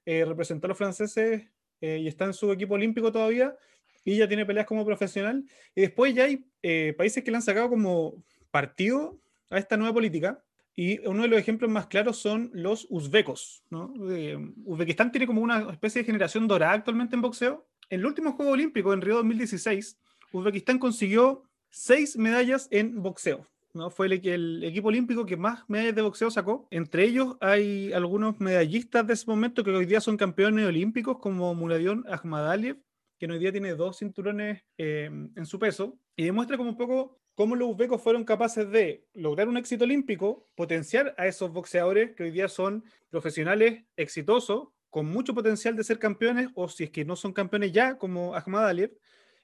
eh, 0.06 0.26
representó 0.26 0.68
a 0.68 0.70
los 0.70 0.78
franceses 0.78 1.48
eh, 1.82 2.00
y 2.00 2.08
está 2.08 2.26
en 2.26 2.34
su 2.34 2.52
equipo 2.52 2.74
olímpico 2.74 3.12
todavía, 3.12 3.56
y 4.04 4.18
ya 4.18 4.28
tiene 4.28 4.46
peleas 4.46 4.66
como 4.66 4.86
profesional. 4.86 5.44
Y 5.76 5.82
después 5.82 6.14
ya 6.14 6.26
hay 6.26 6.46
eh, 6.62 6.94
países 6.98 7.24
que 7.24 7.32
le 7.32 7.38
han 7.38 7.44
sacado 7.44 7.70
como 7.70 8.24
partido 8.52 9.20
a 9.50 9.58
esta 9.58 9.78
nueva 9.78 9.94
política, 9.94 10.44
y 10.80 11.00
uno 11.08 11.24
de 11.24 11.28
los 11.28 11.40
ejemplos 11.40 11.72
más 11.72 11.88
claros 11.88 12.18
son 12.18 12.52
los 12.54 12.86
uzbecos. 12.90 13.64
¿no? 13.72 13.94
Eh, 14.12 14.38
Uzbekistán 14.64 15.12
tiene 15.12 15.26
como 15.26 15.42
una 15.42 15.72
especie 15.72 16.02
de 16.02 16.06
generación 16.06 16.48
dorada 16.48 16.74
actualmente 16.74 17.16
en 17.16 17.22
boxeo. 17.22 17.68
En 17.90 18.02
el 18.02 18.06
último 18.06 18.34
Juego 18.34 18.52
Olímpico, 18.52 18.94
en 18.94 19.02
Río 19.02 19.16
2016, 19.16 19.98
Uzbekistán 20.40 20.80
consiguió 20.80 21.44
seis 21.70 22.18
medallas 22.18 22.68
en 22.72 23.02
boxeo. 23.02 23.46
¿no? 23.74 23.90
Fue 23.90 24.08
el, 24.08 24.64
equipo 24.64 24.88
olímpico 24.88 25.26
que 25.26 25.38
más 25.38 25.64
medallas 25.68 25.96
de 25.96 26.02
boxeo 26.02 26.32
sacó. 26.32 26.68
Entre 26.72 27.04
ellos 27.04 27.38
hay 27.40 27.94
algunos 27.94 28.40
medallistas 28.40 29.06
de 29.08 29.14
ese 29.14 29.26
momento 29.28 29.64
que 29.64 29.72
hoy 29.72 29.86
día 29.86 30.02
son 30.02 30.18
campeones 30.18 30.66
olímpicos, 30.66 31.20
como 31.20 31.54
Muladion 31.54 32.04
Ahmadaliev, 32.10 32.78
que 33.20 33.28
hoy 33.28 33.40
día 33.40 33.52
tiene 33.52 33.76
dos 33.76 34.00
cinturones 34.00 34.64
eh, 34.78 35.10
en 35.36 35.46
su 35.46 35.60
peso, 35.60 35.98
y 36.16 36.26
demuestra 36.26 36.58
como 36.58 36.72
un 36.72 36.78
poco 36.78 37.20
cómo 37.36 37.56
los 37.56 37.70
uzbecos 37.70 38.02
fueron 38.02 38.24
capaces 38.24 38.70
de 38.72 39.06
lograr 39.14 39.48
un 39.48 39.58
éxito 39.58 39.84
olímpico, 39.84 40.48
potenciar 40.56 41.14
a 41.18 41.28
esos 41.28 41.52
boxeadores 41.52 42.16
que 42.16 42.24
hoy 42.24 42.32
día 42.32 42.48
son 42.48 42.84
profesionales 43.10 43.84
exitosos, 43.96 44.70
con 44.90 45.06
mucho 45.06 45.36
potencial 45.36 45.76
de 45.76 45.84
ser 45.84 46.00
campeones, 46.00 46.50
o 46.56 46.68
si 46.68 46.86
es 46.86 46.90
que 46.90 47.06
no 47.06 47.16
son 47.16 47.34
campeones 47.34 47.72
ya, 47.72 47.98
como 47.98 48.34
Ahmad 48.34 48.68
Aliyev, 48.68 48.98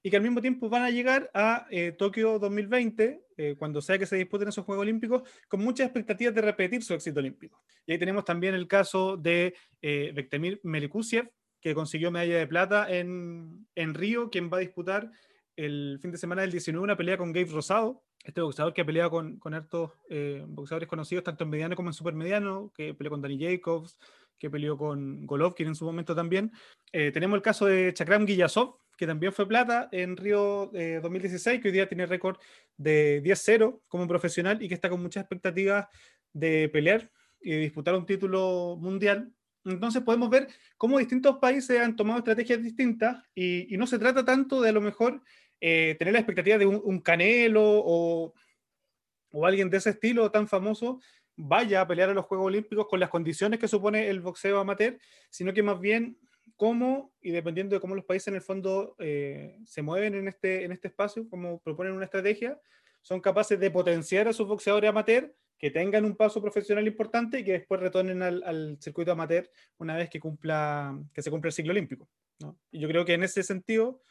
y 0.04 0.10
que 0.10 0.18
al 0.18 0.22
mismo 0.22 0.42
tiempo 0.42 0.70
van 0.70 0.84
a 0.84 0.90
llegar 0.90 1.32
a 1.34 1.66
eh, 1.72 1.94
Tokio 1.94 2.38
2020, 2.38 3.26
eh, 3.38 3.56
cuando 3.58 3.82
sea 3.82 3.98
que 3.98 4.06
se 4.06 4.18
disputen 4.18 4.50
esos 4.50 4.66
Juegos 4.66 4.84
Olímpicos, 4.84 5.24
con 5.48 5.62
muchas 5.62 5.86
expectativas 5.88 6.36
de 6.36 6.42
repetir 6.42 6.84
su 6.84 6.94
éxito 6.94 7.22
olímpico. 7.22 7.64
Y 7.86 7.94
ahí 7.94 7.98
tenemos 7.98 8.26
también 8.26 8.54
el 8.54 8.68
caso 8.68 9.16
de 9.16 9.56
eh, 9.82 10.60
Melikusiev, 10.64 11.32
que 11.62 11.74
consiguió 11.74 12.12
medalla 12.12 12.38
de 12.38 12.48
plata 12.48 12.94
en, 12.94 13.66
en 13.76 13.94
Río, 13.94 14.30
quien 14.30 14.52
va 14.52 14.58
a 14.58 14.60
disputar 14.60 15.10
el 15.56 16.00
fin 16.02 16.12
de 16.12 16.18
semana 16.18 16.42
del 16.42 16.52
19 16.52 16.84
una 16.84 16.98
pelea 16.98 17.18
con 17.18 17.32
Gabe 17.32 17.52
Rosado, 17.52 18.04
este 18.24 18.42
boxeador 18.42 18.74
que 18.74 18.82
ha 18.82 18.86
peleado 18.86 19.10
con, 19.10 19.38
con 19.38 19.54
hartos 19.54 19.92
eh, 20.10 20.44
boxeadores 20.48 20.88
conocidos, 20.90 21.24
tanto 21.24 21.44
en 21.44 21.50
mediano 21.50 21.76
como 21.76 21.90
en 21.90 21.94
supermediano, 21.94 22.72
que 22.76 22.94
peleó 22.94 23.12
con 23.12 23.22
Danny 23.22 23.38
Jacobs, 23.40 23.98
que 24.38 24.50
peleó 24.50 24.78
con 24.78 25.26
Golovkin 25.26 25.68
en 25.68 25.76
su 25.76 25.86
momento 25.86 26.16
también. 26.16 26.52
Eh, 26.92 27.12
tenemos 27.12 27.36
el 27.36 27.42
caso 27.42 27.66
de 27.66 27.94
Chakram 27.94 28.26
Giyasov, 28.26 28.78
que 28.98 29.08
también 29.08 29.34
fue 29.34 29.48
plata 29.48 29.90
en 29.92 30.18
Río 30.18 30.72
eh, 30.74 31.00
2016, 31.02 31.62
que 31.62 31.68
hoy 31.68 31.74
día 31.74 31.88
tiene 31.88 32.06
récord 32.06 32.38
de 32.78 33.22
10-0 33.24 33.82
como 33.88 34.08
profesional 34.08 34.62
y 34.62 34.68
que 34.68 34.74
está 34.74 34.90
con 34.90 35.02
muchas 35.02 35.22
expectativas 35.22 35.88
de 36.32 36.70
pelear 36.70 37.10
y 37.42 37.58
disputar 37.58 37.96
un 37.96 38.06
título 38.06 38.78
mundial. 38.80 39.32
Entonces 39.66 40.02
podemos 40.02 40.30
ver 40.30 40.48
cómo 40.78 41.00
distintos 41.00 41.38
países 41.38 41.80
han 41.80 41.96
tomado 41.96 42.20
estrategias 42.20 42.62
distintas 42.62 43.24
y, 43.34 43.76
no 43.78 43.88
se 43.88 44.00
trata 44.00 44.26
tanto 44.26 44.62
de 44.62 44.70
a 44.70 44.74
lo 44.74 44.82
mejor 44.82 45.22
eh, 45.62 45.96
tener 45.98 46.14
la 46.14 46.20
expectativa 46.20 46.58
de 46.58 46.66
un, 46.66 46.82
un 46.84 47.00
Canelo 47.00 47.64
o, 47.64 48.34
o, 49.32 49.46
alguien 49.46 49.70
de 49.70 49.78
ese 49.78 49.92
estilo 49.92 50.30
tan 50.32 50.48
famoso 50.48 51.00
vaya 51.36 51.82
a 51.82 51.88
pelear 51.88 52.10
a 52.10 52.14
los 52.14 52.26
Juegos 52.26 52.48
Olímpicos 52.48 52.88
con 52.88 53.00
las 53.00 53.10
condiciones 53.10 53.60
que 53.60 53.68
supone 53.68 54.10
el 54.10 54.20
boxeo 54.20 54.60
amateur, 54.60 55.00
sino 55.30 55.54
que 55.54 55.64
más 55.64 55.80
bien 55.80 56.18
cómo, 56.56 57.14
y 57.22 57.32
dependiendo 57.32 57.76
de 57.76 57.80
cómo 57.80 57.96
los 57.96 58.06
países 58.06 58.28
en 58.30 58.36
el 58.36 58.42
fondo 58.42 58.96
eh, 59.00 59.60
se 59.66 59.82
mueven 59.82 60.16
en 60.16 60.28
este, 60.28 60.64
en 60.64 60.72
este 60.72 60.88
espacio, 60.88 61.28
cómo 61.30 61.60
proponen 61.60 61.94
una 61.94 62.06
estrategia, 62.06 62.60
son 63.02 63.20
capaces 63.20 63.60
de 63.60 63.72
potenciar 63.72 64.28
a 64.28 64.34
sus 64.34 64.48
boxeadores 64.48 64.90
amateur, 64.90 65.36
que 65.58 65.72
tengan 65.72 66.04
un 66.04 66.16
paso 66.16 66.42
profesional 66.42 66.86
importante 66.88 67.40
y 67.40 67.44
que 67.44 67.54
después 67.54 67.80
retornen 67.80 68.22
al, 68.22 68.44
al 68.44 68.78
circuito 68.82 69.14
amateur 69.14 69.50
una 69.78 69.96
vez 69.96 70.10
que, 70.10 70.20
cumpla, 70.20 71.00
que 71.14 71.22
se 71.22 71.32
cumpla 71.32 71.50
el 71.50 71.54
ciclo 71.54 71.72
olímpico. 71.72 72.10
¿no? 72.40 72.58
Y 72.72 72.80
yo 72.80 72.88
creo 72.90 73.06
que 73.06 73.14
en 73.14 73.24
ese 73.24 73.44
sentido, 73.44 74.02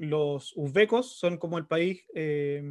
los 0.00 0.54
uzbecos 0.56 1.18
son 1.18 1.36
como 1.36 1.58
el 1.58 1.66
país 1.66 2.06
eh, 2.14 2.62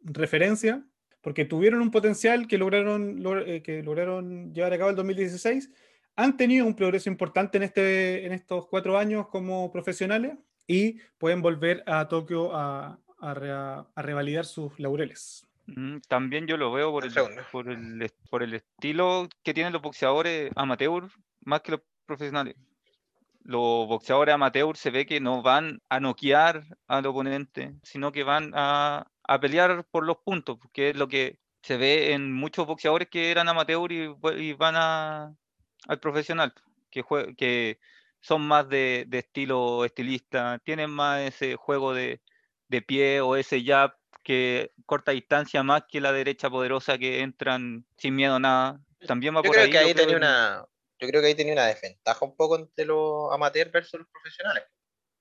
referencia, 0.00 0.82
porque 1.20 1.44
tuvieron 1.44 1.82
un 1.82 1.90
potencial 1.90 2.46
que 2.46 2.56
lograron, 2.56 3.22
log 3.22 3.38
eh, 3.46 3.62
que 3.62 3.82
lograron 3.82 4.54
llevar 4.54 4.72
a 4.72 4.78
cabo 4.78 4.90
el 4.90 4.96
2016, 4.96 5.70
han 6.16 6.36
tenido 6.36 6.66
un 6.66 6.74
progreso 6.74 7.10
importante 7.10 7.58
en, 7.58 7.64
este, 7.64 8.26
en 8.26 8.32
estos 8.32 8.66
cuatro 8.66 8.98
años 8.98 9.28
como 9.28 9.70
profesionales 9.72 10.36
y 10.66 10.98
pueden 11.18 11.42
volver 11.42 11.82
a 11.86 12.08
Tokio 12.08 12.54
a, 12.54 12.98
a, 13.18 13.34
re, 13.34 13.50
a 13.50 13.86
revalidar 13.96 14.44
sus 14.44 14.78
laureles. 14.78 15.46
Mm, 15.66 15.98
también 16.08 16.46
yo 16.46 16.56
lo 16.56 16.72
veo 16.72 16.90
por 16.90 17.04
el, 17.04 17.12
por 17.50 17.70
el, 17.70 18.10
por 18.30 18.42
el 18.42 18.54
estilo 18.54 19.28
que 19.42 19.54
tienen 19.54 19.72
los 19.72 19.82
boxeadores 19.82 20.50
amateur 20.56 21.08
más 21.44 21.62
que 21.62 21.72
los 21.72 21.80
profesionales 22.06 22.54
los 23.44 23.86
boxeadores 23.86 24.34
amateur 24.34 24.76
se 24.76 24.90
ve 24.90 25.06
que 25.06 25.20
no 25.20 25.42
van 25.42 25.80
a 25.90 26.00
noquear 26.00 26.64
al 26.88 27.06
oponente, 27.06 27.74
sino 27.82 28.10
que 28.10 28.24
van 28.24 28.52
a, 28.54 29.06
a 29.22 29.40
pelear 29.40 29.84
por 29.90 30.04
los 30.04 30.16
puntos, 30.24 30.58
que 30.72 30.90
es 30.90 30.96
lo 30.96 31.08
que 31.08 31.38
se 31.62 31.76
ve 31.76 32.12
en 32.14 32.32
muchos 32.32 32.66
boxeadores 32.66 33.08
que 33.08 33.30
eran 33.30 33.48
amateur 33.48 33.92
y, 33.92 34.14
y 34.38 34.52
van 34.54 34.74
a, 34.76 35.34
al 35.86 36.00
profesional, 36.00 36.54
que, 36.90 37.04
que 37.36 37.78
son 38.20 38.42
más 38.46 38.68
de, 38.68 39.04
de, 39.08 39.18
estilo 39.18 39.84
estilista, 39.84 40.58
tienen 40.64 40.90
más 40.90 41.20
ese 41.20 41.56
juego 41.56 41.94
de, 41.94 42.20
de 42.68 42.82
pie 42.82 43.20
o 43.20 43.36
ese 43.36 43.62
jab 43.64 43.96
que 44.22 44.72
corta 44.86 45.12
distancia 45.12 45.62
más 45.62 45.84
que 45.88 46.00
la 46.00 46.12
derecha 46.12 46.48
poderosa 46.48 46.96
que 46.96 47.20
entran 47.20 47.84
sin 47.98 48.16
miedo 48.16 48.36
a 48.36 48.40
nada. 48.40 48.80
También 49.06 49.34
va 49.34 49.40
yo 49.40 49.44
por 49.44 49.52
creo 49.52 49.64
ahí. 49.64 49.70
Que 49.70 49.78
ahí 49.78 49.94
tenía 49.94 50.16
una, 50.16 50.66
yo 50.98 51.08
creo 51.08 51.20
que 51.20 51.28
ahí 51.28 51.34
tenía 51.34 51.52
una 51.52 51.66
desventaja 51.66 52.24
un 52.24 52.34
poco 52.34 52.56
entre 52.56 52.86
los 52.86 53.32
amateurs 53.32 53.70
versus 53.70 54.00
los 54.00 54.08
profesionales, 54.08 54.64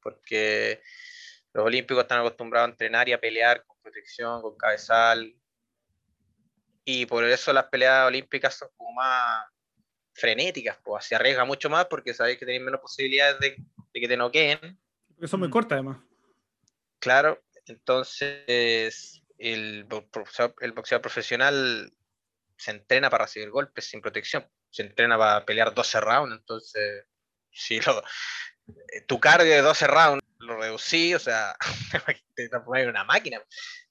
porque 0.02 0.82
los 1.52 1.65
olímpicos 1.65 2.04
están 2.04 2.19
acostumbrados 2.19 2.69
a 2.69 2.71
entrenar 2.71 3.10
y 3.10 3.13
a 3.13 3.19
pelear 3.19 3.65
con 3.65 3.78
protección, 3.82 4.41
con 4.41 4.56
cabezal, 4.56 5.36
y 6.86 7.06
por 7.06 7.23
eso 7.23 7.54
las 7.54 7.65
peleas 7.65 8.08
olímpicas 8.08 8.56
son 8.56 8.69
como 8.76 8.93
más 8.93 9.45
frenéticas, 10.13 10.78
pues 10.84 11.06
se 11.06 11.15
arriesga 11.15 11.45
mucho 11.45 11.69
más 11.69 11.86
porque 11.86 12.13
sabéis 12.13 12.38
que 12.38 12.45
tenéis 12.45 12.63
menos 12.63 12.82
posibilidades 12.82 13.39
de, 13.39 13.56
de 13.93 13.99
que 13.99 14.08
te 14.08 14.17
noqueen. 14.17 14.80
Porque 15.08 15.28
son 15.28 15.39
muy 15.39 15.49
cortas 15.49 15.73
además. 15.73 15.97
Claro, 16.99 17.43
entonces 17.65 19.23
el 19.38 19.84
boxeador, 19.86 20.56
el 20.62 20.71
boxeador 20.71 21.02
profesional 21.02 21.91
se 22.58 22.71
entrena 22.71 23.10
para 23.10 23.26
recibir 23.26 23.49
golpes 23.49 23.86
sin 23.86 24.02
protección 24.02 24.47
se 24.73 24.82
entrena 24.82 25.17
para 25.17 25.45
pelear 25.45 25.73
12 25.73 26.02
rounds, 26.02 26.36
entonces, 26.36 27.06
si 27.52 27.80
lo, 27.80 28.04
tu 29.08 29.20
cardio 29.20 29.53
de 29.53 29.61
12 29.61 29.88
rounds 29.88 30.24
lo 30.39 30.57
reducí, 30.57 31.14
o 31.14 31.20
sea, 31.20 31.55
te 32.36 32.49
poner 32.49 32.89
una 32.89 33.03
máquina. 33.03 33.41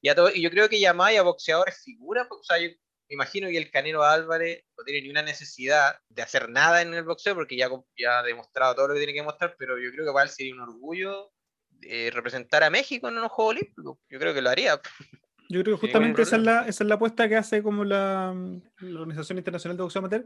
Y, 0.01 0.09
a 0.09 0.17
todo, 0.17 0.31
y, 0.35 0.43
yo 0.43 0.51
creo 0.51 0.69
que 0.69 0.81
Yamaya, 0.81 1.23
boxeador, 1.23 1.69
es 1.69 1.83
figura, 1.85 2.27
porque, 2.29 2.41
o 2.41 2.45
sea, 2.45 2.59
yo 2.59 2.69
me 3.13 3.17
imagino 3.17 3.49
que 3.49 3.59
el 3.59 3.71
Canelo 3.71 4.05
Álvarez 4.05 4.65
no 4.75 4.85
tiene 4.85 5.03
ni 5.03 5.11
una 5.11 5.21
necesidad 5.21 5.97
de 6.09 6.23
hacer 6.23 6.49
nada 6.49 6.81
en 6.81 6.95
el 6.95 7.05
boxeo, 7.05 7.35
porque 7.35 7.59
ya, 7.59 7.69
ya 7.95 8.21
ha 8.21 8.23
demostrado 8.23 8.75
todo 8.75 8.89
lo 8.89 8.95
que 8.95 9.01
tiene 9.01 9.13
que 9.13 9.19
demostrar, 9.19 9.55
pero 9.59 9.79
yo 9.79 9.91
creo 9.91 10.07
que 10.07 10.13
para 10.13 10.25
él 10.25 10.31
sería 10.31 10.55
un 10.55 10.61
orgullo 10.61 11.31
eh, 11.83 12.11
representar 12.11 12.63
a 12.63 12.71
México 12.71 13.09
en 13.09 13.19
unos 13.19 13.31
Juegos 13.31 13.57
Olímpicos. 13.57 13.99
Yo 14.09 14.19
creo 14.19 14.33
que 14.33 14.41
lo 14.41 14.49
haría. 14.49 14.81
Yo 15.51 15.63
creo 15.63 15.77
que 15.77 15.81
justamente 15.89 16.23
esa, 16.23 16.37
es 16.37 16.43
la, 16.43 16.61
esa 16.63 16.85
es 16.85 16.89
la 16.89 16.95
apuesta 16.95 17.29
que 17.29 17.37
hace 17.37 17.63
como 17.63 17.85
la, 17.85 18.35
la 18.79 19.01
Organización 19.01 19.37
Internacional 19.37 19.77
de 19.77 19.83
Boxeo 19.83 20.01
Amateur, 20.01 20.25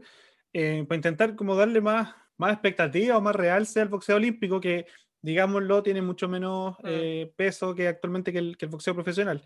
eh, 0.53 0.85
para 0.87 0.95
intentar 0.95 1.35
como 1.35 1.57
darle 1.57 1.81
más, 1.81 2.15
más 2.37 2.53
expectativa 2.53 3.17
o 3.17 3.21
más 3.21 3.35
realce 3.35 3.81
al 3.81 3.89
boxeo 3.89 4.15
olímpico, 4.15 4.61
que 4.61 4.85
digámoslo, 5.21 5.83
tiene 5.83 6.01
mucho 6.01 6.29
menos 6.29 6.77
eh, 6.85 7.33
peso 7.35 7.75
que 7.75 7.89
actualmente 7.89 8.31
que 8.31 8.39
el, 8.39 8.57
que 8.57 8.63
el 8.63 8.71
boxeo 8.71 8.93
profesional. 8.93 9.43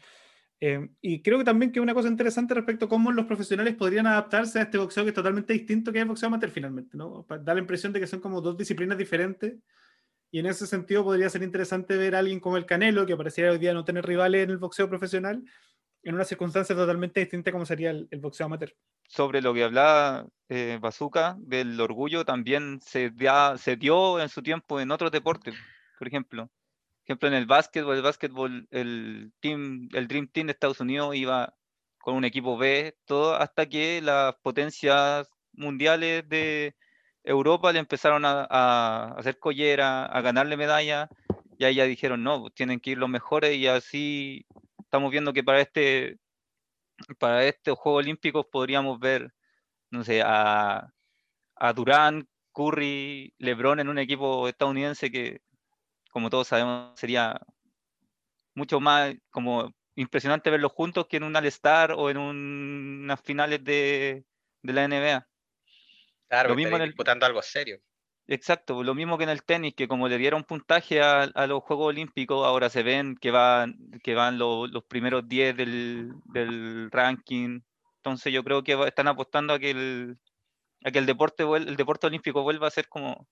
Eh, 0.63 0.89
y 1.01 1.23
creo 1.23 1.39
que 1.39 1.43
también 1.43 1.71
que 1.71 1.79
una 1.79 1.95
cosa 1.95 2.07
interesante 2.07 2.53
respecto 2.53 2.85
a 2.85 2.89
cómo 2.89 3.11
los 3.11 3.25
profesionales 3.25 3.73
podrían 3.73 4.05
adaptarse 4.05 4.59
a 4.59 4.61
este 4.61 4.77
boxeo 4.77 5.03
que 5.03 5.09
es 5.09 5.15
totalmente 5.15 5.53
distinto 5.53 5.91
que 5.91 5.99
el 5.99 6.07
boxeo 6.07 6.27
amateur 6.27 6.51
finalmente, 6.51 6.95
¿no? 6.95 7.25
Dar 7.27 7.55
la 7.55 7.61
impresión 7.61 7.91
de 7.91 7.99
que 7.99 8.05
son 8.05 8.19
como 8.19 8.41
dos 8.41 8.55
disciplinas 8.55 8.95
diferentes 8.95 9.55
Y 10.29 10.37
en 10.37 10.45
ese 10.45 10.67
sentido 10.67 11.03
podría 11.03 11.31
ser 11.31 11.41
interesante 11.41 11.97
ver 11.97 12.13
a 12.13 12.19
alguien 12.19 12.39
como 12.39 12.57
el 12.57 12.67
Canelo, 12.67 13.07
que 13.07 13.17
pareciera 13.17 13.51
hoy 13.51 13.57
día 13.57 13.73
no 13.73 13.83
tener 13.83 14.05
rivales 14.05 14.43
en 14.43 14.51
el 14.51 14.59
boxeo 14.59 14.87
profesional, 14.87 15.43
en 16.03 16.13
una 16.13 16.25
circunstancia 16.25 16.75
totalmente 16.75 17.19
distinta 17.21 17.51
como 17.51 17.65
sería 17.65 17.89
el, 17.89 18.07
boxeo 18.19 18.45
amateur. 18.45 18.71
Sobre 19.07 19.41
lo 19.41 19.55
que 19.55 19.63
hablaba 19.63 20.27
eh, 20.47 20.77
Bazooka, 20.79 21.37
del 21.39 21.81
orgullo, 21.81 22.23
también 22.23 22.79
se, 22.81 23.11
se 23.57 23.75
dio 23.77 24.19
en 24.19 24.29
su 24.29 24.43
tiempo 24.43 24.79
en 24.79 24.91
otros 24.91 25.11
deportes, 25.11 25.55
por 25.97 26.07
ejemplo. 26.07 26.51
Ejemplo, 27.05 27.27
en 27.27 27.33
el 27.33 27.45
básquetbol, 27.45 27.95
el 27.97 28.01
básquetbol, 28.03 28.67
el, 28.71 29.33
team, 29.39 29.89
el 29.93 30.07
Dream 30.07 30.27
Team 30.27 30.47
de 30.47 30.53
Estados 30.53 30.79
Unidos 30.79 31.15
iba 31.15 31.55
con 31.99 32.15
un 32.15 32.25
equipo 32.25 32.57
B, 32.57 32.97
todo 33.05 33.35
hasta 33.35 33.67
que 33.67 34.01
las 34.01 34.35
potencias 34.41 35.29
mundiales 35.53 36.27
de 36.29 36.75
Europa 37.23 37.71
le 37.71 37.79
empezaron 37.79 38.23
a, 38.25 39.13
hacer 39.17 39.39
collera, 39.39 40.05
a 40.05 40.21
ganarle 40.21 40.57
medalla, 40.57 41.09
y 41.57 41.65
ahí 41.65 41.75
ya 41.75 41.85
dijeron, 41.85 42.23
no, 42.23 42.41
pues 42.41 42.53
tienen 42.55 42.79
que 42.79 42.91
ir 42.91 42.97
los 42.97 43.09
mejores, 43.09 43.55
y 43.55 43.67
así 43.67 44.45
estamos 44.79 45.11
viendo 45.11 45.33
que 45.33 45.43
para 45.43 45.61
este 45.61 46.17
para 47.19 47.45
estos 47.45 47.77
Juegos 47.77 48.03
Olímpicos 48.03 48.45
podríamos 48.51 48.99
ver, 48.99 49.33
no 49.91 50.03
sé, 50.03 50.21
a, 50.23 50.93
a 51.55 51.73
Durán, 51.73 52.27
Curry, 52.53 53.33
LeBron 53.39 53.79
en 53.79 53.89
un 53.89 53.97
equipo 53.99 54.47
estadounidense 54.47 55.11
que, 55.11 55.41
como 56.11 56.29
todos 56.29 56.47
sabemos, 56.47 56.97
sería 56.99 57.39
mucho 58.53 58.79
más 58.79 59.15
como 59.31 59.73
impresionante 59.95 60.49
verlos 60.49 60.71
juntos 60.71 61.07
que 61.07 61.17
en 61.17 61.23
un 61.23 61.35
All-Star 61.35 61.93
o 61.93 62.09
en 62.09 62.17
unas 62.17 63.19
finales 63.21 63.63
de, 63.63 64.23
de 64.61 64.73
la 64.73 64.87
NBA. 64.87 65.27
Claro, 66.27 66.49
lo 66.49 66.55
mismo 66.55 66.75
en 66.75 66.83
el... 66.83 66.89
disputando 66.89 67.25
algo 67.25 67.41
serio. 67.41 67.81
Exacto, 68.27 68.83
lo 68.83 68.95
mismo 68.95 69.17
que 69.17 69.25
en 69.25 69.29
el 69.29 69.43
tenis, 69.43 69.73
que 69.75 69.89
como 69.89 70.07
le 70.07 70.17
dieron 70.17 70.45
puntaje 70.45 71.01
a, 71.01 71.27
los 71.47 71.63
Juegos 71.63 71.87
Olímpicos, 71.87 72.45
ahora 72.45 72.69
se 72.69 72.83
ven 72.83 73.17
que 73.17 73.31
van, 73.31 73.75
que 74.03 74.15
van 74.15 74.37
los 74.37 74.83
primeros 74.87 75.27
10 75.27 75.57
del, 75.57 76.89
ranking. 76.91 77.59
Entonces 77.97 78.31
yo 78.31 78.43
creo 78.43 78.63
que 78.63 78.81
están 78.87 79.09
apostando 79.09 79.53
a 79.53 79.59
que 79.59 79.71
el, 79.71 80.17
a 80.85 80.91
que 80.91 80.99
el 80.99 81.05
deporte 81.05 81.43
el 81.43 81.75
deporte 81.75 82.07
olímpico 82.07 82.41
vuelva 82.43 82.67
a 82.67 82.71
ser 82.71 82.87
como, 82.87 83.27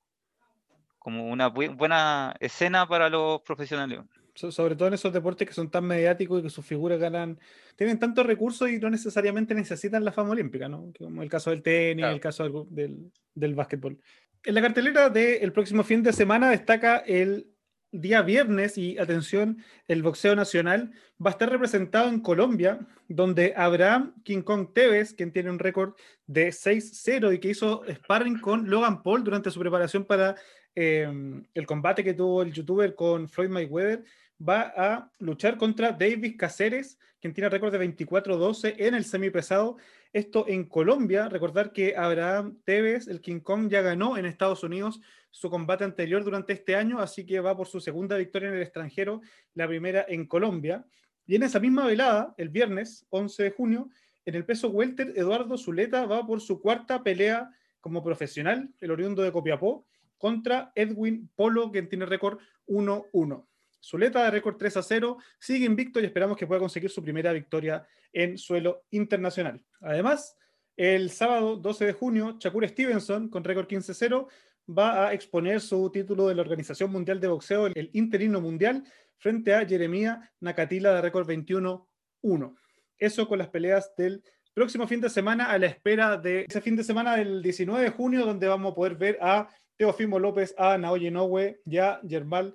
como 1.00 1.30
una 1.30 1.47
buena 1.47 2.36
escena 2.39 2.88
para 2.88 3.10
los 3.10 3.41
profesionales 3.41 4.02
sobre 4.50 4.76
todo 4.76 4.88
en 4.88 4.93
esos 4.93 5.12
deportes 5.12 5.47
que 5.47 5.54
son 5.54 5.70
tan 5.70 5.86
mediáticos 5.86 6.39
y 6.39 6.43
que 6.43 6.50
sus 6.50 6.66
figuras 6.66 7.00
ganan, 7.00 7.39
tienen 7.76 8.00
tantos 8.00 8.26
recursos 8.26 8.70
y 8.70 8.80
no 8.80 8.89
necesariamente 8.89 9.54
necesitan 9.54 10.06
la 10.06 10.12
fama 10.12 10.32
olímpica, 10.32 10.70
¿no? 10.70 10.91
Como 10.97 11.22
el 11.22 11.30
caso 11.30 11.50
del 11.50 11.62
tenis, 11.62 12.06
el 12.06 12.20
caso 12.20 12.66
del, 12.70 13.12
del, 13.34 13.56
básquetbol. 13.56 14.00
En 14.43 14.56
la 14.56 14.62
cartelera 14.62 15.10
del 15.10 15.52
próximo 15.52 15.84
fin 15.84 16.02
de 16.04 16.14
semana 16.14 16.50
destaca 16.50 16.97
el 16.97 17.47
día 17.91 18.22
viernes 18.22 18.78
y 18.78 18.97
atención, 19.00 19.64
el 19.88 20.04
boxeo 20.04 20.36
nacional 20.36 20.91
va 21.24 21.32
a 21.32 21.34
estar 21.34 21.50
representado 21.50 22.08
en 22.08 22.22
Colombia, 22.22 22.80
donde 23.08 23.54
Abraham 23.58 24.14
King 24.24 24.43
Kong 24.43 24.70
Tevez, 24.74 25.14
quien 25.14 25.34
tiene 25.34 25.50
un 25.50 25.60
récord 25.60 25.95
de 26.28 26.50
6-0 26.50 27.34
y 27.34 27.39
que 27.39 27.50
hizo 27.50 27.84
sparring 27.91 28.39
con 28.39 28.70
Logan 28.70 29.02
Paul 29.02 29.24
durante 29.24 29.50
su 29.50 29.60
preparación 29.60 30.06
para 30.06 30.36
eh, 30.76 31.43
el 31.53 31.65
combate 31.65 32.03
que 32.03 32.13
tuvo 32.13 32.41
el 32.41 32.53
youtuber 32.53 32.95
con 32.95 33.28
Floyd 33.28 33.49
Mayweather, 33.49 34.03
va 34.47 34.74
a 34.76 35.11
luchar 35.20 35.57
contra 35.57 35.91
David 35.91 36.36
Caceres, 36.38 36.97
quien 37.20 37.34
tiene 37.34 37.49
récord 37.49 37.72
de 37.72 37.80
24-12 37.80 38.76
en 38.78 38.95
el 38.95 39.03
semipesado. 39.03 39.78
Esto 40.13 40.45
en 40.47 40.65
Colombia. 40.65 41.30
Recordar 41.30 41.72
que 41.72 41.95
Abraham 41.95 42.59
Tevez, 42.63 43.07
el 43.07 43.22
King 43.22 43.41
Kong, 43.41 43.70
ya 43.70 43.82
ganó 43.82 44.17
en 44.17 44.26
Estados 44.26 44.63
Unidos 44.63 45.01
su 45.30 45.49
combate 45.49 45.84
anterior 45.84 46.24
durante 46.24 46.53
este 46.53 46.76
año, 46.76 46.99
así 46.99 47.26
que 47.26 47.39
va 47.39 47.55
por 47.55 47.67
su 47.67 47.80
segunda 47.80 48.17
victoria 48.17 48.49
en 48.49 48.55
el 48.55 48.61
extranjero, 48.61 49.22
la 49.53 49.67
primera 49.67 50.05
en 50.07 50.26
Colombia. 50.26 50.86
Y 51.28 51.36
en 51.36 51.43
esa 51.43 51.59
misma 51.59 51.86
velada, 51.86 52.34
el 52.38 52.49
viernes 52.49 53.05
11 53.09 53.43
de 53.43 53.51
junio, 53.51 53.89
en 54.26 54.36
el 54.36 54.45
peso 54.45 54.70
welter, 54.70 55.13
Eduardo 55.15 55.57
Zuleta 55.57 56.05
va 56.05 56.26
por 56.26 56.41
su 56.41 56.59
cuarta 56.61 57.03
pelea 57.03 57.51
como 57.82 58.03
profesional, 58.03 58.70
el 58.80 58.91
oriundo 58.91 59.22
de 59.22 59.32
Copiapó, 59.32 59.86
contra 60.20 60.72
Edwin 60.76 61.32
Polo, 61.36 61.72
quien 61.72 61.89
tiene 61.89 62.05
récord 62.05 62.38
1-1. 62.67 63.47
Zuleta 63.82 64.26
de 64.26 64.32
récord 64.32 64.57
3 64.57 64.78
a 64.78 64.84
0, 64.84 65.17
sigue 65.39 65.65
invicto 65.65 65.99
y 65.99 66.05
esperamos 66.05 66.38
que 66.38 66.45
pueda 66.45 66.59
conseguir 66.59 66.91
su 66.91 67.01
primera 67.01 67.34
victoria 67.34 67.88
en 68.13 68.38
suelo 68.38 68.84
internacional. 68.91 69.63
Además, 69.82 70.38
el 70.76 71.09
sábado 71.09 71.55
12 71.55 71.86
de 71.86 71.93
junio, 71.93 72.38
Shakur 72.39 72.67
Stevenson, 72.67 73.30
con 73.30 73.43
récord 73.43 73.67
15 73.67 73.91
a 73.91 73.95
0, 73.95 74.28
va 74.70 75.07
a 75.07 75.13
exponer 75.13 75.61
su 75.61 75.89
título 75.89 76.28
de 76.28 76.36
la 76.36 76.41
Organización 76.41 76.91
Mundial 76.91 77.20
de 77.20 77.28
Boxeo, 77.28 77.67
el 77.67 77.89
interino 77.93 78.41
mundial, 78.41 78.84
frente 79.17 79.53
a 79.53 79.65
Jeremía 79.65 80.32
Nakatila 80.39 80.93
de 80.93 81.01
récord 81.01 81.28
21-1. 81.28 82.55
Eso 82.97 83.28
con 83.28 83.39
las 83.39 83.49
peleas 83.49 83.93
del 83.97 84.24
próximo 84.53 84.88
fin 84.88 85.01
de 85.01 85.09
semana, 85.09 85.45
a 85.45 85.57
la 85.57 85.67
espera 85.67 86.17
de 86.17 86.45
ese 86.47 86.61
fin 86.61 86.76
de 86.76 86.84
semana 86.84 87.15
del 87.15 87.41
19 87.41 87.82
de 87.84 87.89
junio, 87.91 88.26
donde 88.26 88.47
vamos 88.47 88.72
a 88.72 88.76
poder 88.76 88.95
ver 88.95 89.17
a 89.22 89.47
Teofimo 89.80 90.19
López, 90.19 90.53
a 90.57 90.77
Naoya 90.77 91.07
Inoue 91.07 91.61
y 91.65 91.77
a 91.77 92.01
Germán 92.07 92.53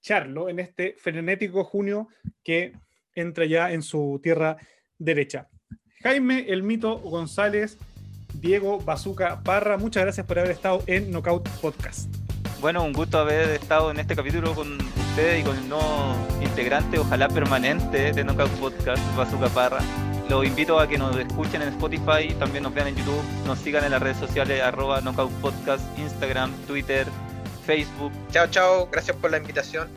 Charlo 0.00 0.48
en 0.48 0.60
este 0.60 0.94
frenético 0.96 1.64
junio 1.64 2.06
que 2.44 2.74
entra 3.12 3.44
ya 3.44 3.72
en 3.72 3.82
su 3.82 4.20
tierra 4.22 4.56
derecha. 4.96 5.48
Jaime 6.00 6.46
El 6.48 6.62
Mito 6.62 6.98
González, 6.98 7.76
Diego 8.34 8.78
Bazuca 8.78 9.42
Parra, 9.42 9.78
muchas 9.78 10.04
gracias 10.04 10.24
por 10.24 10.38
haber 10.38 10.52
estado 10.52 10.84
en 10.86 11.10
Knockout 11.10 11.48
Podcast. 11.60 12.08
Bueno, 12.60 12.84
un 12.84 12.92
gusto 12.92 13.18
haber 13.18 13.50
estado 13.50 13.90
en 13.90 13.98
este 13.98 14.14
capítulo 14.14 14.54
con 14.54 14.74
ustedes 14.80 15.40
y 15.40 15.42
con 15.42 15.58
el 15.58 15.68
nuevo 15.68 16.14
integrante, 16.40 17.00
ojalá 17.00 17.26
permanente 17.28 18.12
de 18.12 18.22
Knockout 18.22 18.52
Podcast, 18.60 19.02
Bazuca 19.16 19.48
Parra. 19.48 19.80
Los 20.30 20.46
invito 20.46 20.78
a 20.78 20.86
que 20.86 20.96
nos 20.96 21.16
escuchen 21.16 21.60
en 21.60 21.70
Spotify, 21.70 22.32
también 22.38 22.62
nos 22.62 22.72
vean 22.72 22.86
en 22.86 22.94
YouTube, 22.94 23.20
nos 23.46 23.58
sigan 23.58 23.82
en 23.82 23.90
las 23.90 24.00
redes 24.00 24.16
sociales 24.16 24.62
arroba 24.62 25.00
Knockout 25.00 25.32
Podcast, 25.40 25.82
Instagram, 25.98 26.52
Twitter, 26.68 27.08
Facebook. 27.66 28.12
Chao, 28.30 28.46
chao, 28.46 28.88
gracias 28.92 29.16
por 29.16 29.32
la 29.32 29.38
invitación. 29.38 29.88